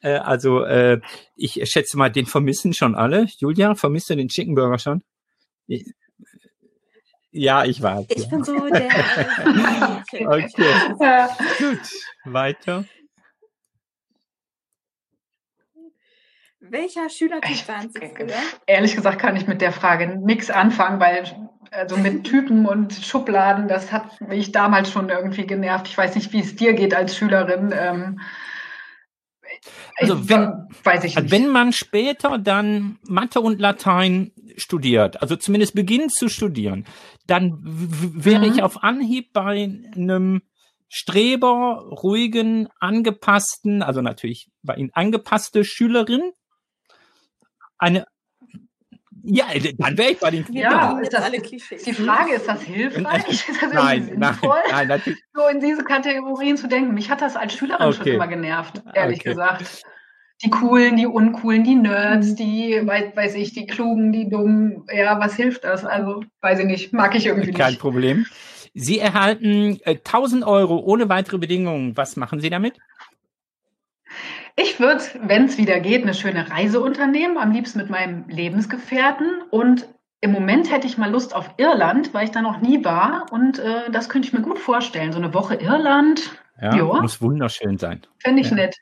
äh, 0.02 0.18
also, 0.18 0.62
äh, 0.64 1.00
ich 1.36 1.58
schätze 1.70 1.96
mal, 1.96 2.10
den 2.10 2.26
vermissen 2.26 2.74
schon 2.74 2.94
alle. 2.94 3.26
Julia, 3.38 3.74
vermisst 3.74 4.10
du 4.10 4.14
den 4.14 4.28
Chicken 4.28 4.54
Burger 4.54 4.78
schon? 4.78 5.02
Ja, 7.33 7.64
ich 7.64 7.81
weiß. 7.81 8.07
Ich 8.09 8.24
ja. 8.24 8.28
bin 8.28 8.45
so 8.45 8.68
der. 8.68 8.89
okay. 10.16 10.24
Gut. 11.59 11.81
Weiter. 12.24 12.85
Welcher 16.59 17.09
Schülertyp 17.09 17.68
waren 17.68 17.91
Sie 17.91 18.01
früher? 18.01 18.35
Ehrlich 18.66 18.95
gesagt 18.95 19.18
kann 19.18 19.37
ich 19.37 19.47
mit 19.47 19.61
der 19.61 19.72
Frage 19.72 20.18
nichts 20.18 20.51
anfangen, 20.51 21.01
weil 21.01 21.24
also 21.70 21.97
mit 21.97 22.24
Typen 22.24 22.66
und 22.66 22.93
Schubladen, 22.93 23.68
das 23.68 23.93
hat 23.93 24.20
mich 24.20 24.53
damals 24.53 24.91
schon 24.91 25.09
irgendwie 25.09 25.47
genervt. 25.47 25.89
Ich 25.89 25.97
weiß 25.97 26.16
nicht, 26.16 26.33
wie 26.33 26.41
es 26.41 26.57
dir 26.57 26.74
geht 26.74 26.95
als 26.95 27.16
Schülerin. 27.16 27.72
Ähm, 27.76 28.20
also 29.96 30.28
wenn, 30.28 30.68
weiß 30.84 31.04
ich 31.04 31.16
nicht. 31.16 31.30
wenn 31.30 31.48
man 31.48 31.72
später 31.72 32.38
dann 32.38 32.98
Mathe 33.06 33.40
und 33.40 33.61
Latein 33.61 34.32
studiert, 34.56 35.20
also 35.20 35.36
zumindest 35.36 35.74
beginnt 35.74 36.12
zu 36.12 36.28
studieren, 36.28 36.86
dann 37.26 37.58
wäre 37.62 38.46
mhm. 38.46 38.52
ich 38.52 38.62
auf 38.62 38.82
Anhieb 38.82 39.32
bei 39.32 39.68
einem 39.94 40.42
Streber, 40.88 41.86
ruhigen, 42.02 42.68
angepassten, 42.80 43.82
also 43.82 44.00
natürlich 44.00 44.50
bei 44.62 44.74
Ihnen 44.74 44.90
angepasste 44.92 45.64
Schülerin, 45.64 46.32
eine 47.78 48.06
ja, 49.33 49.47
dann 49.78 49.97
wäre 49.97 50.11
ich 50.11 50.18
bei 50.18 50.31
den 50.31 50.45
Kindern. 50.45 50.72
Ja, 50.72 50.99
ist 50.99 51.12
das, 51.12 51.24
alle 51.24 51.41
Klischees. 51.41 51.85
Die 51.85 51.93
Frage 51.93 52.35
ist, 52.35 52.49
das 52.49 52.62
hilfreich? 52.62 53.28
Ist 53.28 53.49
das 53.49 53.72
nein, 53.72 54.12
nein, 54.16 54.37
nein, 54.70 54.89
natürlich. 54.89 55.20
So 55.33 55.47
in 55.47 55.61
diese 55.61 55.85
Kategorien 55.85 56.57
zu 56.57 56.66
denken. 56.66 56.95
Mich 56.95 57.11
hat 57.11 57.20
das 57.20 57.37
als 57.37 57.55
Schülerin 57.55 57.87
okay. 57.87 57.97
schon 57.97 58.07
immer 58.09 58.26
genervt, 58.26 58.83
ehrlich 58.93 59.20
okay. 59.20 59.31
gesagt. 59.31 59.85
Die 60.43 60.51
coolen, 60.51 60.97
die 60.97 61.07
uncoolen, 61.07 61.64
die 61.64 61.74
Nerds, 61.74 62.31
mhm. 62.31 62.37
die, 62.37 62.83
weiß, 62.85 63.14
weiß 63.14 63.35
ich, 63.35 63.53
die 63.53 63.66
klugen, 63.66 64.11
die 64.11 64.28
dummen. 64.28 64.85
Ja, 64.93 65.20
was 65.20 65.37
hilft 65.37 65.64
das? 65.64 65.85
Also, 65.85 66.24
weiß 66.41 66.61
ich 66.61 66.66
nicht, 66.66 66.93
mag 66.93 67.14
ich 67.14 67.26
irgendwie 67.26 67.53
Kein 67.53 67.70
nicht. 67.70 67.78
Kein 67.78 67.78
Problem. 67.78 68.26
Sie 68.74 68.99
erhalten 68.99 69.78
äh, 69.85 69.97
1000 69.97 70.45
Euro 70.45 70.78
ohne 70.78 71.09
weitere 71.09 71.39
Bedingungen. 71.39 71.97
Was 71.97 72.16
machen 72.16 72.41
Sie 72.41 72.51
damit? 72.51 72.78
Ich 74.57 74.80
würde, 74.80 75.03
wenn 75.22 75.46
es 75.46 75.59
wieder 75.59 75.80
geht, 75.80 76.03
eine 76.03 76.14
schöne 76.14 76.51
Reise 76.51 76.80
unternehmen, 76.80 77.38
am 77.38 77.53
liebsten 77.53 77.78
mit 77.78 77.90
meinem 77.90 78.28
Lebensgefährten. 78.28 79.42
Und 79.51 79.88
im 80.20 80.32
Moment 80.32 80.70
hätte 80.70 80.86
ich 80.86 80.98
mal 80.98 81.11
Lust 81.11 81.34
auf 81.34 81.51
Irland, 81.57 82.12
weil 82.12 82.24
ich 82.24 82.30
da 82.30 82.42
noch 82.42 82.61
nie 82.61 82.84
war. 82.84 83.26
Und 83.30 83.59
äh, 83.59 83.90
das 83.90 84.09
könnte 84.09 84.28
ich 84.28 84.34
mir 84.34 84.42
gut 84.42 84.59
vorstellen. 84.59 85.12
So 85.12 85.18
eine 85.18 85.32
Woche 85.32 85.55
Irland. 85.55 86.30
Ja, 86.61 86.76
jo. 86.76 87.01
muss 87.01 87.22
wunderschön 87.22 87.78
sein. 87.78 88.03
Fände 88.18 88.42
ich 88.42 88.51
ja. 88.51 88.57
nett. 88.57 88.76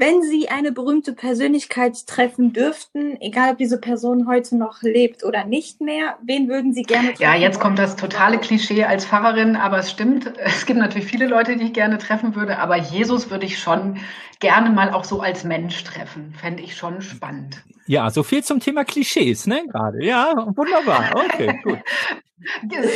Wenn 0.00 0.22
Sie 0.22 0.48
eine 0.48 0.70
berühmte 0.70 1.12
Persönlichkeit 1.12 2.06
treffen 2.06 2.52
dürften, 2.52 3.20
egal 3.20 3.50
ob 3.50 3.58
diese 3.58 3.80
Person 3.80 4.28
heute 4.28 4.56
noch 4.56 4.80
lebt 4.82 5.24
oder 5.24 5.44
nicht 5.44 5.80
mehr, 5.80 6.18
wen 6.22 6.48
würden 6.48 6.72
Sie 6.72 6.82
gerne 6.82 7.08
treffen? 7.08 7.22
Ja, 7.22 7.34
jetzt 7.34 7.58
kommt 7.58 7.80
das 7.80 7.96
totale 7.96 8.38
Klischee 8.38 8.84
als 8.84 9.04
Pfarrerin, 9.04 9.56
aber 9.56 9.78
es 9.78 9.90
stimmt. 9.90 10.32
Es 10.38 10.66
gibt 10.66 10.78
natürlich 10.78 11.08
viele 11.08 11.26
Leute, 11.26 11.56
die 11.56 11.64
ich 11.64 11.72
gerne 11.72 11.98
treffen 11.98 12.36
würde, 12.36 12.60
aber 12.60 12.76
Jesus 12.76 13.28
würde 13.28 13.46
ich 13.46 13.58
schon 13.58 13.96
gerne 14.40 14.70
mal 14.70 14.90
auch 14.90 15.04
so 15.04 15.20
als 15.20 15.44
Mensch 15.44 15.82
treffen. 15.84 16.32
Fände 16.34 16.62
ich 16.62 16.76
schon 16.76 17.02
spannend. 17.02 17.62
Ja, 17.86 18.10
so 18.10 18.22
viel 18.22 18.44
zum 18.44 18.60
Thema 18.60 18.84
Klischees, 18.84 19.46
ne, 19.46 19.64
gerade. 19.70 20.04
Ja, 20.04 20.34
wunderbar. 20.54 21.10
Okay, 21.14 21.58
gut. 21.64 21.78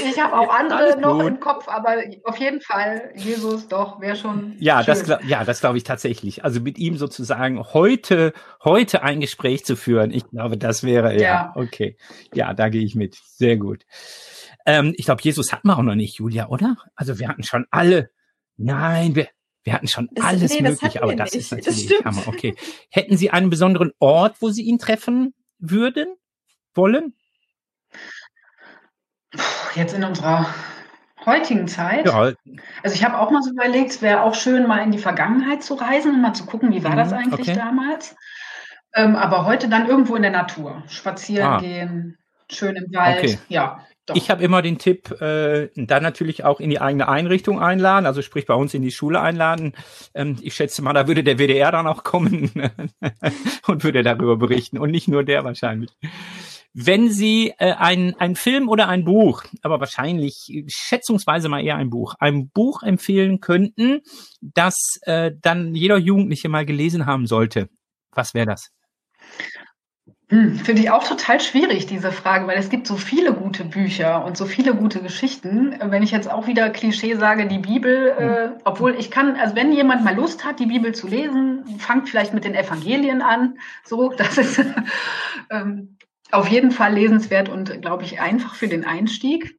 Ich 0.06 0.20
habe 0.20 0.38
auch 0.38 0.54
andere 0.54 1.00
noch 1.00 1.18
im 1.18 1.40
Kopf, 1.40 1.66
aber 1.66 1.96
auf 2.24 2.36
jeden 2.36 2.60
Fall 2.60 3.10
Jesus 3.16 3.66
doch 3.66 4.00
wäre 4.00 4.14
schon. 4.14 4.54
Ja, 4.60 4.84
schön. 4.84 5.04
das 5.08 5.18
ja, 5.26 5.44
das 5.44 5.60
glaube 5.60 5.78
ich 5.78 5.84
tatsächlich. 5.84 6.44
Also 6.44 6.60
mit 6.60 6.78
ihm 6.78 6.96
sozusagen 6.96 7.60
heute 7.72 8.34
heute 8.62 9.02
ein 9.02 9.20
Gespräch 9.20 9.64
zu 9.64 9.74
führen, 9.74 10.12
ich 10.12 10.28
glaube, 10.30 10.56
das 10.58 10.84
wäre 10.84 11.14
ja, 11.14 11.20
ja 11.20 11.52
okay. 11.56 11.96
Ja, 12.34 12.54
da 12.54 12.68
gehe 12.68 12.84
ich 12.84 12.94
mit. 12.94 13.16
Sehr 13.16 13.56
gut. 13.56 13.84
Ähm, 14.64 14.94
ich 14.96 15.06
glaube, 15.06 15.22
Jesus 15.22 15.52
hatten 15.52 15.66
wir 15.66 15.76
auch 15.76 15.82
noch 15.82 15.96
nicht, 15.96 16.18
Julia, 16.18 16.48
oder? 16.48 16.76
Also 16.94 17.18
wir 17.18 17.28
hatten 17.28 17.42
schon 17.42 17.66
alle. 17.70 18.10
Nein, 18.56 19.16
wir 19.16 19.28
wir 19.64 19.72
hatten 19.74 19.86
schon 19.86 20.08
das, 20.12 20.24
alles 20.24 20.52
nee, 20.52 20.62
mögliche, 20.62 21.02
aber 21.02 21.14
das 21.14 21.34
ist 21.34 21.52
natürlich 21.52 21.88
das 21.88 22.04
Hammer. 22.04 22.26
Okay. 22.26 22.54
Hätten 22.90 23.16
Sie 23.16 23.30
einen 23.30 23.50
besonderen 23.50 23.92
Ort, 23.98 24.36
wo 24.40 24.50
Sie 24.50 24.62
ihn 24.62 24.78
treffen 24.78 25.34
würden, 25.58 26.16
wollen? 26.74 27.14
Jetzt 29.74 29.94
in 29.94 30.04
unserer 30.04 30.52
heutigen 31.24 31.68
Zeit. 31.68 32.06
Ja. 32.06 32.32
Also 32.82 32.94
ich 32.94 33.04
habe 33.04 33.18
auch 33.18 33.30
mal 33.30 33.42
so 33.42 33.50
überlegt, 33.50 33.90
es 33.90 34.02
wäre 34.02 34.22
auch 34.22 34.34
schön, 34.34 34.66
mal 34.66 34.82
in 34.82 34.90
die 34.90 34.98
Vergangenheit 34.98 35.62
zu 35.62 35.74
reisen 35.74 36.14
und 36.14 36.20
mal 36.20 36.34
zu 36.34 36.44
gucken, 36.44 36.72
wie 36.72 36.82
war 36.82 36.96
das 36.96 37.10
mhm, 37.10 37.18
eigentlich 37.18 37.48
okay. 37.48 37.54
damals. 37.54 38.16
Ähm, 38.94 39.16
aber 39.16 39.46
heute 39.46 39.68
dann 39.68 39.88
irgendwo 39.88 40.16
in 40.16 40.22
der 40.22 40.32
Natur. 40.32 40.82
Spazieren 40.88 41.46
ah. 41.46 41.58
gehen, 41.60 42.18
schön 42.50 42.76
im 42.76 42.92
Wald. 42.92 43.18
Okay. 43.18 43.38
Ja. 43.48 43.86
Doch. 44.06 44.16
Ich 44.16 44.30
habe 44.30 44.42
immer 44.42 44.62
den 44.62 44.78
Tipp, 44.78 45.12
äh, 45.20 45.68
dann 45.76 46.02
natürlich 46.02 46.44
auch 46.44 46.58
in 46.58 46.70
die 46.70 46.80
eigene 46.80 47.08
Einrichtung 47.08 47.60
einladen, 47.60 48.04
also 48.04 48.20
sprich 48.20 48.46
bei 48.46 48.54
uns 48.54 48.74
in 48.74 48.82
die 48.82 48.90
Schule 48.90 49.20
einladen. 49.20 49.74
Ähm, 50.12 50.38
ich 50.42 50.54
schätze 50.54 50.82
mal, 50.82 50.92
da 50.92 51.06
würde 51.06 51.22
der 51.22 51.38
WDR 51.38 51.70
dann 51.70 51.86
auch 51.86 52.02
kommen 52.02 52.50
und 53.68 53.84
würde 53.84 54.02
darüber 54.02 54.36
berichten 54.36 54.78
und 54.78 54.90
nicht 54.90 55.06
nur 55.06 55.22
der 55.22 55.44
wahrscheinlich. 55.44 55.90
Wenn 56.74 57.10
Sie 57.10 57.52
äh, 57.58 57.74
ein, 57.74 58.16
ein 58.18 58.34
Film 58.34 58.68
oder 58.68 58.88
ein 58.88 59.04
Buch, 59.04 59.44
aber 59.60 59.78
wahrscheinlich 59.78 60.64
schätzungsweise 60.66 61.48
mal 61.48 61.62
eher 61.62 61.76
ein 61.76 61.90
Buch, 61.90 62.14
ein 62.18 62.48
Buch 62.48 62.82
empfehlen 62.82 63.40
könnten, 63.40 64.00
das 64.40 64.98
äh, 65.02 65.30
dann 65.40 65.76
jeder 65.76 65.98
Jugendliche 65.98 66.48
mal 66.48 66.66
gelesen 66.66 67.06
haben 67.06 67.28
sollte, 67.28 67.68
was 68.10 68.34
wäre 68.34 68.46
das? 68.46 68.72
Hm, 70.28 70.56
Finde 70.56 70.80
ich 70.80 70.90
auch 70.90 71.04
total 71.06 71.40
schwierig, 71.40 71.86
diese 71.86 72.10
Frage, 72.10 72.46
weil 72.46 72.58
es 72.58 72.70
gibt 72.70 72.86
so 72.86 72.96
viele 72.96 73.34
gute 73.34 73.64
Bücher 73.64 74.24
und 74.24 74.36
so 74.36 74.46
viele 74.46 74.74
gute 74.74 75.02
Geschichten. 75.02 75.74
Wenn 75.82 76.02
ich 76.02 76.10
jetzt 76.10 76.30
auch 76.30 76.46
wieder 76.46 76.70
Klischee 76.70 77.16
sage, 77.16 77.46
die 77.46 77.58
Bibel, 77.58 78.14
äh, 78.18 78.48
hm. 78.48 78.52
obwohl 78.64 78.94
ich 78.94 79.10
kann, 79.10 79.36
also 79.36 79.54
wenn 79.56 79.72
jemand 79.72 80.04
mal 80.04 80.14
Lust 80.14 80.44
hat, 80.44 80.58
die 80.58 80.66
Bibel 80.66 80.94
zu 80.94 81.06
lesen, 81.06 81.78
fangt 81.78 82.08
vielleicht 82.08 82.32
mit 82.32 82.44
den 82.44 82.54
Evangelien 82.54 83.20
an. 83.20 83.58
So, 83.84 84.10
das 84.16 84.38
ist 84.38 84.64
ähm, 85.50 85.98
auf 86.30 86.48
jeden 86.48 86.70
Fall 86.70 86.94
lesenswert 86.94 87.48
und, 87.48 87.82
glaube 87.82 88.04
ich, 88.04 88.20
einfach 88.20 88.54
für 88.54 88.68
den 88.68 88.86
Einstieg. 88.86 89.58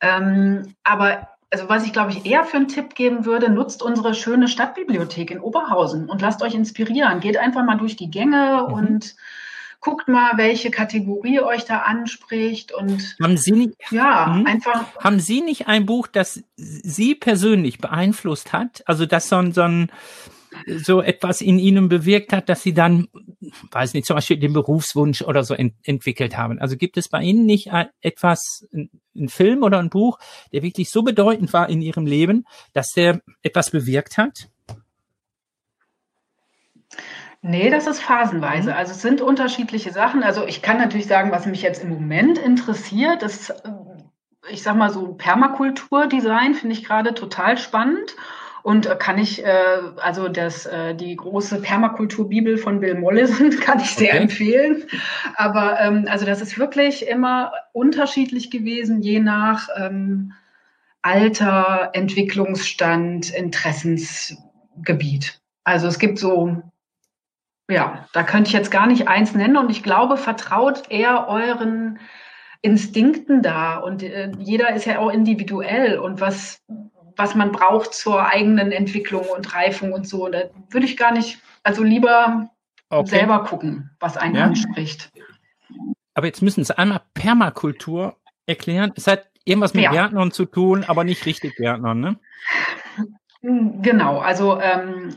Ähm, 0.00 0.74
aber 0.82 1.28
also 1.50 1.68
was 1.68 1.86
ich 1.86 1.92
glaube 1.92 2.10
ich 2.10 2.26
eher 2.26 2.42
für 2.44 2.56
einen 2.56 2.68
Tipp 2.68 2.96
geben 2.96 3.26
würde, 3.26 3.48
nutzt 3.48 3.82
unsere 3.82 4.14
schöne 4.14 4.48
Stadtbibliothek 4.48 5.30
in 5.30 5.40
Oberhausen 5.40 6.10
und 6.10 6.20
lasst 6.20 6.42
euch 6.42 6.54
inspirieren. 6.54 7.20
Geht 7.20 7.36
einfach 7.36 7.64
mal 7.64 7.76
durch 7.76 7.94
die 7.94 8.10
Gänge 8.10 8.66
mhm. 8.66 8.74
und 8.74 9.16
guckt 9.84 10.08
mal, 10.08 10.32
welche 10.36 10.70
Kategorie 10.70 11.40
euch 11.40 11.64
da 11.66 11.80
anspricht 11.80 12.72
und 12.72 13.16
haben 13.22 13.36
Sie 13.36 13.52
nicht, 13.52 13.74
ja, 13.90 14.26
mh, 14.26 14.50
einfach. 14.50 14.96
Haben 14.98 15.20
Sie 15.20 15.42
nicht 15.42 15.68
ein 15.68 15.84
Buch, 15.84 16.06
das 16.06 16.42
Sie 16.56 17.14
persönlich 17.14 17.78
beeinflusst 17.78 18.52
hat? 18.52 18.82
Also, 18.86 19.04
das 19.04 19.28
so 19.28 19.36
ein, 19.36 19.52
so 19.52 19.62
ein, 19.62 19.92
so 20.66 21.02
etwas 21.02 21.42
in 21.42 21.58
Ihnen 21.58 21.88
bewirkt 21.88 22.32
hat, 22.32 22.48
dass 22.48 22.62
Sie 22.62 22.72
dann, 22.72 23.08
weiß 23.70 23.92
nicht, 23.92 24.06
zum 24.06 24.16
Beispiel 24.16 24.38
den 24.38 24.54
Berufswunsch 24.54 25.20
oder 25.20 25.44
so 25.44 25.52
ent 25.52 25.74
entwickelt 25.82 26.36
haben. 26.36 26.58
Also 26.58 26.76
gibt 26.76 26.96
es 26.96 27.08
bei 27.08 27.20
Ihnen 27.20 27.44
nicht 27.44 27.70
etwas, 28.00 28.66
ein 28.72 29.28
Film 29.28 29.62
oder 29.62 29.80
ein 29.80 29.90
Buch, 29.90 30.18
der 30.52 30.62
wirklich 30.62 30.90
so 30.90 31.02
bedeutend 31.02 31.52
war 31.52 31.68
in 31.68 31.82
Ihrem 31.82 32.06
Leben, 32.06 32.46
dass 32.72 32.88
der 32.90 33.20
etwas 33.42 33.70
bewirkt 33.70 34.16
hat? 34.16 34.48
Nee, 37.46 37.68
das 37.68 37.86
ist 37.86 38.00
phasenweise. 38.00 38.70
Mhm. 38.70 38.76
Also 38.76 38.92
es 38.92 39.02
sind 39.02 39.20
unterschiedliche 39.20 39.92
Sachen. 39.92 40.22
Also 40.22 40.46
ich 40.46 40.62
kann 40.62 40.78
natürlich 40.78 41.06
sagen, 41.06 41.30
was 41.30 41.44
mich 41.44 41.60
jetzt 41.60 41.82
im 41.82 41.90
Moment 41.90 42.38
interessiert, 42.38 43.22
ist, 43.22 43.50
äh, 43.50 43.54
ich 44.48 44.62
sag 44.62 44.76
mal 44.76 44.88
so 44.88 45.12
Permakulturdesign 45.12 46.54
finde 46.54 46.74
ich 46.74 46.84
gerade 46.84 47.12
total 47.12 47.58
spannend. 47.58 48.16
Und 48.62 48.86
äh, 48.86 48.96
kann 48.96 49.18
ich, 49.18 49.44
äh, 49.44 49.78
also 49.98 50.28
das, 50.28 50.64
äh, 50.64 50.94
die 50.94 51.16
große 51.16 51.60
Permakulturbibel 51.60 52.56
von 52.56 52.80
Bill 52.80 52.94
Mollison 52.94 53.50
kann 53.60 53.78
ich 53.78 53.90
sehr 53.90 54.14
okay. 54.14 54.22
empfehlen. 54.22 54.84
Aber 55.36 55.78
ähm, 55.80 56.06
also 56.08 56.24
das 56.24 56.40
ist 56.40 56.58
wirklich 56.58 57.06
immer 57.06 57.52
unterschiedlich 57.74 58.50
gewesen, 58.50 59.02
je 59.02 59.20
nach 59.20 59.68
ähm, 59.76 60.32
Alter, 61.02 61.90
Entwicklungsstand, 61.92 63.34
Interessensgebiet. 63.34 65.42
Also 65.64 65.88
es 65.88 65.98
gibt 65.98 66.18
so, 66.18 66.62
ja, 67.70 68.06
da 68.12 68.22
könnte 68.22 68.48
ich 68.48 68.54
jetzt 68.54 68.70
gar 68.70 68.86
nicht 68.86 69.08
eins 69.08 69.34
nennen 69.34 69.56
und 69.56 69.70
ich 69.70 69.82
glaube, 69.82 70.16
vertraut 70.16 70.90
eher 70.90 71.28
euren 71.28 71.98
Instinkten 72.62 73.42
da 73.42 73.78
und 73.78 74.02
äh, 74.02 74.32
jeder 74.38 74.74
ist 74.74 74.86
ja 74.86 74.98
auch 74.98 75.10
individuell 75.10 75.98
und 75.98 76.20
was 76.20 76.62
was 77.16 77.34
man 77.34 77.52
braucht 77.52 77.94
zur 77.94 78.26
eigenen 78.26 78.72
Entwicklung 78.72 79.24
und 79.26 79.54
Reifung 79.54 79.92
und 79.92 80.08
so. 80.08 80.28
Da 80.28 80.44
würde 80.70 80.86
ich 80.86 80.96
gar 80.96 81.12
nicht, 81.12 81.38
also 81.62 81.82
lieber 81.82 82.50
okay. 82.90 83.08
selber 83.08 83.44
gucken, 83.44 83.90
was 84.00 84.16
einen 84.16 84.34
ja. 84.34 84.44
anspricht. 84.44 85.12
Aber 86.14 86.26
jetzt 86.26 86.42
müssen 86.42 86.64
Sie 86.64 86.76
einmal 86.76 87.02
Permakultur 87.14 88.16
erklären. 88.46 88.92
Es 88.96 89.06
hat 89.06 89.26
irgendwas 89.44 89.74
mit 89.74 89.84
ja. 89.84 89.90
Gärtnern 89.90 90.30
zu 90.30 90.44
tun, 90.44 90.84
aber 90.86 91.04
nicht 91.04 91.26
richtig 91.26 91.56
Gärtnern, 91.56 92.00
ne? 92.00 92.18
Genau, 93.42 94.20
also 94.20 94.58
ähm, 94.60 95.14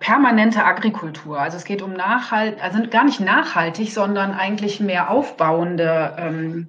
permanente 0.00 0.64
Agrikultur. 0.64 1.40
Also 1.40 1.56
es 1.56 1.64
geht 1.64 1.82
um 1.82 1.92
nachhalt, 1.92 2.62
also 2.62 2.78
gar 2.88 3.04
nicht 3.04 3.20
nachhaltig, 3.20 3.92
sondern 3.92 4.32
eigentlich 4.32 4.80
mehr 4.80 5.10
aufbauende 5.10 6.14
ähm, 6.18 6.68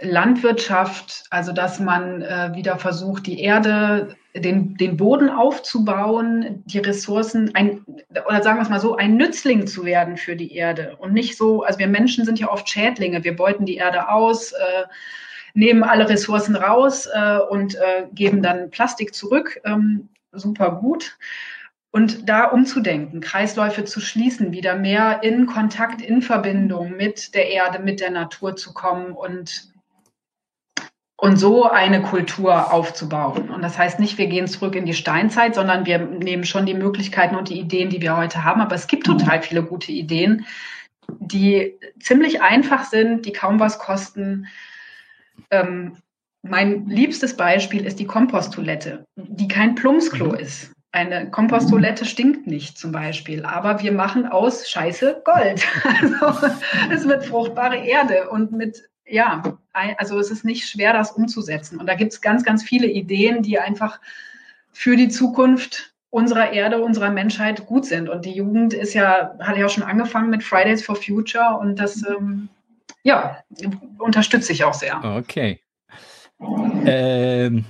Landwirtschaft, 0.00 1.24
also 1.30 1.52
dass 1.52 1.80
man 1.80 2.22
äh, 2.22 2.50
wieder 2.54 2.78
versucht, 2.78 3.26
die 3.26 3.40
Erde, 3.40 4.16
den, 4.34 4.76
den 4.76 4.96
Boden 4.96 5.30
aufzubauen, 5.30 6.62
die 6.66 6.78
Ressourcen, 6.78 7.54
ein, 7.54 7.84
oder 8.26 8.42
sagen 8.42 8.58
wir 8.58 8.62
es 8.62 8.68
mal 8.68 8.80
so, 8.80 8.96
ein 8.96 9.16
Nützling 9.16 9.66
zu 9.66 9.84
werden 9.84 10.16
für 10.16 10.34
die 10.34 10.54
Erde 10.54 10.96
und 10.98 11.12
nicht 11.12 11.36
so, 11.36 11.62
also 11.62 11.78
wir 11.78 11.86
Menschen 11.86 12.24
sind 12.24 12.40
ja 12.40 12.50
oft 12.50 12.68
Schädlinge, 12.68 13.22
wir 13.22 13.36
beuten 13.36 13.66
die 13.66 13.76
Erde 13.76 14.08
aus, 14.08 14.52
äh, 14.52 14.84
nehmen 15.54 15.84
alle 15.84 16.08
Ressourcen 16.08 16.56
raus 16.56 17.06
äh, 17.06 17.38
und 17.38 17.76
äh, 17.76 18.06
geben 18.12 18.42
dann 18.42 18.70
Plastik 18.70 19.14
zurück, 19.14 19.60
ähm, 19.64 20.08
super 20.32 20.72
gut. 20.72 21.16
Und 21.94 22.28
da 22.28 22.46
umzudenken, 22.46 23.20
Kreisläufe 23.20 23.84
zu 23.84 24.00
schließen, 24.00 24.50
wieder 24.50 24.74
mehr 24.74 25.22
in 25.22 25.46
Kontakt, 25.46 26.02
in 26.02 26.22
Verbindung 26.22 26.96
mit 26.96 27.36
der 27.36 27.50
Erde, 27.50 27.78
mit 27.78 28.00
der 28.00 28.10
Natur 28.10 28.56
zu 28.56 28.74
kommen 28.74 29.12
und 29.12 29.72
und 31.16 31.36
so 31.36 31.70
eine 31.70 32.02
Kultur 32.02 32.72
aufzubauen. 32.72 33.48
Und 33.48 33.62
das 33.62 33.78
heißt 33.78 34.00
nicht, 34.00 34.18
wir 34.18 34.26
gehen 34.26 34.48
zurück 34.48 34.74
in 34.74 34.86
die 34.86 34.92
Steinzeit, 34.92 35.54
sondern 35.54 35.86
wir 35.86 36.00
nehmen 36.00 36.42
schon 36.42 36.66
die 36.66 36.74
Möglichkeiten 36.74 37.36
und 37.36 37.48
die 37.48 37.60
Ideen, 37.60 37.90
die 37.90 38.02
wir 38.02 38.16
heute 38.16 38.42
haben. 38.42 38.60
Aber 38.60 38.74
es 38.74 38.88
gibt 38.88 39.06
total 39.06 39.40
viele 39.40 39.62
gute 39.62 39.92
Ideen, 39.92 40.46
die 41.20 41.78
ziemlich 42.00 42.42
einfach 42.42 42.86
sind, 42.86 43.24
die 43.24 43.32
kaum 43.32 43.60
was 43.60 43.78
kosten. 43.78 44.48
Ähm, 45.52 45.98
mein 46.42 46.86
liebstes 46.88 47.36
Beispiel 47.36 47.86
ist 47.86 48.00
die 48.00 48.06
Komposttoilette, 48.06 49.06
die 49.14 49.46
kein 49.46 49.76
Plumpsklo 49.76 50.30
mhm. 50.32 50.38
ist. 50.40 50.73
Eine 50.94 51.28
Komposttoilette 51.28 52.04
stinkt 52.04 52.46
nicht 52.46 52.78
zum 52.78 52.92
Beispiel, 52.92 53.44
aber 53.44 53.82
wir 53.82 53.90
machen 53.90 54.26
aus 54.26 54.70
Scheiße 54.70 55.22
Gold. 55.24 55.66
Also 55.84 56.46
es 56.88 57.08
wird 57.08 57.26
fruchtbare 57.26 57.78
Erde 57.78 58.30
und 58.30 58.52
mit 58.52 58.88
ja, 59.04 59.42
also 59.72 60.20
es 60.20 60.30
ist 60.30 60.44
nicht 60.44 60.68
schwer, 60.68 60.92
das 60.92 61.10
umzusetzen. 61.10 61.80
Und 61.80 61.88
da 61.88 61.96
gibt 61.96 62.12
es 62.12 62.20
ganz, 62.20 62.44
ganz 62.44 62.62
viele 62.62 62.86
Ideen, 62.86 63.42
die 63.42 63.58
einfach 63.58 64.00
für 64.70 64.94
die 64.94 65.08
Zukunft 65.08 65.94
unserer 66.10 66.52
Erde, 66.52 66.80
unserer 66.80 67.10
Menschheit 67.10 67.66
gut 67.66 67.86
sind. 67.86 68.08
Und 68.08 68.24
die 68.24 68.32
Jugend 68.32 68.72
ist 68.72 68.94
ja, 68.94 69.36
hat 69.40 69.56
ja 69.56 69.66
auch 69.66 69.70
schon 69.70 69.82
angefangen 69.82 70.30
mit 70.30 70.44
Fridays 70.44 70.84
for 70.84 70.94
Future 70.94 71.58
und 71.58 71.74
das, 71.80 72.06
ähm, 72.06 72.48
ja, 73.02 73.42
unterstütze 73.98 74.52
ich 74.52 74.62
auch 74.62 74.74
sehr. 74.74 75.02
Okay. 75.04 75.60
Ähm, 76.86 77.64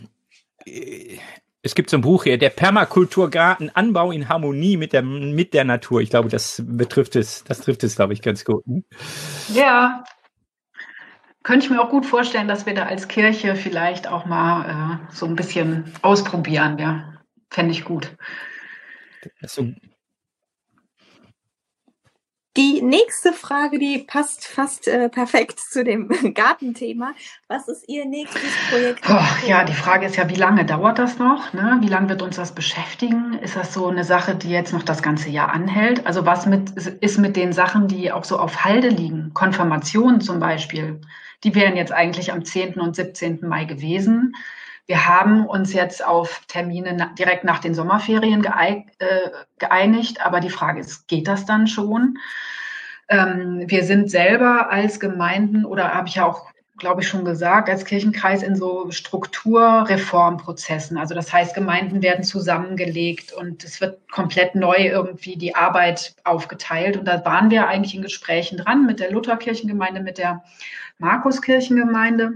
es 1.64 1.74
gibt 1.74 1.88
so 1.88 1.96
ein 1.96 2.02
Buch 2.02 2.24
hier, 2.24 2.36
der 2.36 2.50
Permakulturgarten, 2.50 3.74
Anbau 3.74 4.12
in 4.12 4.28
Harmonie 4.28 4.76
mit 4.76 4.92
der, 4.92 5.02
mit 5.02 5.54
der 5.54 5.64
Natur. 5.64 6.02
Ich 6.02 6.10
glaube, 6.10 6.28
das 6.28 6.62
betrifft 6.64 7.16
es, 7.16 7.42
das 7.44 7.62
trifft 7.62 7.82
es, 7.84 7.96
glaube 7.96 8.12
ich, 8.12 8.20
ganz 8.20 8.44
gut. 8.44 8.64
Hm? 8.66 8.84
Ja, 9.48 10.04
könnte 11.42 11.64
ich 11.64 11.70
mir 11.70 11.80
auch 11.80 11.88
gut 11.88 12.04
vorstellen, 12.04 12.48
dass 12.48 12.66
wir 12.66 12.74
da 12.74 12.84
als 12.84 13.08
Kirche 13.08 13.56
vielleicht 13.56 14.06
auch 14.06 14.26
mal 14.26 15.00
äh, 15.10 15.14
so 15.14 15.24
ein 15.24 15.36
bisschen 15.36 15.90
ausprobieren. 16.02 16.78
Ja, 16.78 17.14
fände 17.50 17.72
ich 17.72 17.84
gut. 17.84 18.14
Also, 19.40 19.72
die 22.56 22.82
nächste 22.82 23.32
Frage, 23.32 23.80
die 23.80 23.98
passt 23.98 24.46
fast 24.46 24.86
äh, 24.86 25.08
perfekt 25.08 25.58
zu 25.58 25.82
dem 25.82 26.08
Gartenthema. 26.34 27.12
Was 27.48 27.66
ist 27.66 27.88
Ihr 27.88 28.04
nächstes 28.06 28.42
Projekt? 28.70 29.00
Oh, 29.08 29.48
ja, 29.48 29.64
die 29.64 29.72
Frage 29.72 30.06
ist 30.06 30.16
ja, 30.16 30.28
wie 30.28 30.36
lange 30.36 30.64
dauert 30.64 31.00
das 31.00 31.18
noch? 31.18 31.52
Ne? 31.52 31.78
Wie 31.80 31.88
lange 31.88 32.08
wird 32.08 32.22
uns 32.22 32.36
das 32.36 32.54
beschäftigen? 32.54 33.38
Ist 33.42 33.56
das 33.56 33.74
so 33.74 33.88
eine 33.88 34.04
Sache, 34.04 34.36
die 34.36 34.50
jetzt 34.50 34.72
noch 34.72 34.84
das 34.84 35.02
ganze 35.02 35.30
Jahr 35.30 35.52
anhält? 35.52 36.06
Also 36.06 36.26
was 36.26 36.46
mit, 36.46 36.70
ist 36.70 37.18
mit 37.18 37.34
den 37.34 37.52
Sachen, 37.52 37.88
die 37.88 38.12
auch 38.12 38.24
so 38.24 38.38
auf 38.38 38.64
Halde 38.64 38.88
liegen? 38.88 39.32
Konfirmation 39.34 40.20
zum 40.20 40.38
Beispiel. 40.38 41.00
Die 41.42 41.54
wären 41.54 41.76
jetzt 41.76 41.92
eigentlich 41.92 42.32
am 42.32 42.44
10. 42.44 42.74
und 42.74 42.94
17. 42.94 43.40
Mai 43.42 43.64
gewesen. 43.64 44.34
Wir 44.86 45.08
haben 45.08 45.46
uns 45.46 45.72
jetzt 45.72 46.04
auf 46.04 46.42
Termine 46.46 47.10
direkt 47.18 47.44
nach 47.44 47.60
den 47.60 47.74
Sommerferien 47.74 48.44
äh, 48.44 48.82
geeinigt, 49.58 50.20
aber 50.24 50.40
die 50.40 50.50
Frage 50.50 50.80
ist, 50.80 51.08
geht 51.08 51.26
das 51.26 51.46
dann 51.46 51.66
schon? 51.66 52.18
Ähm, 53.08 53.64
wir 53.66 53.82
sind 53.84 54.10
selber 54.10 54.70
als 54.70 55.00
Gemeinden 55.00 55.64
oder 55.64 55.94
habe 55.94 56.08
ich 56.08 56.16
ja 56.16 56.26
auch, 56.26 56.50
glaube 56.76 57.00
ich, 57.00 57.08
schon 57.08 57.24
gesagt, 57.24 57.70
als 57.70 57.86
Kirchenkreis 57.86 58.42
in 58.42 58.56
so 58.56 58.90
Strukturreformprozessen. 58.90 60.98
Also 60.98 61.14
das 61.14 61.32
heißt, 61.32 61.54
Gemeinden 61.54 62.02
werden 62.02 62.24
zusammengelegt 62.24 63.32
und 63.32 63.64
es 63.64 63.80
wird 63.80 64.06
komplett 64.10 64.54
neu 64.54 64.76
irgendwie 64.76 65.36
die 65.36 65.54
Arbeit 65.54 66.14
aufgeteilt. 66.24 66.98
Und 66.98 67.06
da 67.06 67.24
waren 67.24 67.50
wir 67.50 67.68
eigentlich 67.68 67.94
in 67.94 68.02
Gesprächen 68.02 68.58
dran 68.58 68.84
mit 68.84 69.00
der 69.00 69.12
Lutherkirchengemeinde, 69.12 70.00
mit 70.00 70.18
der 70.18 70.42
Markuskirchengemeinde. 70.98 72.34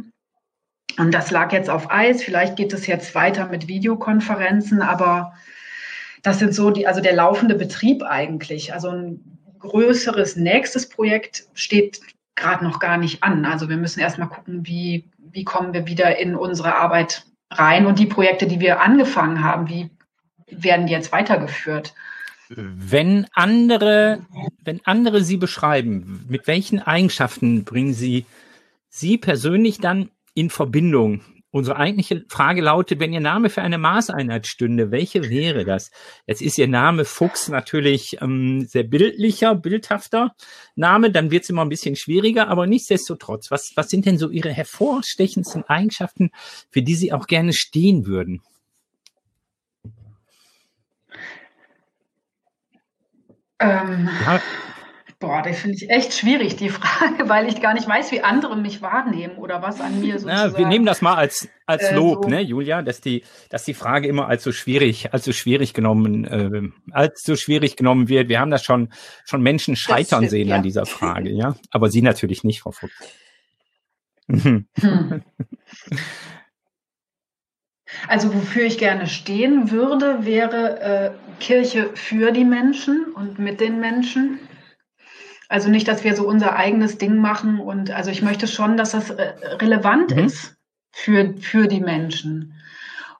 Und 0.98 1.12
das 1.14 1.30
lag 1.30 1.52
jetzt 1.52 1.70
auf 1.70 1.90
Eis. 1.90 2.22
Vielleicht 2.22 2.56
geht 2.56 2.72
es 2.72 2.86
jetzt 2.86 3.14
weiter 3.14 3.46
mit 3.46 3.68
Videokonferenzen, 3.68 4.82
aber 4.82 5.32
das 6.22 6.40
sind 6.40 6.54
so 6.54 6.70
die, 6.70 6.86
also 6.86 7.00
der 7.00 7.14
laufende 7.14 7.54
Betrieb 7.54 8.02
eigentlich. 8.02 8.74
Also 8.74 8.90
ein 8.90 9.38
größeres 9.60 10.36
nächstes 10.36 10.88
Projekt 10.88 11.44
steht 11.54 12.00
gerade 12.34 12.64
noch 12.64 12.80
gar 12.80 12.98
nicht 12.98 13.22
an. 13.22 13.44
Also 13.44 13.68
wir 13.68 13.76
müssen 13.76 14.00
erstmal 14.00 14.28
gucken, 14.28 14.66
wie, 14.66 15.08
wie 15.18 15.44
kommen 15.44 15.72
wir 15.72 15.86
wieder 15.86 16.18
in 16.18 16.34
unsere 16.34 16.74
Arbeit 16.74 17.24
rein 17.50 17.86
und 17.86 17.98
die 17.98 18.06
Projekte, 18.06 18.46
die 18.46 18.60
wir 18.60 18.80
angefangen 18.80 19.42
haben, 19.44 19.68
wie 19.68 19.90
werden 20.50 20.86
die 20.86 20.92
jetzt 20.92 21.12
weitergeführt? 21.12 21.94
Wenn 22.48 23.26
andere, 23.34 24.20
wenn 24.64 24.80
andere 24.84 25.22
Sie 25.22 25.36
beschreiben, 25.36 26.24
mit 26.28 26.46
welchen 26.46 26.80
Eigenschaften 26.80 27.64
bringen 27.64 27.94
Sie 27.94 28.26
Sie 28.88 29.18
persönlich 29.18 29.78
dann 29.78 30.10
in 30.34 30.50
Verbindung? 30.50 31.22
Unsere 31.50 31.78
eigentliche 31.78 32.24
Frage 32.28 32.60
lautet, 32.60 33.00
wenn 33.00 33.12
Ihr 33.14 33.20
Name 33.20 33.48
für 33.48 33.62
eine 33.62 33.78
Maßeinheit 33.78 34.46
stünde, 34.46 34.90
welche 34.90 35.30
wäre 35.30 35.64
das? 35.64 35.90
Jetzt 36.26 36.42
ist 36.42 36.58
Ihr 36.58 36.68
Name 36.68 37.06
Fuchs 37.06 37.48
natürlich 37.48 38.18
ähm, 38.20 38.66
sehr 38.66 38.82
bildlicher, 38.82 39.54
bildhafter 39.54 40.34
Name, 40.76 41.10
dann 41.10 41.30
wird 41.30 41.44
es 41.44 41.50
immer 41.50 41.64
ein 41.64 41.70
bisschen 41.70 41.96
schwieriger, 41.96 42.48
aber 42.48 42.66
nichtsdestotrotz, 42.66 43.50
was, 43.50 43.72
was 43.76 43.88
sind 43.88 44.04
denn 44.04 44.18
so 44.18 44.28
Ihre 44.28 44.52
hervorstechendsten 44.52 45.64
Eigenschaften, 45.64 46.30
für 46.70 46.82
die 46.82 46.94
Sie 46.94 47.14
auch 47.14 47.26
gerne 47.26 47.54
stehen 47.54 48.04
würden? 48.06 48.42
Ähm, 53.58 54.08
ja. 54.26 54.40
Boah, 55.20 55.42
das 55.42 55.58
finde 55.58 55.76
ich 55.76 55.90
echt 55.90 56.12
schwierig, 56.12 56.54
die 56.54 56.68
Frage, 56.68 57.28
weil 57.28 57.48
ich 57.48 57.60
gar 57.60 57.74
nicht 57.74 57.88
weiß, 57.88 58.12
wie 58.12 58.20
andere 58.20 58.56
mich 58.56 58.82
wahrnehmen 58.82 59.36
oder 59.36 59.60
was 59.62 59.80
an 59.80 60.00
mir 60.00 60.20
sozusagen. 60.20 60.52
Ja, 60.52 60.58
wir 60.58 60.66
nehmen 60.66 60.86
das 60.86 61.02
mal 61.02 61.16
als, 61.16 61.48
als 61.66 61.82
äh, 61.82 61.94
Lob, 61.96 62.24
so. 62.24 62.30
ne, 62.30 62.40
Julia, 62.40 62.82
dass 62.82 63.00
die, 63.00 63.24
dass 63.50 63.64
die 63.64 63.74
Frage 63.74 64.06
immer 64.06 64.28
als 64.28 64.44
so 64.44 64.52
schwierig, 64.52 65.12
als 65.12 65.24
so 65.24 65.32
schwierig 65.32 65.74
genommen, 65.74 66.24
äh, 66.24 66.70
als 66.92 67.22
so 67.24 67.34
schwierig 67.34 67.74
genommen 67.74 68.08
wird. 68.08 68.28
Wir 68.28 68.38
haben 68.38 68.52
das 68.52 68.62
schon, 68.62 68.92
schon 69.24 69.42
Menschen 69.42 69.74
scheitern 69.74 70.20
stimmt, 70.20 70.30
sehen 70.30 70.48
ja. 70.48 70.56
an 70.56 70.62
dieser 70.62 70.86
Frage, 70.86 71.30
ja. 71.30 71.56
Aber 71.72 71.90
Sie 71.90 72.02
natürlich 72.02 72.44
nicht, 72.44 72.60
Frau 72.60 72.70
Fuchs. 72.70 72.94
Hm. 74.30 74.66
Also 78.06 78.34
wofür 78.34 78.64
ich 78.64 78.78
gerne 78.78 79.06
stehen 79.06 79.70
würde, 79.70 80.24
wäre 80.24 80.80
äh, 80.80 81.10
Kirche 81.40 81.90
für 81.94 82.32
die 82.32 82.44
Menschen 82.44 83.06
und 83.14 83.38
mit 83.38 83.60
den 83.60 83.80
Menschen. 83.80 84.38
Also 85.48 85.70
nicht, 85.70 85.88
dass 85.88 86.04
wir 86.04 86.14
so 86.14 86.28
unser 86.28 86.56
eigenes 86.56 86.98
Ding 86.98 87.16
machen 87.16 87.58
und 87.58 87.90
also 87.90 88.10
ich 88.10 88.22
möchte 88.22 88.46
schon, 88.46 88.76
dass 88.76 88.90
das 88.90 89.10
äh, 89.10 89.32
relevant 89.56 90.14
mhm. 90.14 90.24
ist 90.24 90.56
für, 90.92 91.34
für 91.38 91.68
die 91.68 91.80
Menschen. 91.80 92.54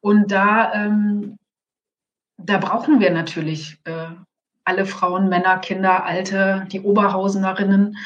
Und 0.00 0.30
da, 0.30 0.72
ähm, 0.74 1.38
da 2.36 2.58
brauchen 2.58 3.00
wir 3.00 3.10
natürlich 3.10 3.78
äh, 3.84 4.08
alle 4.64 4.84
Frauen, 4.84 5.30
Männer, 5.30 5.58
Kinder, 5.58 6.04
Alte, 6.04 6.66
die 6.70 6.82
Oberhausenerinnen 6.82 7.96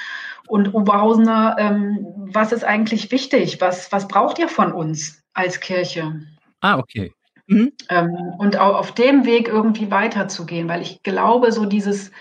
und 0.46 0.72
Oberhausener. 0.72 1.56
Ähm, 1.58 2.06
was 2.32 2.52
ist 2.52 2.64
eigentlich 2.64 3.10
wichtig? 3.10 3.60
Was, 3.60 3.90
was 3.90 4.06
braucht 4.06 4.38
ihr 4.38 4.48
von 4.48 4.72
uns 4.72 5.20
als 5.34 5.58
Kirche? 5.58 6.22
Ah, 6.60 6.78
okay. 6.78 7.12
Mhm. 7.48 7.72
Ähm, 7.88 8.14
und 8.38 8.56
auch 8.56 8.76
auf 8.76 8.92
dem 8.92 9.26
Weg 9.26 9.48
irgendwie 9.48 9.90
weiterzugehen, 9.90 10.68
weil 10.68 10.80
ich 10.80 11.02
glaube, 11.02 11.50
so 11.50 11.66
dieses, 11.66 12.12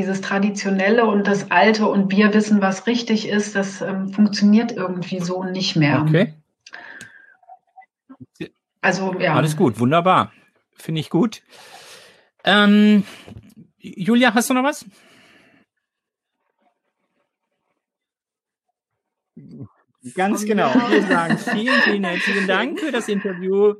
dieses 0.00 0.22
Traditionelle 0.22 1.04
und 1.04 1.26
das 1.26 1.50
Alte 1.50 1.86
und 1.86 2.10
wir 2.10 2.32
wissen, 2.32 2.62
was 2.62 2.86
richtig 2.86 3.28
ist, 3.28 3.54
das 3.54 3.82
ähm, 3.82 4.08
funktioniert 4.08 4.72
irgendwie 4.72 5.20
so 5.20 5.44
nicht 5.44 5.76
mehr. 5.76 6.02
Okay. 6.02 6.34
Also, 8.80 9.14
ja. 9.20 9.34
Alles 9.34 9.58
gut, 9.58 9.78
wunderbar. 9.78 10.32
Finde 10.72 11.02
ich 11.02 11.10
gut. 11.10 11.42
Ähm, 12.44 13.04
Julia, 13.78 14.32
hast 14.32 14.48
du 14.48 14.54
noch 14.54 14.64
was? 14.64 14.86
Ganz 20.14 20.46
genau. 20.46 20.72
Wir 20.88 21.02
sagen 21.02 21.36
vielen, 21.36 21.80
vielen 21.82 22.04
herzlichen 22.04 22.46
Dank 22.46 22.80
für 22.80 22.90
das 22.90 23.06
Interview. 23.08 23.74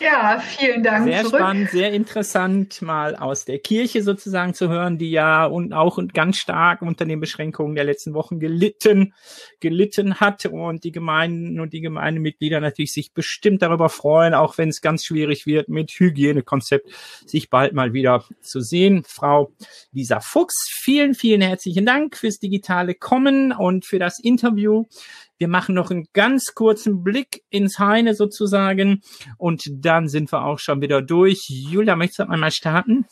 Ja, 0.00 0.40
vielen 0.40 0.82
Dank. 0.82 1.04
Sehr 1.04 1.22
zurück. 1.22 1.40
spannend, 1.40 1.70
sehr 1.70 1.92
interessant, 1.92 2.80
mal 2.80 3.14
aus 3.14 3.44
der 3.44 3.58
Kirche 3.58 4.02
sozusagen 4.02 4.54
zu 4.54 4.70
hören, 4.70 4.96
die 4.96 5.10
ja 5.10 5.44
und 5.44 5.74
auch 5.74 5.98
ganz 6.14 6.38
stark 6.38 6.80
unter 6.80 7.04
den 7.04 7.20
Beschränkungen 7.20 7.74
der 7.74 7.84
letzten 7.84 8.14
Wochen 8.14 8.40
gelitten, 8.40 9.12
gelitten 9.60 10.18
hat 10.18 10.46
und 10.46 10.84
die 10.84 10.92
Gemeinden 10.92 11.60
und 11.60 11.74
die 11.74 11.82
Gemeindemitglieder 11.82 12.60
natürlich 12.60 12.94
sich 12.94 13.12
bestimmt 13.12 13.60
darüber 13.60 13.90
freuen, 13.90 14.32
auch 14.32 14.56
wenn 14.56 14.70
es 14.70 14.80
ganz 14.80 15.04
schwierig 15.04 15.46
wird 15.46 15.68
mit 15.68 15.90
Hygienekonzept, 15.90 16.88
sich 17.26 17.50
bald 17.50 17.74
mal 17.74 17.92
wieder 17.92 18.24
zu 18.40 18.60
sehen. 18.62 19.04
Frau 19.06 19.52
Lisa 19.92 20.20
Fuchs, 20.20 20.70
vielen, 20.72 21.14
vielen 21.14 21.42
herzlichen 21.42 21.84
Dank 21.84 22.16
fürs 22.16 22.38
digitale 22.38 22.94
Kommen 22.94 23.52
und 23.52 23.84
für 23.84 23.98
das 23.98 24.18
Interview. 24.18 24.86
Wir 25.38 25.48
machen 25.48 25.74
noch 25.74 25.90
einen 25.90 26.06
ganz 26.12 26.54
kurzen 26.54 27.02
Blick 27.02 27.42
ins 27.50 27.78
Heine 27.78 28.14
sozusagen 28.14 29.02
und 29.38 29.64
dann 29.72 30.08
sind 30.08 30.32
wir 30.32 30.44
auch 30.44 30.58
schon 30.58 30.80
wieder 30.80 31.02
durch. 31.02 31.46
Julia, 31.48 31.96
möchtest 31.96 32.20
du 32.20 32.28
einmal 32.28 32.50
starten? 32.50 33.06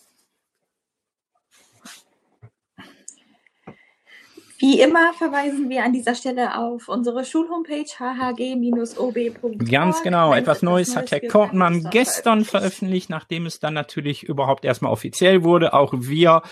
Wie 4.60 4.78
immer 4.78 5.14
verweisen 5.14 5.70
wir 5.70 5.84
an 5.84 5.94
dieser 5.94 6.14
Stelle 6.14 6.58
auf 6.58 6.88
unsere 6.88 7.24
Schulhomepage 7.24 7.98
hhg-ob.org. 7.98 9.70
Ganz 9.70 10.02
genau. 10.02 10.34
Etwas 10.34 10.60
Neues 10.60 10.94
hat 10.94 11.10
Herr 11.10 11.20
Kortmann 11.20 11.88
gestern 11.90 12.44
veröffentlicht, 12.44 13.08
nachdem 13.08 13.46
es 13.46 13.58
dann 13.58 13.72
natürlich 13.72 14.22
überhaupt 14.22 14.66
erstmal 14.66 14.92
offiziell 14.92 15.44
wurde. 15.44 15.72
Auch 15.72 15.94
wir 15.96 16.42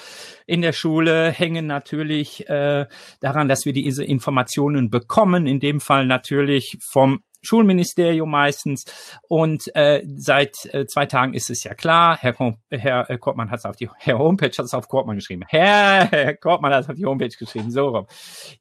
in 0.46 0.62
der 0.62 0.72
Schule 0.72 1.30
hängen 1.30 1.66
natürlich 1.66 2.48
äh, 2.48 2.86
daran, 3.20 3.46
dass 3.46 3.66
wir 3.66 3.74
diese 3.74 4.04
Informationen 4.04 4.88
bekommen. 4.88 5.46
In 5.46 5.60
dem 5.60 5.78
Fall 5.78 6.06
natürlich 6.06 6.78
vom 6.80 7.20
Schulministerium 7.42 8.30
meistens. 8.30 8.84
Und 9.28 9.74
äh, 9.74 10.02
seit 10.16 10.56
äh, 10.72 10.86
zwei 10.86 11.06
Tagen 11.06 11.34
ist 11.34 11.50
es 11.50 11.64
ja 11.64 11.74
klar, 11.74 12.18
Herr, 12.20 12.34
Herr 12.70 13.10
äh, 13.10 13.18
Kortmann 13.18 13.50
hat 13.50 13.60
es 13.60 13.64
auf 13.64 13.76
die 13.76 13.88
Herr 13.98 14.18
Homepage 14.18 14.48
hat 14.48 14.58
es 14.58 14.74
auf 14.74 14.88
Kortmann 14.88 15.16
geschrieben. 15.16 15.44
Herr, 15.48 16.10
Herr 16.10 16.34
Kortmann 16.36 16.72
hat 16.72 16.84
es 16.84 16.90
auf 16.90 16.96
die 16.96 17.06
Homepage 17.06 17.28
geschrieben, 17.28 17.70
so 17.70 17.88
rum. 17.88 18.06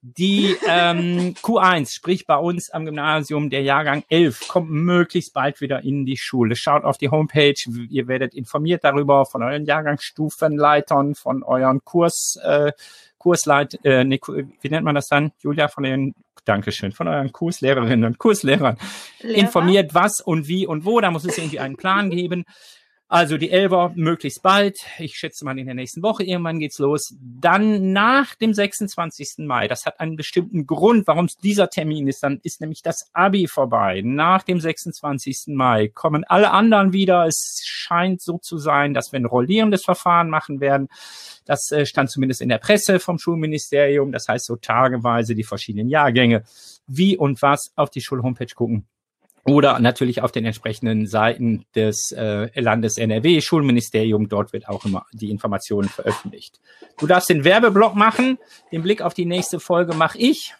Die 0.01 0.55
ähm, 0.67 1.33
Q1, 1.41 1.93
sprich 1.93 2.25
bei 2.25 2.37
uns 2.37 2.69
am 2.69 2.85
Gymnasium, 2.85 3.49
der 3.49 3.61
Jahrgang 3.61 4.03
11, 4.09 4.47
kommt 4.47 4.69
möglichst 4.69 5.33
bald 5.33 5.61
wieder 5.61 5.83
in 5.83 6.05
die 6.05 6.17
Schule. 6.17 6.55
Schaut 6.55 6.83
auf 6.83 6.97
die 6.97 7.09
Homepage, 7.09 7.55
ihr 7.89 8.07
werdet 8.07 8.33
informiert 8.33 8.83
darüber 8.83 9.25
von 9.25 9.43
euren 9.43 9.65
Jahrgangsstufenleitern, 9.65 11.15
von 11.15 11.43
euren 11.43 11.83
Kurs. 11.83 12.37
Äh, 12.43 12.71
Kursleit, 13.17 13.79
äh, 13.83 14.03
ne, 14.03 14.19
wie 14.25 14.69
nennt 14.69 14.85
man 14.85 14.95
das 14.95 15.07
dann, 15.07 15.31
Julia, 15.39 15.67
von 15.67 15.83
den 15.83 16.15
Dankeschön, 16.45 16.93
von 16.93 17.07
euren 17.07 17.31
Kurslehrerinnen 17.31 18.05
und 18.05 18.17
Kurslehrern 18.19 18.77
Lehrer? 19.19 19.35
informiert, 19.35 19.93
was 19.93 20.21
und 20.21 20.47
wie 20.47 20.65
und 20.65 20.85
wo. 20.85 21.01
Da 21.01 21.11
muss 21.11 21.25
es 21.25 21.37
irgendwie 21.37 21.59
einen 21.59 21.75
Plan 21.75 22.09
geben. 22.09 22.45
Also 23.09 23.37
die 23.37 23.51
Elber 23.51 23.93
möglichst 23.95 24.43
bald. 24.43 24.79
Ich 24.99 25.15
schätze 25.15 25.45
mal 25.45 25.57
in 25.57 25.65
der 25.65 25.75
nächsten 25.75 26.03
Woche 26.03 26.25
irgendwann 26.25 26.59
geht's 26.59 26.77
los. 26.77 27.15
Dann 27.21 27.93
nach 27.93 28.35
dem 28.35 28.53
26. 28.53 29.45
Mai. 29.45 29.69
Das 29.69 29.85
hat 29.85 30.01
einen 30.01 30.17
bestimmten 30.17 30.65
Grund, 30.65 31.07
warum 31.07 31.25
es 31.25 31.37
dieser 31.37 31.69
Termin 31.69 32.09
ist. 32.09 32.21
Dann 32.21 32.41
ist 32.43 32.59
nämlich 32.59 32.81
das 32.81 33.09
Abi 33.13 33.47
vorbei. 33.47 34.01
Nach 34.03 34.43
dem 34.43 34.59
26. 34.59 35.55
Mai 35.55 35.87
kommen 35.87 36.25
alle 36.25 36.51
anderen 36.51 36.91
wieder. 36.91 37.25
Es 37.25 37.61
scheint 37.63 38.21
so 38.21 38.39
zu 38.39 38.57
sein, 38.57 38.93
dass 38.93 39.13
wir 39.13 39.21
ein 39.21 39.25
rollierendes 39.25 39.85
Verfahren 39.85 40.29
machen 40.29 40.59
werden. 40.59 40.89
Das 41.45 41.71
äh, 41.71 41.85
stand 41.85 42.11
zumindest 42.11 42.41
in 42.41 42.49
der 42.49 42.57
Presse 42.57 42.99
vom 42.99 43.19
Schulministerium. 43.19 44.11
Das 44.11 44.27
heißt 44.27 44.45
so 44.45 44.57
tageweise 44.57 45.33
die 45.33 45.45
verschiedenen 45.45 45.87
Jahrgänge. 45.87 46.43
Wie 46.87 47.15
und 47.15 47.41
was 47.41 47.71
auf 47.77 47.89
die 47.89 48.01
Schulhomepage 48.01 48.53
gucken 48.53 48.85
oder 49.47 49.79
natürlich 49.79 50.21
auf 50.21 50.31
den 50.31 50.45
entsprechenden 50.45 51.07
Seiten 51.07 51.65
des 51.73 52.11
äh, 52.11 52.49
Landes 52.59 52.97
NRW, 52.97 53.39
Schulministerium, 53.39 54.27
dort 54.27 54.51
wird 54.51 54.67
auch 54.67 54.83
immer 54.83 55.05
die 55.13 55.31
Informationen 55.31 55.87
veröffentlicht. 55.87 56.59
Du 56.99 57.07
darfst 57.07 57.29
den 57.29 57.45
Werbeblock 57.45 57.95
machen, 57.95 58.37
den 58.71 58.83
Blick 58.83 59.01
auf 59.01 59.13
die 59.13 59.25
nächste 59.25 59.59
Folge 59.59 59.95
mache 59.95 60.17
ich. 60.17 60.53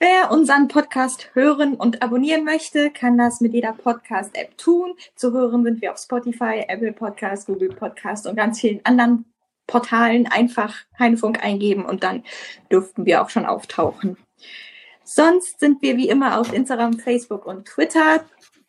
Wer 0.00 0.30
unseren 0.30 0.68
Podcast 0.68 1.30
hören 1.34 1.74
und 1.74 2.02
abonnieren 2.02 2.44
möchte, 2.44 2.90
kann 2.90 3.18
das 3.18 3.40
mit 3.40 3.52
jeder 3.52 3.72
Podcast-App 3.72 4.56
tun. 4.56 4.94
Zu 5.16 5.32
hören 5.32 5.64
sind 5.64 5.82
wir 5.82 5.92
auf 5.92 5.98
Spotify, 5.98 6.64
Apple 6.68 6.92
Podcast, 6.92 7.46
Google 7.46 7.70
Podcast 7.70 8.26
und 8.26 8.36
ganz 8.36 8.60
vielen 8.60 8.80
anderen 8.84 9.26
Portalen 9.68 10.26
einfach 10.26 10.74
Heinefunk 10.98 11.44
eingeben 11.44 11.84
und 11.84 12.02
dann 12.02 12.24
dürften 12.72 13.06
wir 13.06 13.22
auch 13.22 13.30
schon 13.30 13.46
auftauchen. 13.46 14.16
Sonst 15.04 15.60
sind 15.60 15.80
wir 15.80 15.96
wie 15.96 16.08
immer 16.08 16.40
auf 16.40 16.52
Instagram, 16.52 16.98
Facebook 16.98 17.46
und 17.46 17.66
Twitter 17.66 18.24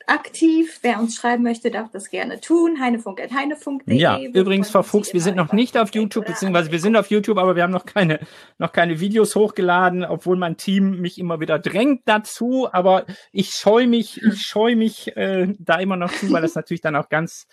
aktiv. 0.10 0.80
Wer 0.82 1.00
uns 1.00 1.16
schreiben 1.16 1.44
möchte, 1.44 1.72
darf 1.72 1.92
das 1.92 2.10
gerne 2.10 2.40
tun. 2.40 2.80
Heinefunk.heinefunk.de. 2.80 3.96
Ja, 3.96 4.20
übrigens, 4.20 4.70
Frau 4.70 4.84
Fuchs, 4.84 5.14
wir 5.14 5.22
sind 5.22 5.38
noch 5.38 5.54
nicht 5.54 5.78
auf 5.78 5.94
YouTube, 5.94 6.26
beziehungsweise 6.26 6.72
wir 6.72 6.80
sind 6.80 6.96
auf 6.96 7.10
YouTube, 7.10 7.38
aber 7.38 7.56
wir 7.56 7.64
haben 7.64 7.72
noch 7.72 7.86
keine, 7.86 8.20
noch 8.58 8.72
keine 8.72 9.00
Videos 9.00 9.36
hochgeladen, 9.36 10.04
obwohl 10.04 10.38
mein 10.38 10.58
Team 10.58 11.00
mich 11.02 11.20
immer 11.20 11.40
wieder 11.40 11.60
drängt 11.60 12.02
dazu. 12.06 12.68
Aber 12.72 13.06
ich 13.32 13.52
scheue 13.52 13.88
mich, 13.88 14.22
ich 14.22 14.42
scheue 14.46 14.76
mich 14.76 15.16
äh, 15.16 15.54
da 15.60 15.80
immer 15.80 15.96
noch 15.96 16.12
zu, 16.12 16.32
weil 16.32 16.42
das 16.42 16.56
natürlich 16.56 16.82
dann 16.82 16.96
auch 16.96 17.10
ganz 17.10 17.48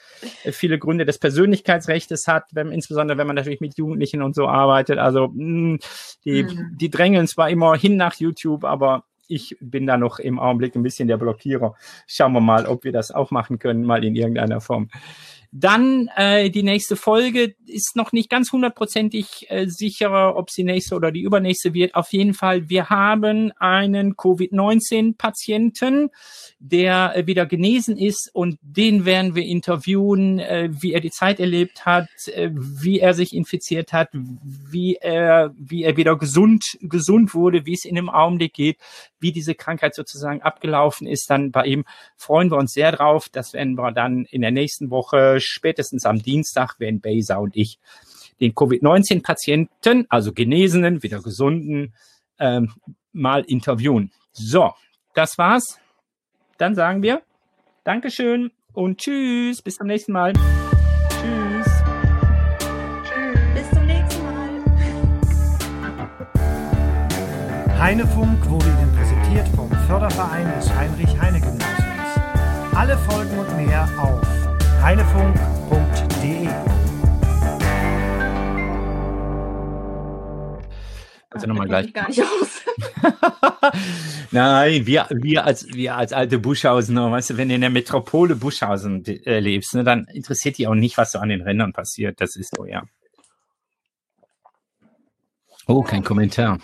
äh, 0.45 0.53
viele 0.53 0.79
Gründe 0.79 1.05
des 1.05 1.19
Persönlichkeitsrechts 1.19 2.27
hat, 2.27 2.45
wenn, 2.53 2.73
insbesondere 2.73 3.19
wenn 3.19 3.27
man 3.27 3.37
natürlich 3.37 3.61
mit 3.61 3.77
Jugendlichen 3.77 4.23
und 4.23 4.35
so 4.35 4.49
arbeitet. 4.49 4.99
Also 4.99 5.29
mh, 5.33 5.79
die, 6.25 6.45
mhm. 6.45 6.77
die 6.77 6.91
drängeln 6.91 7.27
zwar 7.27 7.51
immer 7.51 7.77
hin 7.77 7.97
nach 7.97 8.15
YouTube, 8.15 8.65
aber 8.65 9.05
ich 9.29 9.57
bin 9.61 9.87
da 9.87 9.97
noch 9.97 10.19
im 10.19 10.39
Augenblick 10.39 10.75
ein 10.75 10.83
bisschen 10.83 11.09
der 11.09 11.17
Blockierer. 11.17 11.75
Schauen 12.07 12.33
wir 12.33 12.41
mal, 12.41 12.67
ob 12.67 12.85
wir 12.85 12.93
das 12.93 13.11
auch 13.11 13.31
machen 13.31 13.59
können, 13.59 13.85
mal 13.85 14.05
in 14.05 14.15
irgendeiner 14.15 14.61
Form. 14.61 14.89
Dann 15.53 16.09
äh, 16.17 16.51
die 16.51 16.63
nächste 16.63 16.97
Folge 16.97 17.55
ist 17.67 17.97
noch 17.97 18.13
nicht 18.13 18.31
ganz 18.31 18.53
hundertprozentig 18.53 19.47
äh, 19.49 19.67
sicher, 19.67 20.37
ob 20.37 20.51
sie 20.51 20.65
nächste 20.65 20.95
oder 20.95 21.13
die 21.13 21.23
übernächste 21.23 21.75
wird. 21.75 21.95
Auf 21.95 22.13
jeden 22.13 22.35
Fall, 22.35 22.69
wir 22.69 22.91
haben 22.91 23.53
einen 23.59 24.17
Covid-19-Patienten, 24.17 26.11
der 26.59 27.17
äh, 27.17 27.27
wieder 27.27 27.47
genesen 27.47 27.97
ist 27.97 28.31
und 28.33 28.59
den 28.63 29.05
werden 29.05 29.35
wir 29.35 29.45
interviewen, 29.45 30.39
äh, 30.39 30.69
wie 30.71 30.93
er 30.93 31.01
die 31.01 31.11
Zeit 31.11 31.41
erlebt 31.41 31.87
hat, 31.87 32.09
äh, 32.29 32.51
wie 32.53 33.01
er 33.01 33.15
sich 33.15 33.35
infiziert 33.35 33.93
hat, 33.93 34.09
wie 34.13 34.97
er, 34.97 35.53
wie 35.57 35.85
er 35.85 35.97
wieder 35.97 36.17
gesund, 36.17 36.77
gesund 36.81 37.35
wurde, 37.35 37.67
wie 37.67 37.75
es 37.75 37.85
in 37.85 37.95
dem 37.95 38.09
Augenblick 38.09 38.55
geht, 38.55 38.79
wie 39.21 39.33
diese 39.33 39.55
Krankheit 39.55 39.95
sozusagen 39.95 40.43
abgelaufen 40.43 41.07
ist. 41.07 41.31
Dann 41.31 41.51
bei 41.51 41.65
ihm 41.65 41.85
freuen 42.17 42.51
wir 42.51 42.59
uns 42.59 42.73
sehr 42.73 42.93
drauf. 42.93 43.29
Das 43.31 43.53
werden 43.53 43.77
wir 43.77 43.93
dann 43.93 44.25
in 44.31 44.43
der 44.43 44.51
nächsten 44.51 44.91
Woche 44.91 45.41
spätestens 45.47 46.05
am 46.05 46.23
Dienstag 46.23 46.79
werden 46.79 47.01
Beza 47.01 47.37
und 47.37 47.57
ich 47.57 47.79
den 48.41 48.55
Covid-19-Patienten, 48.55 50.07
also 50.09 50.33
Genesenen, 50.33 51.03
wieder 51.03 51.23
Gesunden, 51.23 51.95
ähm, 52.39 52.73
mal 53.13 53.43
interviewen. 53.43 54.13
So, 54.33 54.73
das 55.15 55.39
war's. 55.39 55.79
Dann 56.59 56.75
sagen 56.75 57.03
wir 57.03 57.23
Dankeschön 57.85 58.51
und 58.73 58.99
Tschüss. 58.99 59.63
Bis 59.63 59.77
zum 59.77 59.87
nächsten 59.87 60.13
Mal. 60.13 60.33
Tschüss. 60.33 61.67
Tschüss. 63.05 63.41
Bis 63.55 63.71
zum 63.71 63.87
nächsten 63.87 64.23
Mal. 64.23 64.65
Heinefunk 67.79 68.51
wurde 68.51 68.67
Ihnen 68.67 68.93
präsentiert 68.95 69.49
vom 69.55 69.71
Förderverein 69.87 70.53
des 70.57 70.69
Heinrich-Heine-Gymnasiums. 70.75 71.87
Alle 72.75 72.99
Folgen 72.99 73.39
und 73.39 73.57
mehr 73.57 73.89
auf 73.99 74.26
heinefunk.de. 74.83 76.49
Also 81.31 81.47
nochmal 81.49 81.69
gleich. 81.69 81.93
Gar 81.93 82.09
nicht 82.09 82.23
aus. 82.23 82.63
Nein, 84.31 84.87
wir, 84.87 85.07
wir 85.11 85.45
als, 85.45 85.67
wir 85.69 85.97
als 85.97 86.13
alte 86.13 86.39
Buschhausener, 86.39 87.11
weißt 87.11 87.31
du, 87.31 87.37
wenn 87.37 87.49
du 87.49 87.55
in 87.55 87.61
der 87.61 87.71
Metropole 87.71 88.37
Buschhausen 88.37 89.05
äh, 89.05 89.41
lebst, 89.41 89.75
ne, 89.75 89.85
dann 89.85 90.07
interessiert 90.07 90.59
dich 90.59 90.67
auch 90.67 90.75
nicht, 90.75 90.97
was 90.97 91.13
so 91.13 91.19
an 91.19 91.29
den 91.29 91.43
Rändern 91.43 91.73
passiert. 91.73 92.21
Das 92.21 92.37
ist 92.37 92.55
so, 92.57 92.65
ja. 92.65 92.85
Oh, 95.67 95.83
kein 95.83 96.05
Kommentar. 96.05 96.59